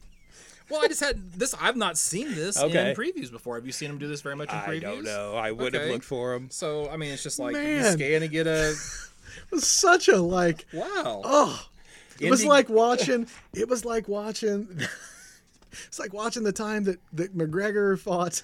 [0.69, 1.53] Well, I just had this.
[1.61, 2.89] I've not seen this Okay.
[2.89, 3.55] in previews before.
[3.55, 4.77] Have you seen them do this very much in previews?
[4.77, 5.35] I don't know.
[5.35, 6.49] I would have looked for them.
[6.49, 7.93] So I mean, it's just like you Man.
[7.93, 8.69] scan and get a
[9.37, 10.65] It was such a like.
[10.73, 11.21] wow.
[11.23, 11.67] Oh,
[12.19, 13.27] it was like watching.
[13.53, 14.67] It was like watching.
[15.87, 18.41] It's like watching the time that, that McGregor fought,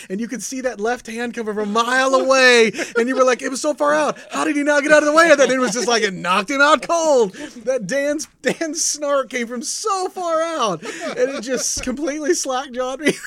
[0.10, 3.24] and you could see that left hand coming from a mile away, and you were
[3.24, 4.18] like, it was so far out.
[4.30, 5.44] How did he not get out of the way of that?
[5.44, 7.32] And it was just like it knocked him out cold.
[7.64, 13.00] That Dan's Dan's snark came from so far out, and it just completely slack jawed
[13.00, 13.12] me.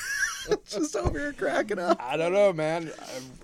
[0.68, 1.98] just over here cracking up.
[2.00, 2.90] I don't know, man.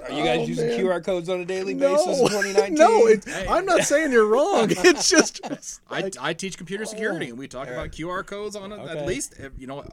[0.05, 0.81] Are you guys Oh, using man.
[0.81, 2.75] QR codes on a daily basis in 2019?
[2.75, 4.71] no, it, I'm not saying you're wrong.
[4.79, 5.41] It's just,
[5.91, 8.99] I, I teach computer security, and we talk about QR codes on it Okay.
[8.99, 9.85] at least uh, you know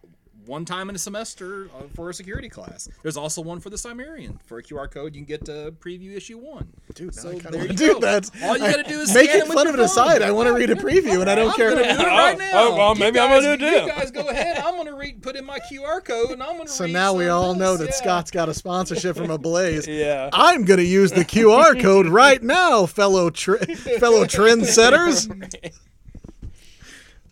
[0.45, 2.87] one time in a semester uh, for a security class.
[3.01, 5.15] There's also one for the Cimmerian for a QR code.
[5.15, 6.67] You can get to preview issue one.
[6.93, 7.15] dude.
[7.15, 7.99] Now So I there you do go.
[8.01, 8.29] that.
[8.43, 10.21] All you gotta do is making scan it fun your of it aside.
[10.21, 11.69] I want to read a preview, and I don't I'm care.
[11.71, 12.51] gonna do it Oh, right now.
[12.53, 14.57] oh, well, You maybe I'm gonna do it You guys go ahead.
[14.59, 16.69] I'm gonna read, put in my QR code, and I'm gonna.
[16.69, 17.91] So read now we all of know that Yeah.
[17.91, 19.87] Scott's got a sponsorship from Ablaze.
[19.95, 20.29] Yeah.
[20.33, 25.29] I'm going to use the QR code right now, fellow tre- fellow trendsetters.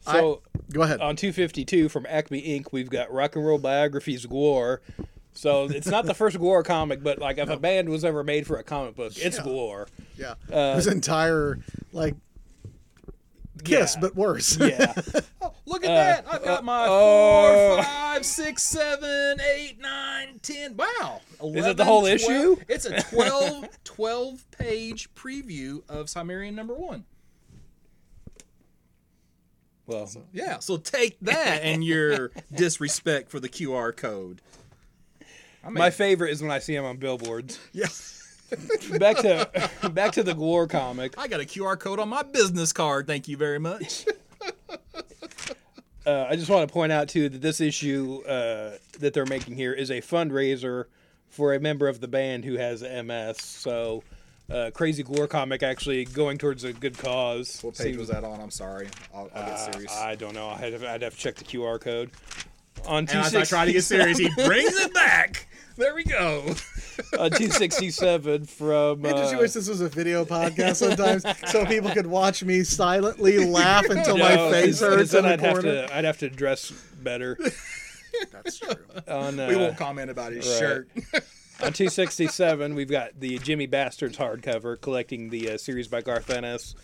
[0.02, 0.41] So
[0.72, 1.02] Go ahead.
[1.02, 4.80] on 252 from Acme Inc., we've got Rock and Roll Biographies Gwar.
[5.34, 8.45] So it's not the first Gwar comic, but like if a band was ever made
[8.45, 9.44] for a comic book, it's Yeah.
[9.44, 9.88] Gwar.
[10.18, 11.60] yeah, uh, his entire
[11.91, 12.15] like
[13.64, 14.02] kiss, Yeah.
[14.02, 14.57] but worse.
[14.57, 14.94] Yeah.
[15.45, 16.26] Oh, look at uh, that!
[16.31, 17.76] I've got my uh, oh.
[17.76, 20.77] four, five, six, seven, eight, nine, ten.
[20.77, 21.19] Wow!
[21.41, 22.56] 11, Is it the whole 11, issue?
[22.69, 27.03] It's a 12, 12 page preview of Cimmerian number one.
[29.86, 34.42] Well, Yeah, so take that and your disrespect for the QR code.
[35.70, 37.60] My favorite is when I see him on billboards.
[37.72, 37.88] Yeah.
[39.00, 39.50] back to
[39.94, 41.18] back to the Gwar comic.
[41.18, 43.08] I got a QR code on my business card.
[43.08, 44.06] Thank you very much.
[46.06, 49.56] Uh, I just want to point out too that this issue uh, that they're making
[49.56, 50.86] here is a fundraiser
[51.30, 53.38] for a member of the band who has MS.
[53.38, 54.04] So,
[54.52, 57.60] uh, Crazy Gwar comic actually going towards a good cause.
[57.61, 58.40] What page Seems- was that on?
[58.41, 58.88] I'm sorry.
[59.14, 59.95] I'll, I'll get Uh, serious.
[59.98, 60.49] I don't know.
[60.49, 62.11] I'd have, I'd have to check the QR code.
[62.86, 65.48] On and as I try to get serious, he brings it back.
[65.78, 66.41] There we go.
[67.18, 69.06] on 267 from.
[69.06, 72.64] I just uh, wish this was a video podcast sometimes, so people could watch me
[72.64, 75.88] silently laugh until my no, face 'cause- 'cause hurts then I'd have corner.
[75.88, 76.72] to I'd have to dress
[77.02, 77.38] better.
[78.32, 78.76] That's true.
[79.07, 80.60] On uh, we won't comment about his right.
[80.60, 80.90] shirt.
[81.62, 86.76] On 267, we've got the Jimmy Bastards hardcover collecting the uh, series by Garth Ennis.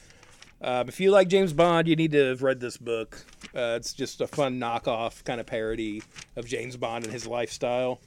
[0.62, 3.26] Um, if you like James Bond, you need to have read this book.
[3.56, 6.04] Uh, it's just a fun knockoff kind of parody
[6.36, 8.00] of James Bond and his lifestyle.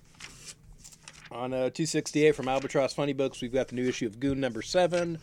[1.31, 4.61] On uh, 268 from Albatross Funny Books, we've got the new issue of Goon number
[4.61, 5.19] seven,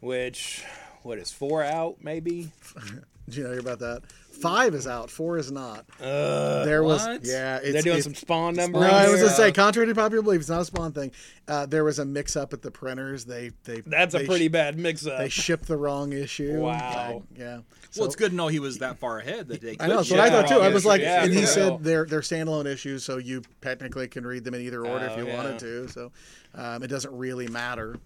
[0.00, 0.64] which
[1.02, 2.50] what is four out maybe?
[3.26, 4.02] Did you know about that?
[4.40, 5.86] Five is out, four is not.
[6.00, 7.24] Uh, there was, what?
[7.24, 8.82] yeah, it's, they're doing it's- some Spawn numbers.
[8.82, 9.26] No, I was Yeah.
[9.26, 11.12] gonna say, contrary to popular belief, it's not a Spawn thing.
[11.46, 13.24] Uh, there was a mix-up at the printers.
[13.24, 15.18] They, they, That's a pretty sh- bad mix-up.
[15.18, 16.60] They shipped the wrong issue.
[16.60, 17.22] Wow.
[17.30, 17.58] Like, yeah.
[17.96, 19.76] well, it's good to know he was that far ahead that they.
[19.80, 19.98] I know.
[19.98, 20.60] could That's what I thought too.
[20.60, 20.88] I was issue.
[20.88, 24.44] like, Yeah, and he for said they're they're standalone issues, so you technically can read
[24.44, 25.36] them in either order if Oh, you yeah.
[25.36, 25.88] wanted to.
[25.88, 26.12] So
[26.54, 27.96] um, it doesn't really matter.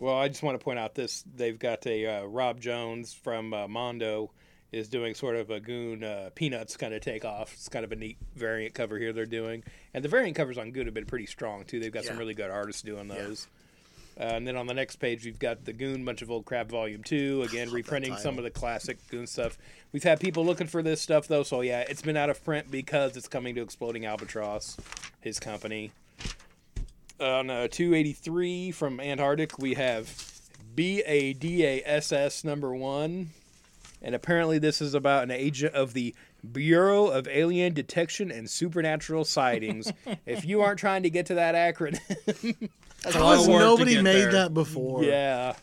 [0.00, 1.24] Well, I just want to point out this.
[1.34, 4.30] They've got a uh, Rob Jones from uh, Mondo
[4.70, 7.52] is doing sort of a Goon uh, Peanuts kind of takeoff.
[7.54, 9.62] It's kind of a neat variant cover here they're doing.
[9.94, 11.80] And the variant covers on Goon have been pretty strong, too.
[11.80, 13.46] They've got some really good artists doing those.
[14.18, 16.68] Uh, and then on the next page, we've got the Goon Bunch of Old Crap
[16.68, 19.56] Volume 2, again, reprinting some of the classic Goon stuff.
[19.92, 22.70] We've had people looking for this stuff, though, so yeah, it's been out of print
[22.70, 24.76] because it's coming to Exploding Albatross,
[25.20, 25.92] his company.
[27.20, 30.40] On uh, 283 from Antarctic, we have
[30.74, 33.30] B A D A S S number one.
[34.02, 36.14] And apparently, this is about an agent of the
[36.52, 39.92] Bureau of Alien Detection and Supernatural Sightings.
[40.26, 41.98] if you aren't trying to get to that acronym,
[43.02, 44.32] That's a How lot has of work to nobody made there.
[44.32, 45.04] that before?
[45.04, 45.54] yeah.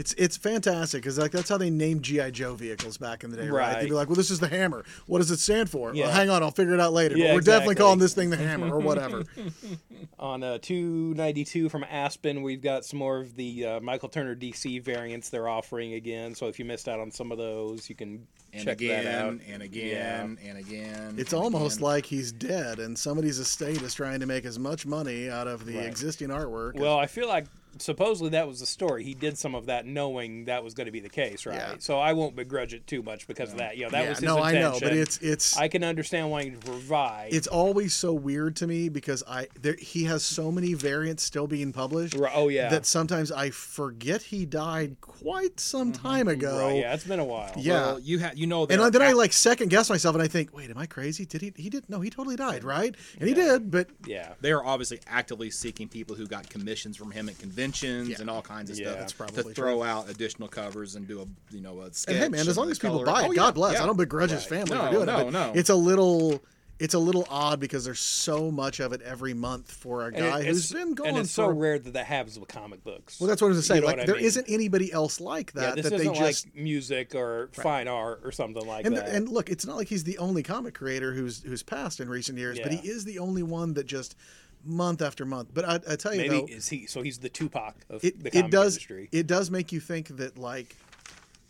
[0.00, 3.36] It's it's fantastic because like that's how they named GI Joe vehicles back in the
[3.36, 3.80] day, right?
[3.80, 4.82] They'd be like, "Well, this is the Hammer.
[5.06, 5.94] What does it stand for?
[5.94, 6.06] Yeah.
[6.06, 7.18] Well, hang on, I'll figure it out later.
[7.18, 9.24] Yeah, but we're definitely calling this thing the Hammer or whatever."
[10.18, 14.82] On uh, 292 from Aspen, we've got some more of the uh, Michael Turner DC
[14.82, 16.34] variants they're offering again.
[16.34, 19.14] So if you missed out on some of those, you can And check again, that
[19.24, 19.38] out.
[19.50, 21.14] and again, and again.
[21.18, 21.84] It's and almost again.
[21.88, 25.66] like he's dead, and somebody's estate is trying to make as much money out of
[25.66, 25.86] the Right.
[25.86, 26.76] existing artwork.
[26.76, 27.46] as- Well, I feel like
[27.78, 29.04] supposedly that was the story.
[29.04, 31.56] He did some of that knowing that was going to be the case, right?
[31.56, 31.74] Yeah.
[31.78, 33.76] So I won't begrudge it too much because of that.
[33.76, 36.30] You know, that yeah, was his no, I know, but it's it's I can understand
[36.30, 37.32] wanting to provide.
[37.32, 41.46] it's always so weird to me because I there, he has so many variants still
[41.46, 42.14] being published.
[42.14, 42.68] Right, oh, yeah.
[42.68, 46.06] that sometimes I forget he died quite some mm-hmm.
[46.06, 46.58] time ago.
[46.58, 47.52] right, yeah, it's been a while.
[47.56, 47.72] Yeah.
[47.72, 48.74] Well, you have you know that.
[48.74, 51.24] And there then I like second guess myself, and I think, wait, am I crazy?
[51.24, 51.52] Did he?
[51.56, 51.88] He did?
[51.88, 52.94] No, he totally died, right?
[53.18, 54.32] And he did, but Yeah.
[54.40, 58.16] they are obviously actively seeking people who got commissions from him at conventions Yeah.
[58.20, 61.20] and all kinds of Yeah, stuff that's to probably throw out additional covers and do
[61.22, 63.06] a you know a sketch and hey, man, as long as people color.
[63.06, 63.74] buy it, Oh, yeah, God bless.
[63.74, 63.82] yeah.
[63.82, 65.24] I don't begrudge his family No, for doing no, it.
[65.24, 65.52] But no.
[65.54, 66.42] It's a little.
[66.78, 70.40] It's a little odd because there's so much of it every month for a guy
[70.40, 71.10] it- who's it's- been going.
[71.10, 73.20] and it's for so rare that that happens with comic books.
[73.20, 73.74] Well, that's what I was gonna say.
[73.74, 74.32] You know like what I there mean?
[74.34, 78.22] not anybody else like yeah, that this that they just like music or fine art
[78.24, 79.10] or something like and that.
[79.10, 82.38] and look, it's not like he's the only comic creator who's who's passed in recent
[82.38, 84.16] years, but he is the only one that just
[84.64, 85.48] month after month.
[85.54, 86.86] But I, I tell you Maybe though, is he?
[86.86, 89.08] So he's the Tupac of it, the comic it does industry.
[89.12, 90.76] it does make you think that like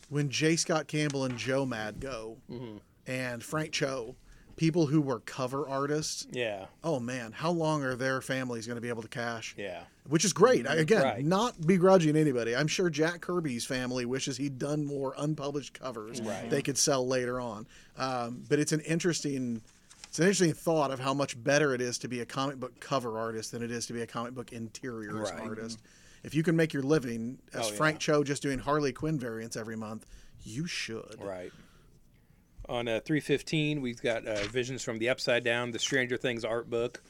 [0.09, 0.57] when J.
[0.57, 2.77] Scott Campbell and Joe Mad go Mm-hmm.
[3.07, 4.17] and Frank Cho,
[4.57, 8.81] people who were cover artists, yeah, oh man, how long are their families going to
[8.83, 9.55] be able to cash?
[9.57, 9.83] yeah.
[10.09, 10.67] Which is great.
[10.67, 11.25] I, again, Right.
[11.25, 12.57] not begrudging anybody.
[12.57, 16.51] I'm sure Jack Kirby's family wishes he'd done more unpublished covers Right.
[16.51, 17.69] they could sell later on.
[17.97, 19.63] Um, but it's an interesting,
[20.11, 22.81] it's an interesting thought of how much better it is to be a comic book
[22.81, 25.41] cover artist than it is to be a comic book interiors Right.
[25.41, 25.81] artist.
[26.25, 27.77] If you can make your living as Oh, yeah.
[27.77, 30.07] Frank Cho just doing Harley Quinn variants every month,
[30.43, 31.15] you should.
[31.21, 31.53] Right.
[32.69, 36.69] On uh, 315, we've got uh, Visions from the Upside Down, the Stranger Things art
[36.69, 37.01] book.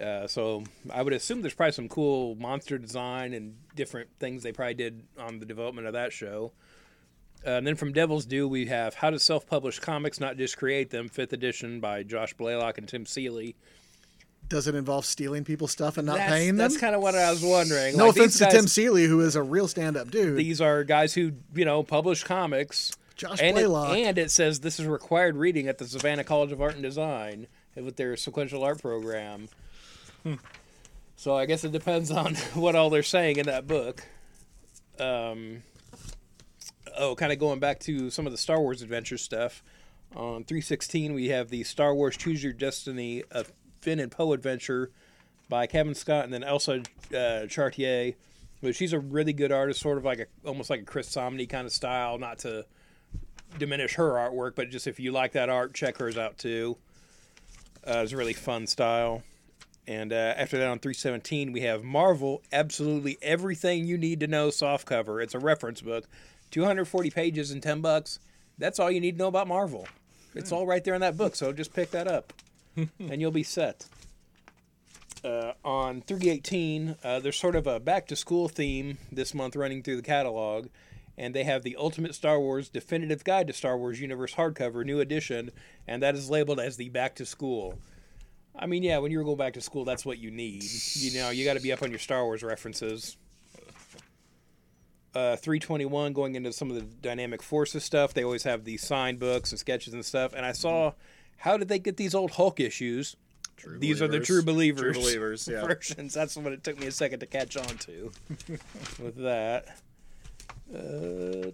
[0.00, 0.62] Uh, so
[0.92, 5.02] I would assume there's probably some cool monster design and different things they probably did
[5.18, 6.52] on the development of that show.
[7.46, 10.56] Uh, and then from Devil's Due, we have How to Self Publish Comics, Not Just
[10.56, 13.54] Create Them, 5th edition by Josh Blaylock and Tim Seeley.
[14.48, 16.56] Does it involve stealing people's stuff and not that's, paying them?
[16.56, 17.96] That's kind of what I was wondering.
[17.96, 20.38] no Like, offense to Tim Seeley, who is a real stand-up dude.
[20.38, 22.96] These are guys who, you know, publish comics.
[23.14, 23.96] Josh and it, Blaylock.
[23.96, 27.46] and it says this is required reading at the Savannah College of Art and Design
[27.74, 29.48] with their sequential art program.
[30.22, 30.34] Hmm.
[31.16, 34.04] so I guess it depends on what all they're saying in that book.
[34.98, 35.62] Um,
[36.98, 39.62] oh, kind of going back to some of the Star Wars adventure stuff.
[40.16, 43.22] On 316, we have the Star Wars Choose Your Destiny,
[43.80, 44.90] Finn and Poe adventure
[45.48, 48.14] by Cavan Scott and then Elsa uh, Charretier.
[48.60, 51.48] But she's a really good artist, sort of like a almost like a Chris Samnee
[51.48, 52.18] kind of style.
[52.18, 52.66] Not to
[53.56, 56.76] diminish her artwork, but just if you like that art, check hers out too.
[57.86, 59.22] Uh, it's a really fun style.
[59.86, 64.48] And uh, after that, on 317, we have Marvel, absolutely everything you need to know
[64.48, 65.22] softcover.
[65.22, 66.04] It's a reference book,
[66.50, 68.18] 240 pages and 10 bucks.
[68.58, 69.86] That's all you need to know about Marvel.
[70.34, 72.32] It's all right there in that book, so just pick that up,
[72.76, 73.86] and you'll be set.
[75.24, 79.82] Uh, on 318, uh, there's sort of a back to school theme this month running
[79.82, 80.68] through the catalog,
[81.16, 85.00] and they have the Ultimate Star Wars Definitive Guide to Star Wars Universe hardcover, new
[85.00, 85.50] edition,
[85.88, 87.78] and that is labeled as the back to school.
[88.56, 90.64] I mean, yeah, when you're going back to school, that's what you need.
[90.94, 93.16] You know, you got to be up on your Star Wars references.
[95.14, 98.12] Uh, 321 going into some of the dynamic forces stuff.
[98.14, 100.34] They always have these signed books and sketches and stuff.
[100.34, 100.92] And I saw
[101.38, 103.16] how did they get these old Hulk issues?
[103.56, 104.94] True These are the true believers.
[104.94, 105.66] True believers, yeah.
[105.66, 106.14] versions.
[106.14, 108.12] That's what it took me a second to catch on to.
[109.02, 109.78] with that.
[110.72, 111.50] Uh.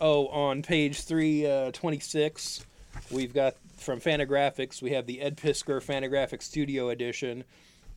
[0.00, 2.64] Oh, on page three uh, twenty six,
[3.10, 4.82] we've got from Fantagraphics.
[4.82, 7.44] We have the Ed Piskor Fantagraphics Studio Edition,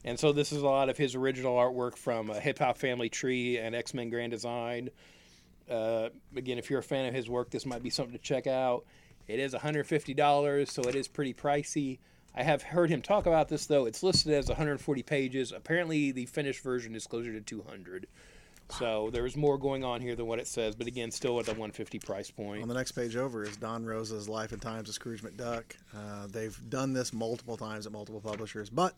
[0.05, 3.09] and so this is a lot of his original artwork from uh, Hip Hop Family
[3.09, 4.89] Tree and X Men Grand Design.
[5.69, 8.47] Uh, again, if you're a fan of his work, this might be something to check
[8.47, 8.85] out.
[9.27, 11.99] It is $150, so it is pretty pricey.
[12.33, 13.85] I have heard him talk about this though.
[13.85, 15.51] It's listed as 140 pages.
[15.51, 18.07] Apparently, the finished version is closer to 200.
[18.71, 21.51] So there's more going on here than what it says, but again, still at the
[21.51, 22.61] 150 price point.
[22.61, 25.63] On the next page over is Don Rosa's Life and Times of Scrooge McDuck.
[25.95, 28.95] Uh, they've done this multiple times at multiple publishers, but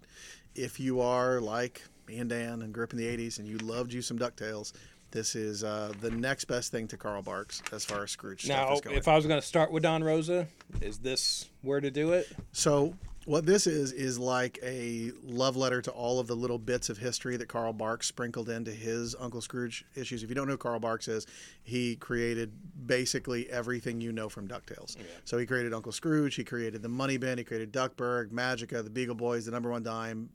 [0.55, 3.57] if you are like me and Dan and grew up in the 80s and you
[3.59, 4.73] loved you some DuckTales,
[5.11, 8.73] this is uh, the next best thing to Carl Barks as far as Scrooge stuff
[8.73, 8.95] is going.
[8.95, 10.47] Now, if I was going to start with Don Rosa,
[10.81, 12.27] is this where to do it?
[12.53, 12.93] So
[13.31, 16.97] what this is is like a love letter to all of the little bits of
[16.97, 20.21] history that Carl Barks sprinkled into his Uncle Scrooge issues.
[20.21, 21.25] If you don't know who Carl Barks is,
[21.63, 22.51] he created
[22.85, 24.97] basically everything you know from DuckTales.
[25.23, 28.89] So he created Uncle Scrooge, he created the Money Bin, he created Duckburg, Magica, the
[28.89, 30.29] Beagle Boys, the Number One Dime,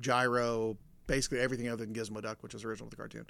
[0.00, 0.76] Gyro,
[1.06, 3.26] basically everything other than Gizmo Duck, which was original with the cartoon.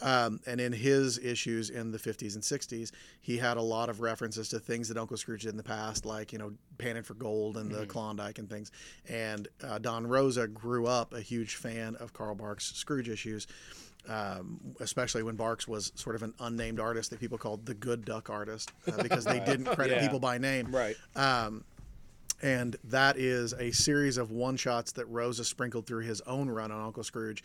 [0.00, 2.90] Um, and in his issues in the 50s and 60s,
[3.20, 6.04] he had a lot of references to things that Uncle Scrooge did in the past,
[6.04, 8.72] like, you know, Panning for Gold and the Klondike and things.
[9.08, 13.46] And uh, Don Rosa grew up a huge fan of Carl Barks' Scrooge issues.
[14.08, 18.04] Um, especially when Barks was sort of an unnamed artist that people called the good
[18.04, 20.02] duck artist uh, because they didn't credit Yeah.
[20.02, 20.74] people by name.
[20.74, 20.96] Right.
[21.14, 21.62] Um,
[22.42, 26.72] and that is a series of one shots that Rosa sprinkled through his own run
[26.72, 27.42] on Uncle Scrooge.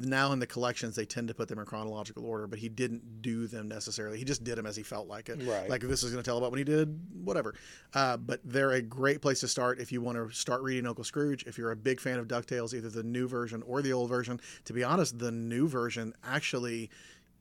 [0.00, 3.20] Now in the collections, they tend to put them in chronological order, but he didn't
[3.20, 4.16] do them necessarily.
[4.16, 5.42] He just did them as he felt like it.
[5.46, 5.68] Right.
[5.68, 7.54] Like this is going to tell about what he did, whatever.
[7.92, 11.04] Uh, but they're a great place to start if you want to start reading Uncle
[11.04, 11.44] Scrooge.
[11.46, 14.40] If you're a big fan of DuckTales, either the new version or the old version.
[14.64, 16.88] To be honest, the new version actually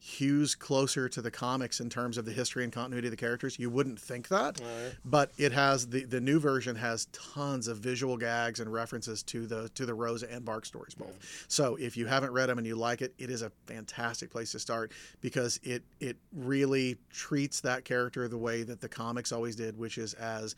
[0.06, 3.58] hews closer to the comics in terms of the history and continuity of the characters.
[3.58, 4.60] You wouldn't think that,
[5.06, 9.48] but it has the the new version has tons of visual gags and references to
[9.48, 11.46] the to the Rosa and Bark stories both.
[11.48, 14.52] So if you haven't read them and you like it, it is a fantastic place
[14.52, 19.56] to start because it it really treats that character the way that the comics always
[19.56, 20.54] did, which is as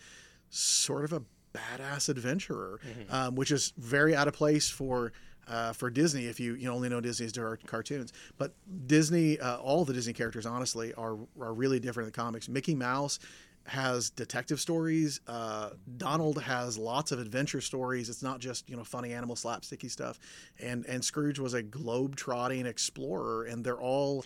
[0.49, 1.21] sort of a
[1.53, 2.79] badass adventurer,
[3.11, 5.13] um, which is very out of place for
[5.47, 8.13] uh, for Disney if you you only know Disney's car- cartoons.
[8.37, 8.53] But
[8.87, 12.49] Disney, uh, all the Disney characters, honestly, are are really different in the comics.
[12.49, 13.19] Mickey Mouse
[13.67, 15.21] has detective stories.
[15.27, 18.09] Uh, Donald has lots of adventure stories.
[18.09, 20.19] It's not just you know funny animal slapsticky stuff.
[20.59, 24.25] And and Scrooge was a globe trotting explorer, and they're all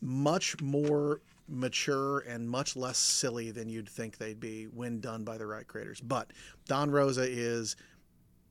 [0.00, 1.20] much more
[1.50, 5.66] mature and much less silly than you'd think they'd be when done by the right
[5.66, 6.00] creators.
[6.00, 6.30] But
[6.66, 7.76] Don Rosa is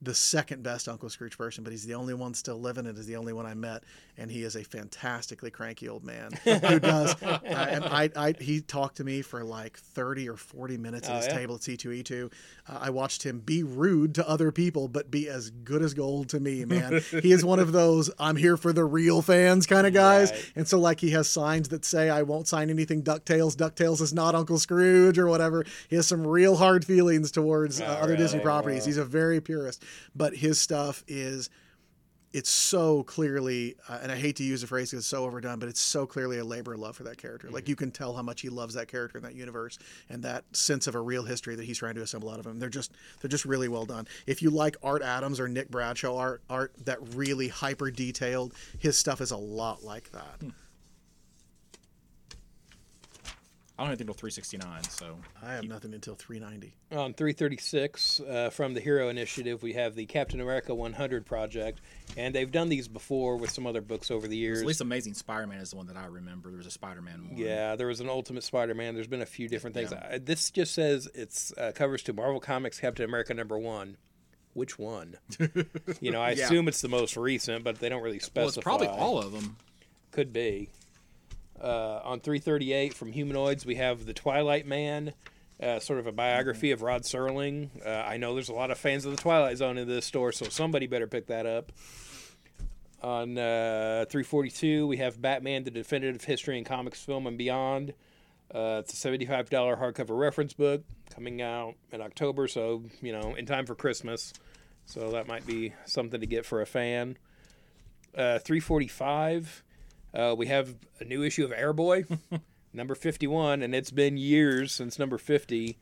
[0.02, 3.08] the second best Uncle Scrooge person, but he's the only one still living and is
[3.08, 3.84] the only one I met.
[4.20, 7.16] And he is a fantastically cranky old man who does.
[7.24, 11.14] uh, and I, I, he talked to me for like 30 or 40 minutes at
[11.14, 11.38] Oh, his yeah?
[11.38, 12.32] table at C2E2.
[12.68, 16.28] Uh, I watched him be rude to other people, but be as good as gold
[16.30, 17.02] to me, man.
[17.22, 20.32] he is one of those I'm here for the real fans kind of guys.
[20.32, 20.52] Right.
[20.58, 23.56] And so, like, he has signs that say, I won't sign anything DuckTales.
[23.56, 25.66] DuckTales is not Uncle Scrooge or whatever.
[25.90, 28.84] He has some real hard feelings towards uh, other Disney properties.
[28.84, 29.82] He's a very purist,
[30.14, 31.50] but his stuff is
[32.32, 35.60] it's so clearly, uh, and I hate to use the phrase because it's so overdone,
[35.60, 37.50] but it's so clearly a labor of love for that character.
[37.50, 39.80] Like you can tell how much he loves that character in that universe,
[40.10, 42.60] and that sense of a real history that he's trying to assemble out of him.
[42.60, 42.92] They're just
[43.22, 44.08] they're just really well done.
[44.28, 48.98] If you like Art Adams or Nick Bradshaw art, art that really hyper detailed, his
[48.98, 50.42] stuff is a lot like that.
[53.80, 54.84] I don't have think until 369.
[54.90, 56.74] So I have nothing until 390.
[56.92, 61.80] On 336 uh, from the Hero Initiative, we have the Captain America 100 project,
[62.18, 64.60] and they've done these before with some other books over the years.
[64.60, 66.50] at least Amazing Spider-Man is the one that I remember.
[66.50, 67.38] There was a Spider-Man one.
[67.38, 68.96] Yeah, there was an Ultimate Spider-Man.
[68.96, 69.92] There's been a few different things.
[69.94, 70.16] Yeah.
[70.16, 73.96] Uh, this just says it's uh, covers to Marvel Comics Captain America number one.
[74.56, 75.16] Which one?
[76.02, 76.46] you know, I Yeah.
[76.46, 78.42] assume it's the most recent, but they don't really specify.
[78.42, 79.56] Well, it's probably all of them.
[80.12, 80.70] Could be.
[81.62, 85.14] Uh, on 338 from Humanoids, we have The Twilight Man,
[85.62, 87.70] uh, sort of a biography of Rod Serling.
[87.86, 90.32] Uh, I know there's a lot of fans of The Twilight Zone in this store,
[90.32, 91.72] so somebody better pick that up.
[93.02, 97.94] On uh, 342, we have Batman: The Definitive History in Comics, Film, and Beyond.
[98.54, 100.84] Uh, it's a $75 hardcover reference book
[101.14, 104.34] coming out in October, so you know, in time for Christmas.
[104.86, 107.18] So that might be something to get for a fan.
[108.16, 109.64] Uh, 345.
[110.14, 112.18] Uh, we have a new issue of Airboy,
[112.74, 115.78] number 51, and it's been years since number 50.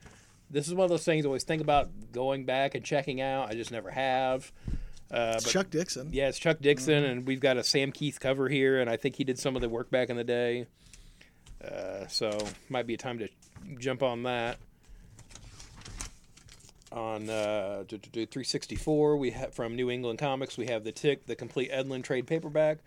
[0.50, 3.50] This is one of those things I always think about going back and checking out.
[3.50, 4.52] I just never have.
[5.12, 6.10] Uh, It's but Chuck Dixon.
[6.12, 9.16] yeah, it's Chuck Dixon, and we've got a Sam Kieth cover here, and I think
[9.16, 10.68] he did some of the work back in the day.
[11.64, 12.38] Uh, so
[12.70, 13.30] might be a time to
[13.80, 14.58] jump on that.
[16.92, 20.92] On uh, do- do- do 364, we have from New England Comics, we have the
[20.94, 22.78] Tick, the complete Edlund trade paperback.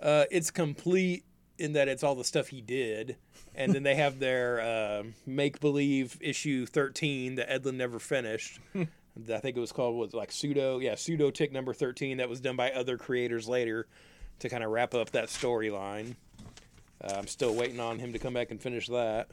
[0.00, 1.24] Uh, it's complete
[1.58, 3.16] in that it's all the stuff he did,
[3.54, 8.60] and then they have their uh, make believe issue 13 that Edlund never finished.
[8.76, 12.40] I think it was called was like pseudo yeah pseudo tick number 13 that was
[12.40, 13.88] done by other creators later
[14.38, 16.14] to kind of wrap up that storyline.
[17.02, 19.28] Uh, I'm still waiting on him to come back and finish that.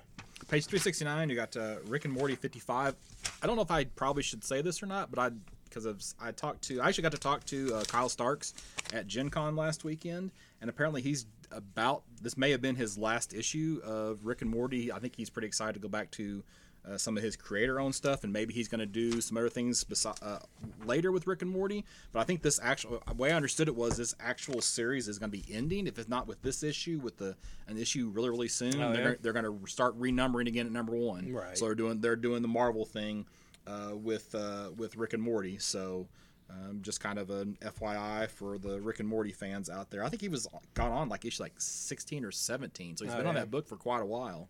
[0.49, 2.95] Page 369, you got uh, Rick and Morty 55.
[3.41, 5.29] I don't know if I probably should say this or not, but I
[5.76, 8.53] because of I talked to I actually got to talk to uh, Kyle Starks
[8.93, 10.31] at Gen Con last weekend,
[10.61, 14.91] and apparently he's about this may have been his last issue of Rick and Morty.
[14.91, 16.43] I think he's pretty excited to go back to
[16.88, 19.84] uh, some of his creator-owned stuff, and maybe he's going to do some other things
[19.84, 20.39] besi- uh,
[20.85, 21.84] later with Rick and Morty.
[22.14, 25.19] But I think this actual the way I understood it was this actual series is
[25.19, 27.35] going to be ending, if it's not with this issue, with the
[27.68, 28.81] an issue really really soon.
[28.81, 29.15] Oh, they're yeah?
[29.22, 31.34] they're going to start renumbering again at number one.
[31.34, 31.57] Right.
[31.57, 33.26] So they're doing they're doing the Marvel thing
[33.67, 35.57] uh, with uh, with Rick and Morty.
[35.57, 36.07] So.
[36.47, 40.03] Um, just kind of an FYI for the Rick and Morty fans out there.
[40.03, 43.17] I think he was gone on like issue like 16 or 17, so he's Oh,
[43.17, 44.47] been on that book for quite a while.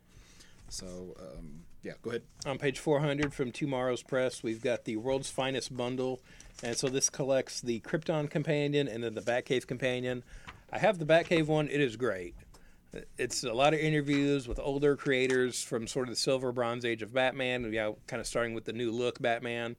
[0.68, 2.24] So um, yeah, go ahead.
[2.46, 6.20] On page 400 from TwoMorrows Press, we've got the World's Finest Bundle.
[6.62, 10.24] And so this collects the Krypton Companion and then the Batcave Companion.
[10.74, 12.36] I have the Batcave one, it is great.
[13.18, 17.02] It's a lot of interviews with older creators from sort of the silver bronze age
[17.02, 19.76] of Batman, you know, kind of starting with the new look Batman.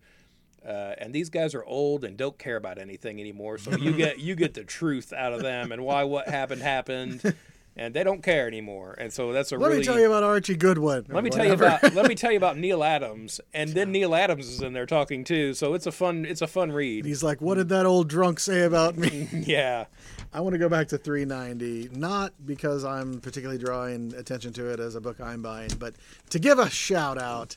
[0.67, 3.59] Uh, and these guys are old and don't care about anything anymore.
[3.59, 7.35] So you get you get the truth out of them and why what happened happened,
[7.77, 8.95] and they don't care anymore.
[8.99, 11.07] And so that's a Let really me tell you about Archie Goodwin.
[11.09, 14.15] let me tell you about let me tell you about Neal Adams, and then Neal
[14.15, 15.55] Adams is in there talking too.
[15.55, 17.05] So it's a fun it's a fun read.
[17.05, 19.85] He's like, "What did that old drunk say about me?" Yeah,
[20.33, 24.81] I want to go back to 390, not because I'm particularly drawing attention to it
[24.81, 25.95] as a book I'm buying, but
[26.31, 27.57] to give a shout out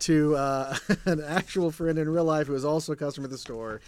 [0.00, 0.76] to uh,
[1.06, 3.80] an actual friend in real life who is also a customer of the store.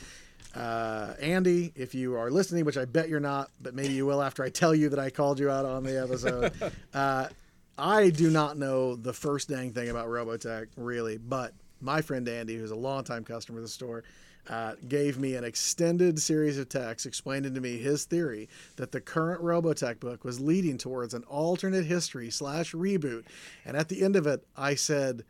[0.54, 4.22] Uh, Andy, if you are listening, which I bet you're not, but maybe you will
[4.22, 6.52] after I tell you that I called you out on the episode.
[6.94, 7.28] uh,
[7.76, 12.56] I do not know the first dang thing about Robotech, really, but my friend Andy,
[12.56, 14.02] who's a longtime customer of the store,
[14.48, 19.00] uh, gave me an extended series of texts explaining to me his theory that the
[19.00, 23.24] current Robotech book was leading towards an alternate history slash reboot.
[23.66, 25.24] And at the end of it, I said,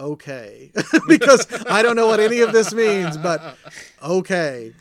[0.00, 0.72] okay,
[1.08, 3.56] because I don't know what any of this means, but
[4.02, 4.72] okay.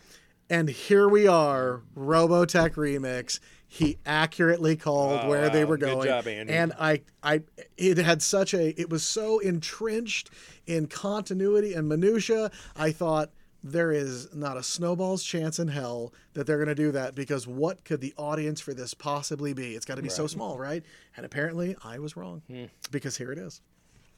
[0.50, 3.40] And here we are, Robotech remix.
[3.68, 5.70] He accurately called Oh, where they wow.
[5.70, 7.44] were Good going, job, and I, I,
[7.78, 10.32] it had such a, it was so entrenched
[10.66, 12.50] in continuity and minutia.
[12.76, 13.30] I thought
[13.64, 17.46] there is not a snowball's chance in hell that they're going to do that because
[17.46, 19.76] what could the audience for this possibly be?
[19.76, 20.82] It's got to be so small, right?
[21.16, 22.66] And apparently, I was wrong Hmm.
[22.90, 23.62] because here it is.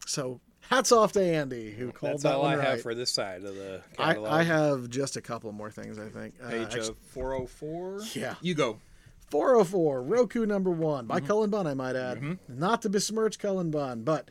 [0.05, 2.67] So hats off to Andy who called that's that all one I right.
[2.69, 4.31] have for this side of the I, catalog.
[4.31, 5.99] I have just a couple more things.
[5.99, 8.01] I think Uh, Page actu- of 404.
[8.13, 8.35] Yeah.
[8.41, 8.79] You go.
[9.29, 11.07] 404 Roku number one Mm-hmm.
[11.07, 12.37] by Cullen Bunn, I might add.
[12.49, 14.29] Not to besmirch Cullen Bunn, but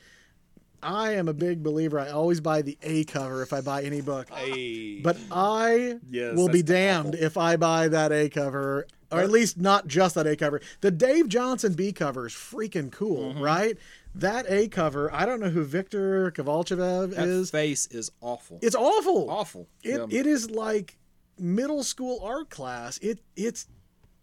[0.83, 1.99] I am a big believer.
[1.99, 4.31] I always buy the A cover if I buy any book.
[4.31, 5.01] Hey.
[5.01, 9.59] But I Yes, will be damned if I buy that A cover, or at least
[9.59, 10.61] not just that A cover.
[10.81, 13.43] The Dave Johnson B cover is freaking cool, Mm-hmm.
[13.43, 13.79] right?
[14.15, 17.51] That A cover, I don't know who Viktor Kalvachev That is.
[17.51, 18.59] face is awful.
[18.63, 19.31] It's awful.
[19.31, 19.69] awful.
[19.83, 20.07] It, Yeah.
[20.21, 20.99] it is like
[21.39, 22.99] middle school art class.
[22.99, 23.67] It it's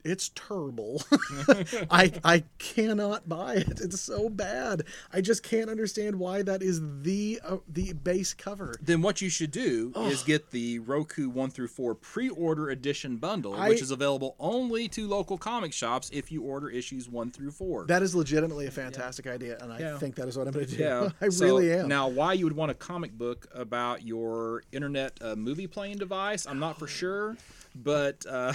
[0.08, 1.04] it's terrible.
[1.92, 3.80] I I cannot buy it.
[3.82, 4.84] It's so bad.
[5.14, 8.76] I just can't understand why that is the uh, the base cover.
[8.82, 13.54] then what you should do is get the Roku 1 through 4 pre-order edition bundle,
[13.68, 17.86] which is available only to local comic shops if you order issues 1 through 4.
[17.86, 19.98] That is legitimately a fantastic idea, and I Yeah.
[19.98, 20.82] think that is what I'm going to do.
[20.84, 21.88] yeah, I So, really am.
[21.88, 26.46] Now, why you would want a comic book about your internet uh, movie playing device,
[26.48, 27.36] I'm not for sure,
[27.76, 28.54] but uh,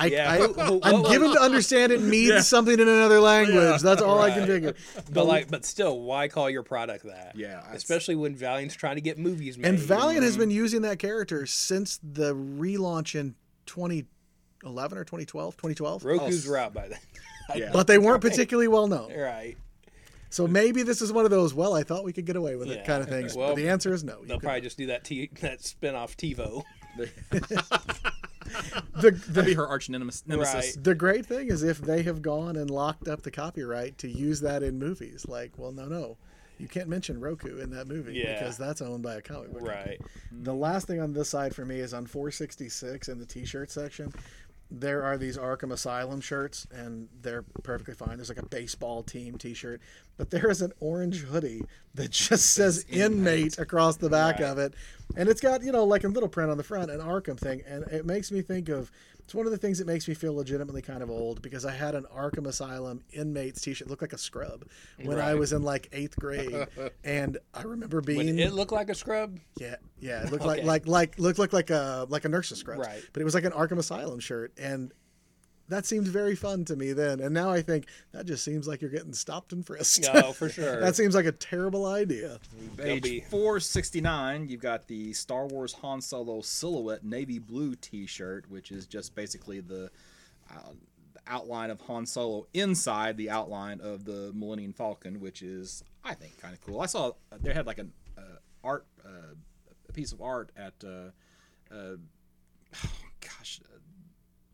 [0.00, 0.48] I, Yeah.
[0.56, 3.82] I, I'm given to understand it means something in another language.
[3.82, 4.48] That's all I can Right.
[4.48, 4.74] figure.
[5.10, 7.32] but like, but still, why call your product that?
[7.36, 9.68] Yeah, especially when Valiant's trying to get movies made.
[9.68, 10.40] And Valiant has mm-hmm.
[10.40, 13.34] been using that character since the relaunch in
[13.66, 15.56] 2011 or 2012.
[15.56, 16.02] 2012.
[16.02, 16.98] Roku's Oh, were out by then.
[17.54, 17.70] yeah.
[17.72, 19.12] But they weren't particularly well known.
[19.12, 19.56] right.
[20.32, 22.70] So maybe this is one of those, well, I thought we could get away with
[22.70, 23.34] it kind of things.
[23.34, 24.24] Well, but the answer is no.
[24.24, 26.62] They'll probably just do that t- that spin off TiVo.
[29.00, 30.22] the, the, be her arch nemesis.
[30.26, 30.74] Right.
[30.84, 34.40] the great thing is if they have gone and locked up the copyright to use
[34.40, 36.16] that in movies, like, well, no, no.
[36.58, 38.38] You can't mention Roku in that movie Yeah.
[38.38, 39.64] because that's owned by a comic book.
[39.64, 39.96] company.
[39.98, 40.00] Right.
[40.30, 44.12] The last thing on this side for me is on 466 in the t-shirt section.
[44.70, 48.16] There are these Arkham Asylum shirts, and they're perfectly fine.
[48.16, 49.80] There's like a baseball team T-shirt,
[50.16, 51.64] but there is an orange hoodie
[51.94, 54.48] that just says "inmate" across the back Right.
[54.48, 54.74] of it,
[55.16, 57.62] and it's got you know like a little print on the front, an Arkham thing,
[57.66, 58.90] and it makes me think of.
[59.30, 61.70] It's one of the things that makes me feel legitimately kind of old because I
[61.70, 64.64] had an Arkham Asylum inmates T-shirt, looked like a scrub,
[65.04, 66.66] when I was in like eighth grade,
[67.04, 69.38] and I remember being When it looked like a scrub.
[69.56, 70.24] yeah, yeah.
[70.24, 70.66] It looked like Okay.
[70.66, 72.80] like like looked looked like a like a nurse's scrub.
[72.80, 73.04] Right.
[73.12, 74.92] But it was like an Arkham Asylum shirt, and
[75.70, 77.20] that seemed very fun to me then.
[77.20, 80.12] And now I think that just seems like you're getting stopped and frisked.
[80.12, 80.80] No, for sure.
[80.80, 82.38] that seems like a terrible idea.
[82.76, 88.50] They'll Page be- 469, you've got the Star Wars Han Solo silhouette navy blue T-shirt,
[88.50, 89.90] which is just basically the,
[90.50, 90.72] uh,
[91.26, 96.40] outline of Han Solo inside the outline of the Millennium Falcon, which is I think
[96.40, 96.80] kind of cool.
[96.80, 98.22] I saw uh, they had like an uh,
[98.64, 99.34] art uh,
[99.88, 101.10] a piece of art at uh,
[101.74, 101.96] uh,
[103.20, 103.78] gosh uh,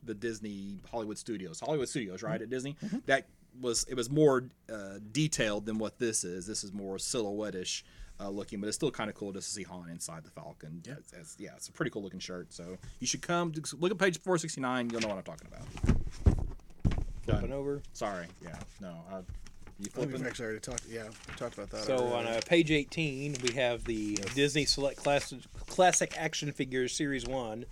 [0.06, 2.76] the Disney Hollywood Studios, Hollywood Studios, right at Disney.
[3.06, 3.26] That
[3.60, 6.46] was it was more uh, detailed than what this is.
[6.46, 7.84] This is more silhouette-ish
[8.20, 10.82] uh, looking, but it's still kind of cool just to see Han inside the Falcon.
[10.86, 12.52] Yeah, it's, it's- yeah, it's a pretty cool looking shirt.
[12.52, 14.90] So you should come look at page 469.
[14.90, 16.36] You'll know what I'm talking about.
[17.24, 17.82] Flipping over.
[17.92, 19.20] Sorry, yeah, no, uh,
[19.80, 20.84] you I think we've actually already talked.
[20.88, 21.82] Yeah, we talked about that.
[21.84, 22.28] So already.
[22.28, 27.64] on uh, page 18, we have the Disney Select Classic, Classic Action Figures Series 1,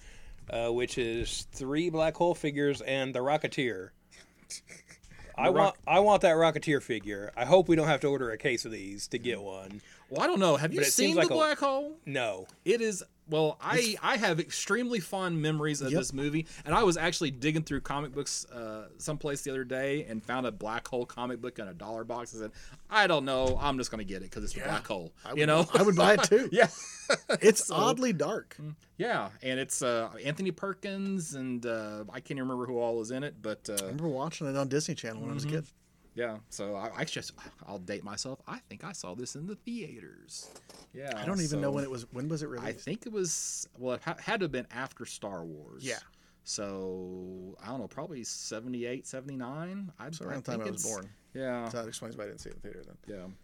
[0.51, 3.91] uh, which is three Black Hole figures and the Rocketeer.
[5.37, 7.33] I want I want that Rocketeer figure.
[7.37, 9.81] I hope we don't have to order a case of these to get one.
[10.09, 10.57] Well, I don't know.
[10.57, 11.97] Have you But seen the like a- black hole?
[12.07, 12.47] No.
[12.65, 15.99] It is well, I I have extremely fond memories of Yep.
[16.01, 20.05] this movie, and I was actually digging through comic books uh, someplace the other day
[20.05, 22.35] and found a black hole comic book in a dollar box.
[22.35, 22.51] I said,
[22.91, 24.67] I don't know, I'm just gonna get it because it's a Yeah.
[24.67, 25.13] black hole.
[25.25, 26.49] I would, you know, I would buy it too.
[26.53, 26.69] yeah,
[27.41, 28.57] It's oddly dark.
[28.99, 33.11] yeah, and it's uh, Anthony Perkins and uh, I can't even remember who all is
[33.11, 35.49] in it, but uh, I remember watching it on Disney Channel when I was a
[35.49, 35.67] kid.
[36.15, 36.39] Yeah.
[36.51, 37.33] So I, I just
[37.67, 38.41] I'll date myself.
[38.47, 40.49] I think I saw this in the theaters.
[40.93, 42.07] Yeah, I don't even know when it was.
[42.13, 42.67] When was it released?
[42.69, 45.85] I think it was well, it ha- had to have been after Star Wars.
[45.85, 45.99] Yeah.
[46.45, 49.93] So I don't know, probably 78, 79.
[49.99, 51.09] I, So around the time I was born.
[51.33, 51.69] Yeah.
[51.71, 53.35] So that explains why I didn't see it in the theater then.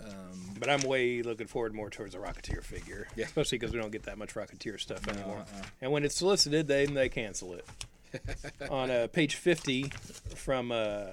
[0.00, 0.06] Yeah.
[0.08, 3.06] Um, But I'm way looking forward more towards a Rocketeer figure.
[3.14, 3.26] Yeah.
[3.26, 5.38] Especially because we don't get that much Rocketeer stuff anymore.
[5.40, 5.62] uh-uh.
[5.82, 7.66] And when it's solicited, then they cancel it.
[8.70, 9.92] On uh, page 50
[10.34, 11.06] from, uh,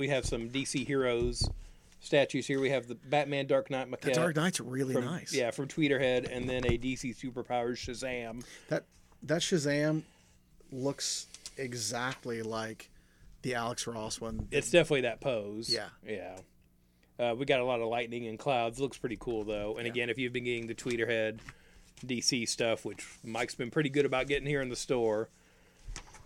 [0.00, 1.48] we have some DC Heroes
[2.00, 2.58] statues here.
[2.58, 4.00] We have the Batman Dark Knight maquette.
[4.00, 5.32] The Dark Knight's really from, nice.
[5.32, 8.42] Yeah, from Tweeterhead, and then a DC Superpowers Shazam.
[8.68, 8.84] That
[9.22, 10.02] that Shazam
[10.72, 12.90] looks exactly like
[13.42, 14.48] the Alex Ross one.
[14.50, 15.72] It's definitely that pose.
[15.72, 15.88] Yeah.
[16.06, 16.38] Yeah.
[17.18, 18.80] Uh, we got a lot of lightning and clouds.
[18.80, 19.76] Looks pretty cool though.
[19.76, 19.92] And Yeah.
[19.92, 21.40] again, if you've been getting the Tweeterhead
[22.04, 25.28] DC stuff, which Mike's been pretty good about getting here in the store.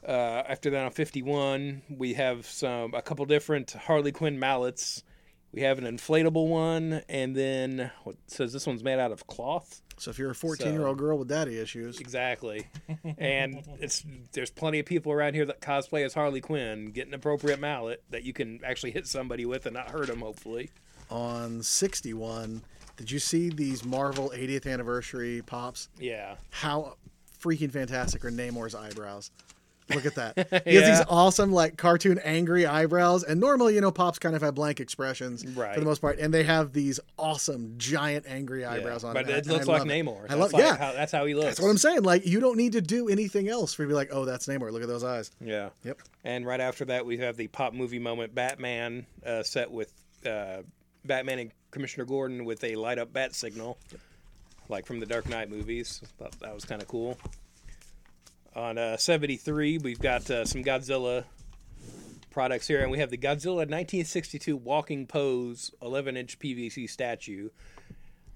[0.07, 5.03] Uh, after that, on 51, we have some a couple different Harley Quinn mallets.
[5.53, 9.81] We have an inflatable one, and then what says this one's made out of cloth.
[9.97, 12.67] So if you're a 14 year old girl with daddy issues, Exactly.
[13.19, 16.87] and it's there's plenty of people around here that cosplay as Harley Quinn.
[16.87, 20.21] Get an appropriate mallet that you can actually hit somebody with and not hurt them.
[20.21, 20.71] Hopefully.
[21.09, 22.63] on 61,
[22.97, 25.89] did you see these Marvel 80th anniversary pops?
[26.01, 26.35] Yeah.
[26.51, 26.97] How
[27.41, 29.31] freaking fantastic are Namor's eyebrows?
[29.93, 30.65] Look at that.
[30.67, 33.23] He has these awesome, like cartoon angry eyebrows.
[33.25, 35.75] And normally, you know, pops kind of have blank expressions Right.
[35.75, 36.19] for the most part.
[36.19, 39.09] And they have these awesome, giant, angry eyebrows Yeah.
[39.11, 39.39] on But it.
[39.39, 40.25] it looks I like Namor.
[40.25, 40.77] I That's love, like yeah.
[40.77, 41.47] How, that's how he looks.
[41.47, 42.03] That's what I'm saying.
[42.03, 44.47] Like, you don't need to do anything else for you to be like, oh, that's
[44.47, 44.73] Namor.
[44.73, 45.31] Look at those eyes.
[45.41, 45.69] Yeah.
[45.83, 46.01] Yep.
[46.25, 49.93] And right after that, we have the pop movie moment Batman uh, set with
[50.27, 50.63] uh,
[51.05, 53.77] Batman and Commissioner Gordon with a light up bat signal,
[54.71, 56.01] like from the Dark Knight movies.
[56.19, 57.19] Thought that was kind of cool.
[58.57, 61.25] On uh, 73, we've got uh, some Godzilla
[62.31, 67.49] products here, and we have the Godzilla 1962 walking pose 11 inch PVC statue.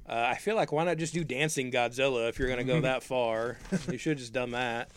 [0.08, 2.80] Uh, I feel like why not just do dancing Godzilla if you're going to go
[2.82, 3.58] that far?
[3.88, 4.90] you should have just done that.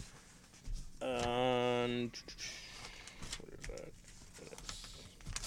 [1.04, 2.12] Um,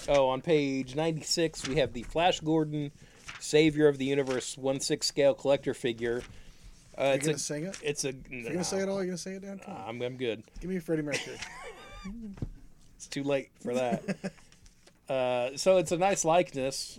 [0.08, 2.92] oh, on page 96, we have the Flash Gordon
[3.40, 6.22] Savior of the Universe 1 6 scale collector figure.
[6.96, 7.80] Uh, you it's going a, to sing it?
[7.82, 8.12] it's a.
[8.30, 9.00] You going to say it all?
[9.00, 9.42] You going to say it?
[9.42, 9.84] Come on.
[9.88, 10.42] I'm, I'm good.
[10.60, 11.36] Give me Freddie Mercury.
[12.96, 14.02] It's too late for that.
[15.08, 16.98] uh, so it's a nice likeness,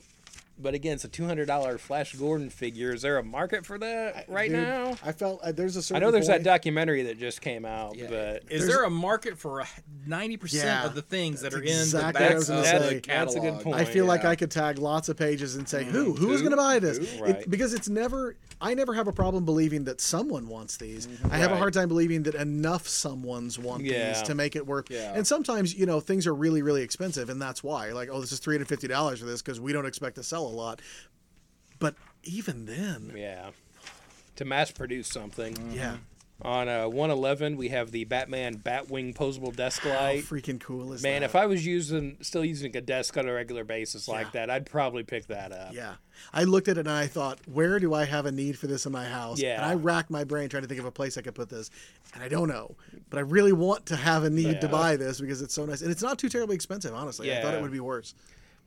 [0.57, 2.93] but again, it's a two hundred dollar Flash Gordon figure.
[2.93, 4.95] Is there a market for that right Dude, now?
[5.03, 7.65] I felt uh, there's a I certain know there's point- that documentary that just came
[7.65, 8.07] out, Yeah.
[8.09, 9.63] but Is there a market for
[10.05, 12.65] ninety percent of the things that that's are in exactly the back of gonna the
[12.67, 12.99] say.
[13.01, 13.05] catalog?
[13.05, 13.75] That's a good point.
[13.75, 16.57] I feel like I could tag lots of pages and say who who's going to
[16.57, 20.77] buy this It- because it's never I never have a problem believing that someone wants
[20.77, 21.09] these.
[21.29, 24.13] I have a hard time believing that enough someone's want Yeah.
[24.13, 24.89] these to make it work.
[24.89, 25.11] Yeah.
[25.13, 28.31] And sometimes you know things are really really expensive and that's why like oh this
[28.31, 30.81] is three hundred fifty dollars for this because we don't expect to sell a lot.
[31.79, 33.51] But even then, yeah,
[34.37, 35.71] to mass produce something.
[35.73, 35.97] yeah,
[36.41, 39.93] On uh, 111, we have the Batman Batwing posable desk light.
[39.93, 40.23] how light.
[40.23, 41.25] freaking cool is Man, that?
[41.27, 44.31] if I was using still using a desk on a regular basis like Yeah.
[44.45, 45.73] that, I'd probably pick that up.
[45.73, 45.95] Yeah.
[46.33, 48.85] I looked at it and I thought, where do I have a need for this
[48.85, 49.39] in my house?
[49.39, 49.55] Yeah.
[49.57, 51.69] And I racked my brain trying to think of a place I could put this.
[52.13, 52.75] And I don't know.
[53.09, 55.81] But I really want to have a need to buy this because it's so nice.
[55.81, 57.27] And it's not too terribly expensive, honestly.
[57.27, 57.39] Yeah.
[57.39, 58.13] I thought it would be worse.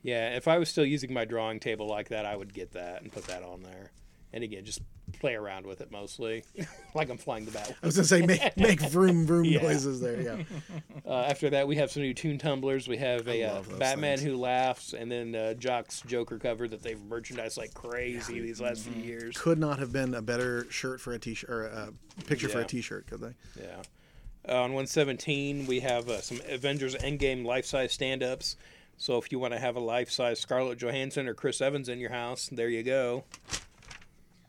[0.03, 3.01] Yeah, if I was still using my drawing table like that, I would get that
[3.01, 3.91] and put that on there.
[4.31, 4.79] And again, just
[5.19, 6.43] play around with it mostly,
[6.95, 7.75] like I'm flying the bat.
[7.81, 9.63] I was to say, make, make vroom, vroom Yeah.
[9.63, 10.21] noises there.
[10.21, 10.43] Yeah.
[11.07, 12.87] Uh, after that, we have some new tune tumblers.
[12.87, 14.29] We have a uh, Batman things.
[14.29, 18.83] Who Laughs, and then uh, Jock's Joker cover that they've merchandised like crazy these last
[18.87, 18.99] Mm-hmm.
[18.99, 19.35] few years.
[19.37, 21.89] Could not have been a better shirt for a t shirt or a
[22.27, 23.33] picture for a t shirt, could they?
[23.59, 23.77] Yeah.
[24.47, 28.55] Uh, on 117, we have uh, some Avengers Endgame life size stand ups.
[29.01, 31.99] So if you want to have a life size Scarlett Johansson or Chris Evans in
[31.99, 33.23] your house, there you go.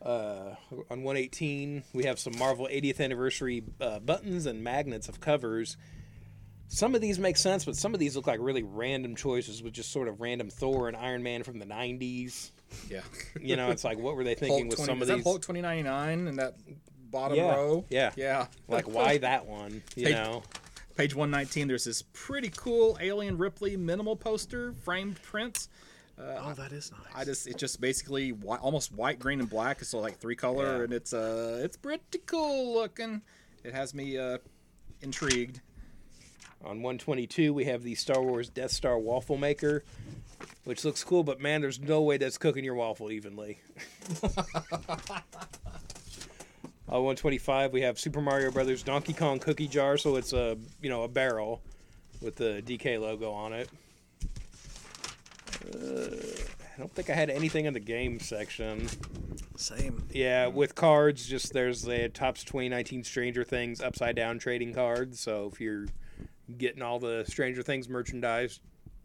[0.01, 0.55] Uh,
[0.89, 5.77] on 118, we have some Marvel 80th anniversary uh, buttons and magnets of covers.
[6.67, 9.73] Some of these make sense, but some of these look like really random choices with
[9.73, 12.51] just sort of random Thor and Iron Man from the 90s.
[12.89, 13.01] Yeah.
[13.39, 15.23] You know, it's like, what were they thinking Hulk with 20, some is that these?
[15.23, 16.55] Hulk twenty ninety nine in that
[17.09, 17.85] bottom Yeah, row?
[17.89, 18.11] yeah.
[18.17, 18.47] Yeah.
[18.67, 19.81] Like, why that one?
[19.95, 20.43] You Hey, know?
[20.95, 25.69] Page 119, there's this pretty cool Alien Ripley minimal poster, framed prints.
[26.19, 27.01] oh, that is nice.
[27.15, 29.81] I just it's just basically white, almost white, green, and black.
[29.81, 30.83] It's like three color, Yeah.
[30.83, 33.21] and it's uh it's pretty cool looking.
[33.63, 34.37] It has me uh
[35.01, 35.61] intrigued.
[36.63, 39.83] On 122, we have the Star Wars Death Star waffle maker,
[40.65, 43.59] which looks cool, but man, there's no way that's cooking your waffle evenly.
[46.91, 50.89] On 125, we have Super Mario Brothers Donkey Kong cookie jar, so it's a you
[50.89, 51.61] know a barrel
[52.21, 53.69] with the DK logo on it.
[55.73, 56.17] Uh,
[56.59, 58.89] I don't think I had anything in the game section.
[59.55, 60.05] Same.
[60.11, 65.21] Yeah, with cards, just there's the Topps 2019 Stranger Things upside down trading cards.
[65.21, 65.85] So if you're
[66.57, 68.59] getting all the Stranger Things merchandise,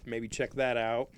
[0.05, 1.11] maybe check that out.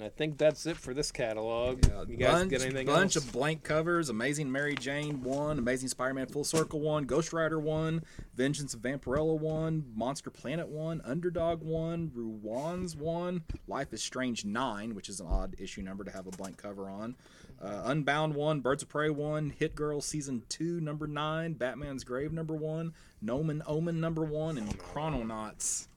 [0.00, 1.84] And I think that's it for this catalog.
[2.08, 3.26] you guys bunch, get anything a bunch else?
[3.26, 4.08] of blank covers.
[4.08, 8.02] Amazing Mary Jane one, Amazing Spider-Man Full Circle one, Ghost Rider one,
[8.34, 14.94] Vengeance of Vampirella one, Monster Planet one, Underdog one, Ruwan's one, Life is Strange nine,
[14.94, 17.14] which is an odd issue number to have a blank cover on.
[17.60, 22.32] Uh, Unbound one, Birds of Prey one, Hit Girl season two number nine, Batman's Grave
[22.32, 25.88] number one, Nomen Omen number one, and Chrononauts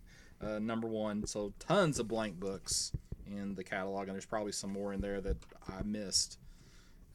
[0.46, 1.26] uh, number one.
[1.26, 2.92] So tons of blank books
[3.28, 5.38] in the catalog, and there's probably some more in there that
[5.68, 6.38] I missed.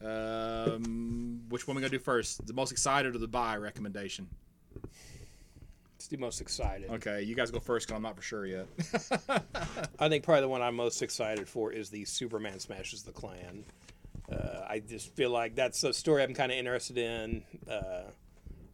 [0.03, 2.45] Um, which one we gonna do first?
[2.45, 4.27] The most excited or the buy recommendation?
[5.95, 6.89] It's the most excited.
[6.89, 8.67] Okay, you guys go first, cause I'm not for sure yet.
[9.99, 13.65] I think probably the one I'm most excited for is the Superman Smashes the Klan.
[14.31, 17.43] Uh, I just feel like that's a story I'm kind of interested in.
[17.69, 18.03] Uh,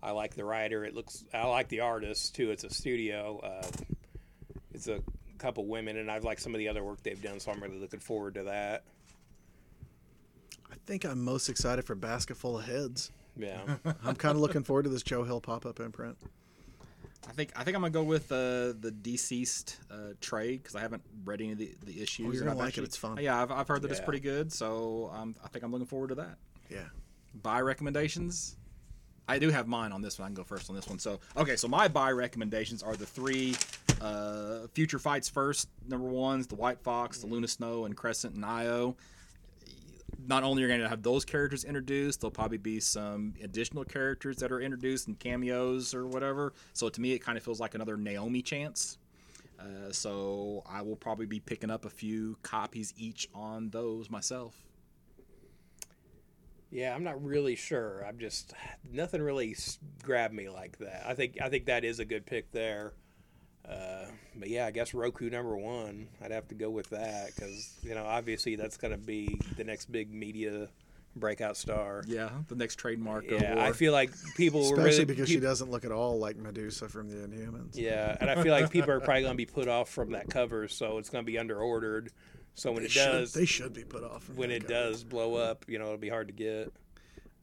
[0.03, 0.86] I like the writer.
[0.86, 1.26] It looks.
[1.34, 2.52] I like the artist too.
[2.52, 3.40] It's a studio.
[3.44, 3.68] Uh,
[4.72, 5.02] it's a
[5.38, 7.80] couple women, and I've liked some of the other work they've done, so I'm really
[7.80, 8.84] looking forward to that.
[10.72, 13.12] I think I'm most excited for Basket Full of Heads.
[13.38, 13.60] Yeah.
[14.03, 16.18] I'm kind of looking forward to this Joe Hill pop up imprint.
[17.28, 20.82] I think I think I'm gonna go with uh, the deceased uh, trade because I
[20.82, 22.28] haven't read any of the, the issues.
[22.28, 22.84] Oh, you're and gonna I've like it.
[22.84, 23.18] It's fun.
[23.20, 26.10] Yeah, I've, I've heard that it's pretty good, so um, I think I'm looking forward
[26.10, 26.38] to that.
[26.70, 26.84] Yeah.
[27.41, 28.57] Buy recommendations.
[29.27, 30.26] I do have mine on this one.
[30.26, 30.99] I can go first on this one.
[30.99, 33.56] So okay, so my buy recommendations are the three
[34.02, 35.69] uh, future fights first.
[35.88, 38.95] Number ones, the White Fox, the Luna Snow, and Crescent and Io.
[40.27, 44.38] Not only are going to have those characters introduced, there'll probably be some additional characters
[44.38, 46.53] that are introduced and cameos or whatever.
[46.73, 48.97] So to me, it kind of feels like another Naomi chance.
[49.60, 54.64] Uh, so I will probably be picking up a few copies each on those myself.
[56.76, 58.03] Yeah, I'm not really sure.
[58.06, 58.53] I'm just
[58.91, 59.56] nothing really
[60.03, 61.06] grabbed me like that.
[61.07, 62.91] I think I think that is a good pick there.
[63.68, 66.10] Uh, but yeah, I guess Roku number one.
[66.22, 69.64] I'd have to go with that because you know obviously that's going to be the
[69.64, 70.68] next big media
[71.15, 72.03] breakout star.
[72.07, 73.31] Yeah, the next trademark.
[73.31, 76.35] of Yeah, I feel like people Especially really, because she doesn't look at all like
[76.35, 77.77] Medusa from the Inhumans.
[77.77, 80.30] Yeah, and I feel like people are probably going to be put off from that
[80.30, 82.11] cover, so it's going to be under ordered.
[82.56, 84.30] So when They it should, does, they should be put off.
[84.30, 84.73] when it cover.
[84.73, 86.73] does blow up, you know, it'll be hard to get.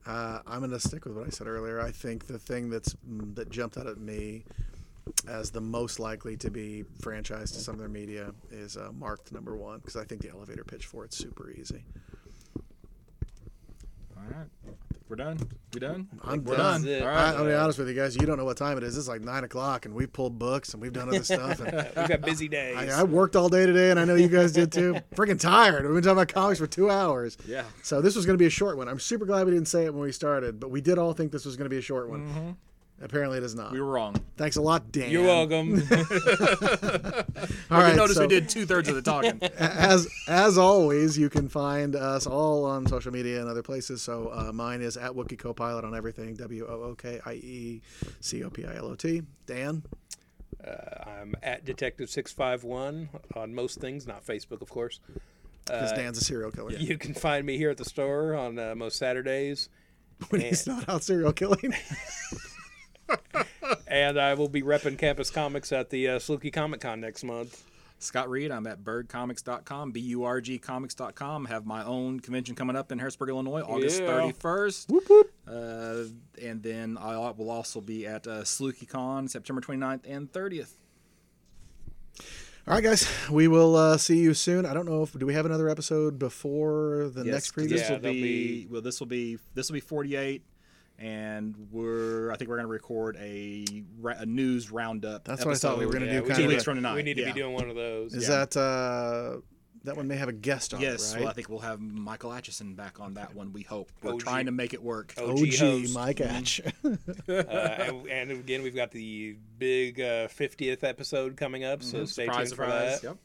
[0.06, 1.80] Uh, I'm going to stick with what I said earlier.
[1.80, 4.44] I think the thing that's mm, that jumped out at me
[5.28, 9.32] as the most likely to be franchised to some of their media is uh, marked
[9.32, 11.84] number one because I think the elevator pitch for it's super easy.
[14.16, 14.48] All right,
[15.12, 15.38] we're done.
[15.74, 16.08] We done?
[16.22, 16.80] I'm We're done.
[16.80, 16.82] done.
[16.84, 17.02] That's it.
[17.02, 18.16] All I, I'll be honest with you guys.
[18.16, 18.96] You don't know what time it is.
[18.96, 21.60] It's like nine o'clock, and we've pulled books and we've done other stuff.
[21.60, 22.78] And We've got busy days.
[22.78, 24.94] I, I worked all day today, and I know you guys did too.
[25.14, 25.84] Freaking tired.
[25.84, 27.36] We've been talking about comics for two hours.
[27.46, 27.64] Yeah.
[27.82, 28.88] So this was going to be a short one.
[28.88, 31.30] I'm super glad we didn't say it when we started, but we did all think
[31.30, 32.26] this was going to be a short one.
[32.26, 32.50] Mm-hmm.
[33.02, 33.72] Apparently, it is not.
[33.72, 34.14] We were wrong.
[34.36, 35.10] Thanks a lot, Dan.
[35.10, 35.72] You're welcome.
[37.70, 39.42] All you notice so we did two thirds of the talking.
[39.58, 44.02] as as always, you can find us all on social media and other places.
[44.02, 46.34] So uh, mine is at Wookie Copilot on everything.
[46.34, 47.82] W O O K I E
[48.20, 49.22] C O P I L O T.
[49.46, 49.82] Dan.
[50.64, 55.00] Uh, I'm at Detective Six Five One on most things, not Facebook, of course.
[55.64, 56.72] Because Dan's a serial killer.
[56.72, 59.68] You can find me here at the store on uh, most Saturdays,
[60.28, 61.74] When he's not out serial killing.
[63.86, 67.64] and I will be repping Campus Comics at the uh, Slooky Comic Con next month.
[67.98, 71.44] Scott Reed, I'm at burgcomics.com, B U R G comics.com.
[71.44, 74.08] Have my own convention coming up in Harrisburg, Illinois, August Yeah.
[74.08, 74.88] 31st.
[74.90, 75.32] whoop whoop.
[75.46, 76.04] Uh,
[76.42, 80.72] and then I will also be at uh, SlookyCon September 29th and 30th.
[82.66, 83.08] All right, guys.
[83.30, 84.66] We will uh, see you soon.
[84.66, 87.70] I don't know if do we have another episode before the Yes, next 'cause preview.
[87.70, 88.22] This Yeah, will there'll be,
[88.62, 88.80] be- well.
[88.82, 90.42] This will be this will be 48,
[91.02, 93.64] and we're I think we're going to record a,
[94.04, 95.24] a news roundup.
[95.24, 96.94] That's what I thought we were gonna do, kind two of weeks a- from tonight.
[96.94, 97.32] We need to yeah.
[97.32, 98.14] be doing one of those.
[98.14, 98.44] Is Yeah.
[98.44, 99.40] that uh,
[99.84, 101.20] that one may have a guest on Yes, it, right?
[101.22, 103.52] well, I think we'll have Michael Atchison back on that one.
[103.52, 103.90] We hope.
[104.00, 104.20] We're OG.
[104.20, 105.12] trying to make it work.
[105.18, 105.94] OG OG host.
[105.94, 106.60] Mike Atch.
[107.28, 112.26] uh, and, and again, we've got the big uh, 50th episode coming up, so stay
[112.26, 113.00] surprise, tuned for surprise.
[113.00, 113.08] that.
[113.08, 113.16] Yep.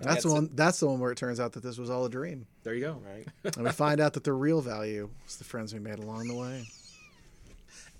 [0.00, 0.50] That's the That's one.
[0.54, 2.80] That's the one where it turns out that this was all a dream, There you
[2.80, 3.00] go.
[3.06, 3.26] Right.
[3.56, 6.34] and we find out that the real value was the friends we made along the
[6.34, 6.66] way.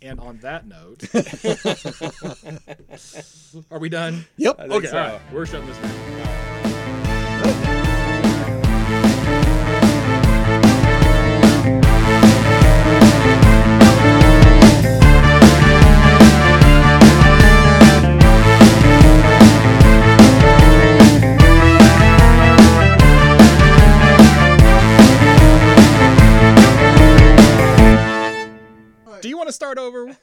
[0.00, 1.04] And on that note,
[3.70, 4.24] are we done?
[4.36, 4.58] Yep.
[4.58, 4.98] Okay, so.
[4.98, 5.20] all right.
[5.32, 6.38] We're shutting this down.
[29.52, 30.16] To start over?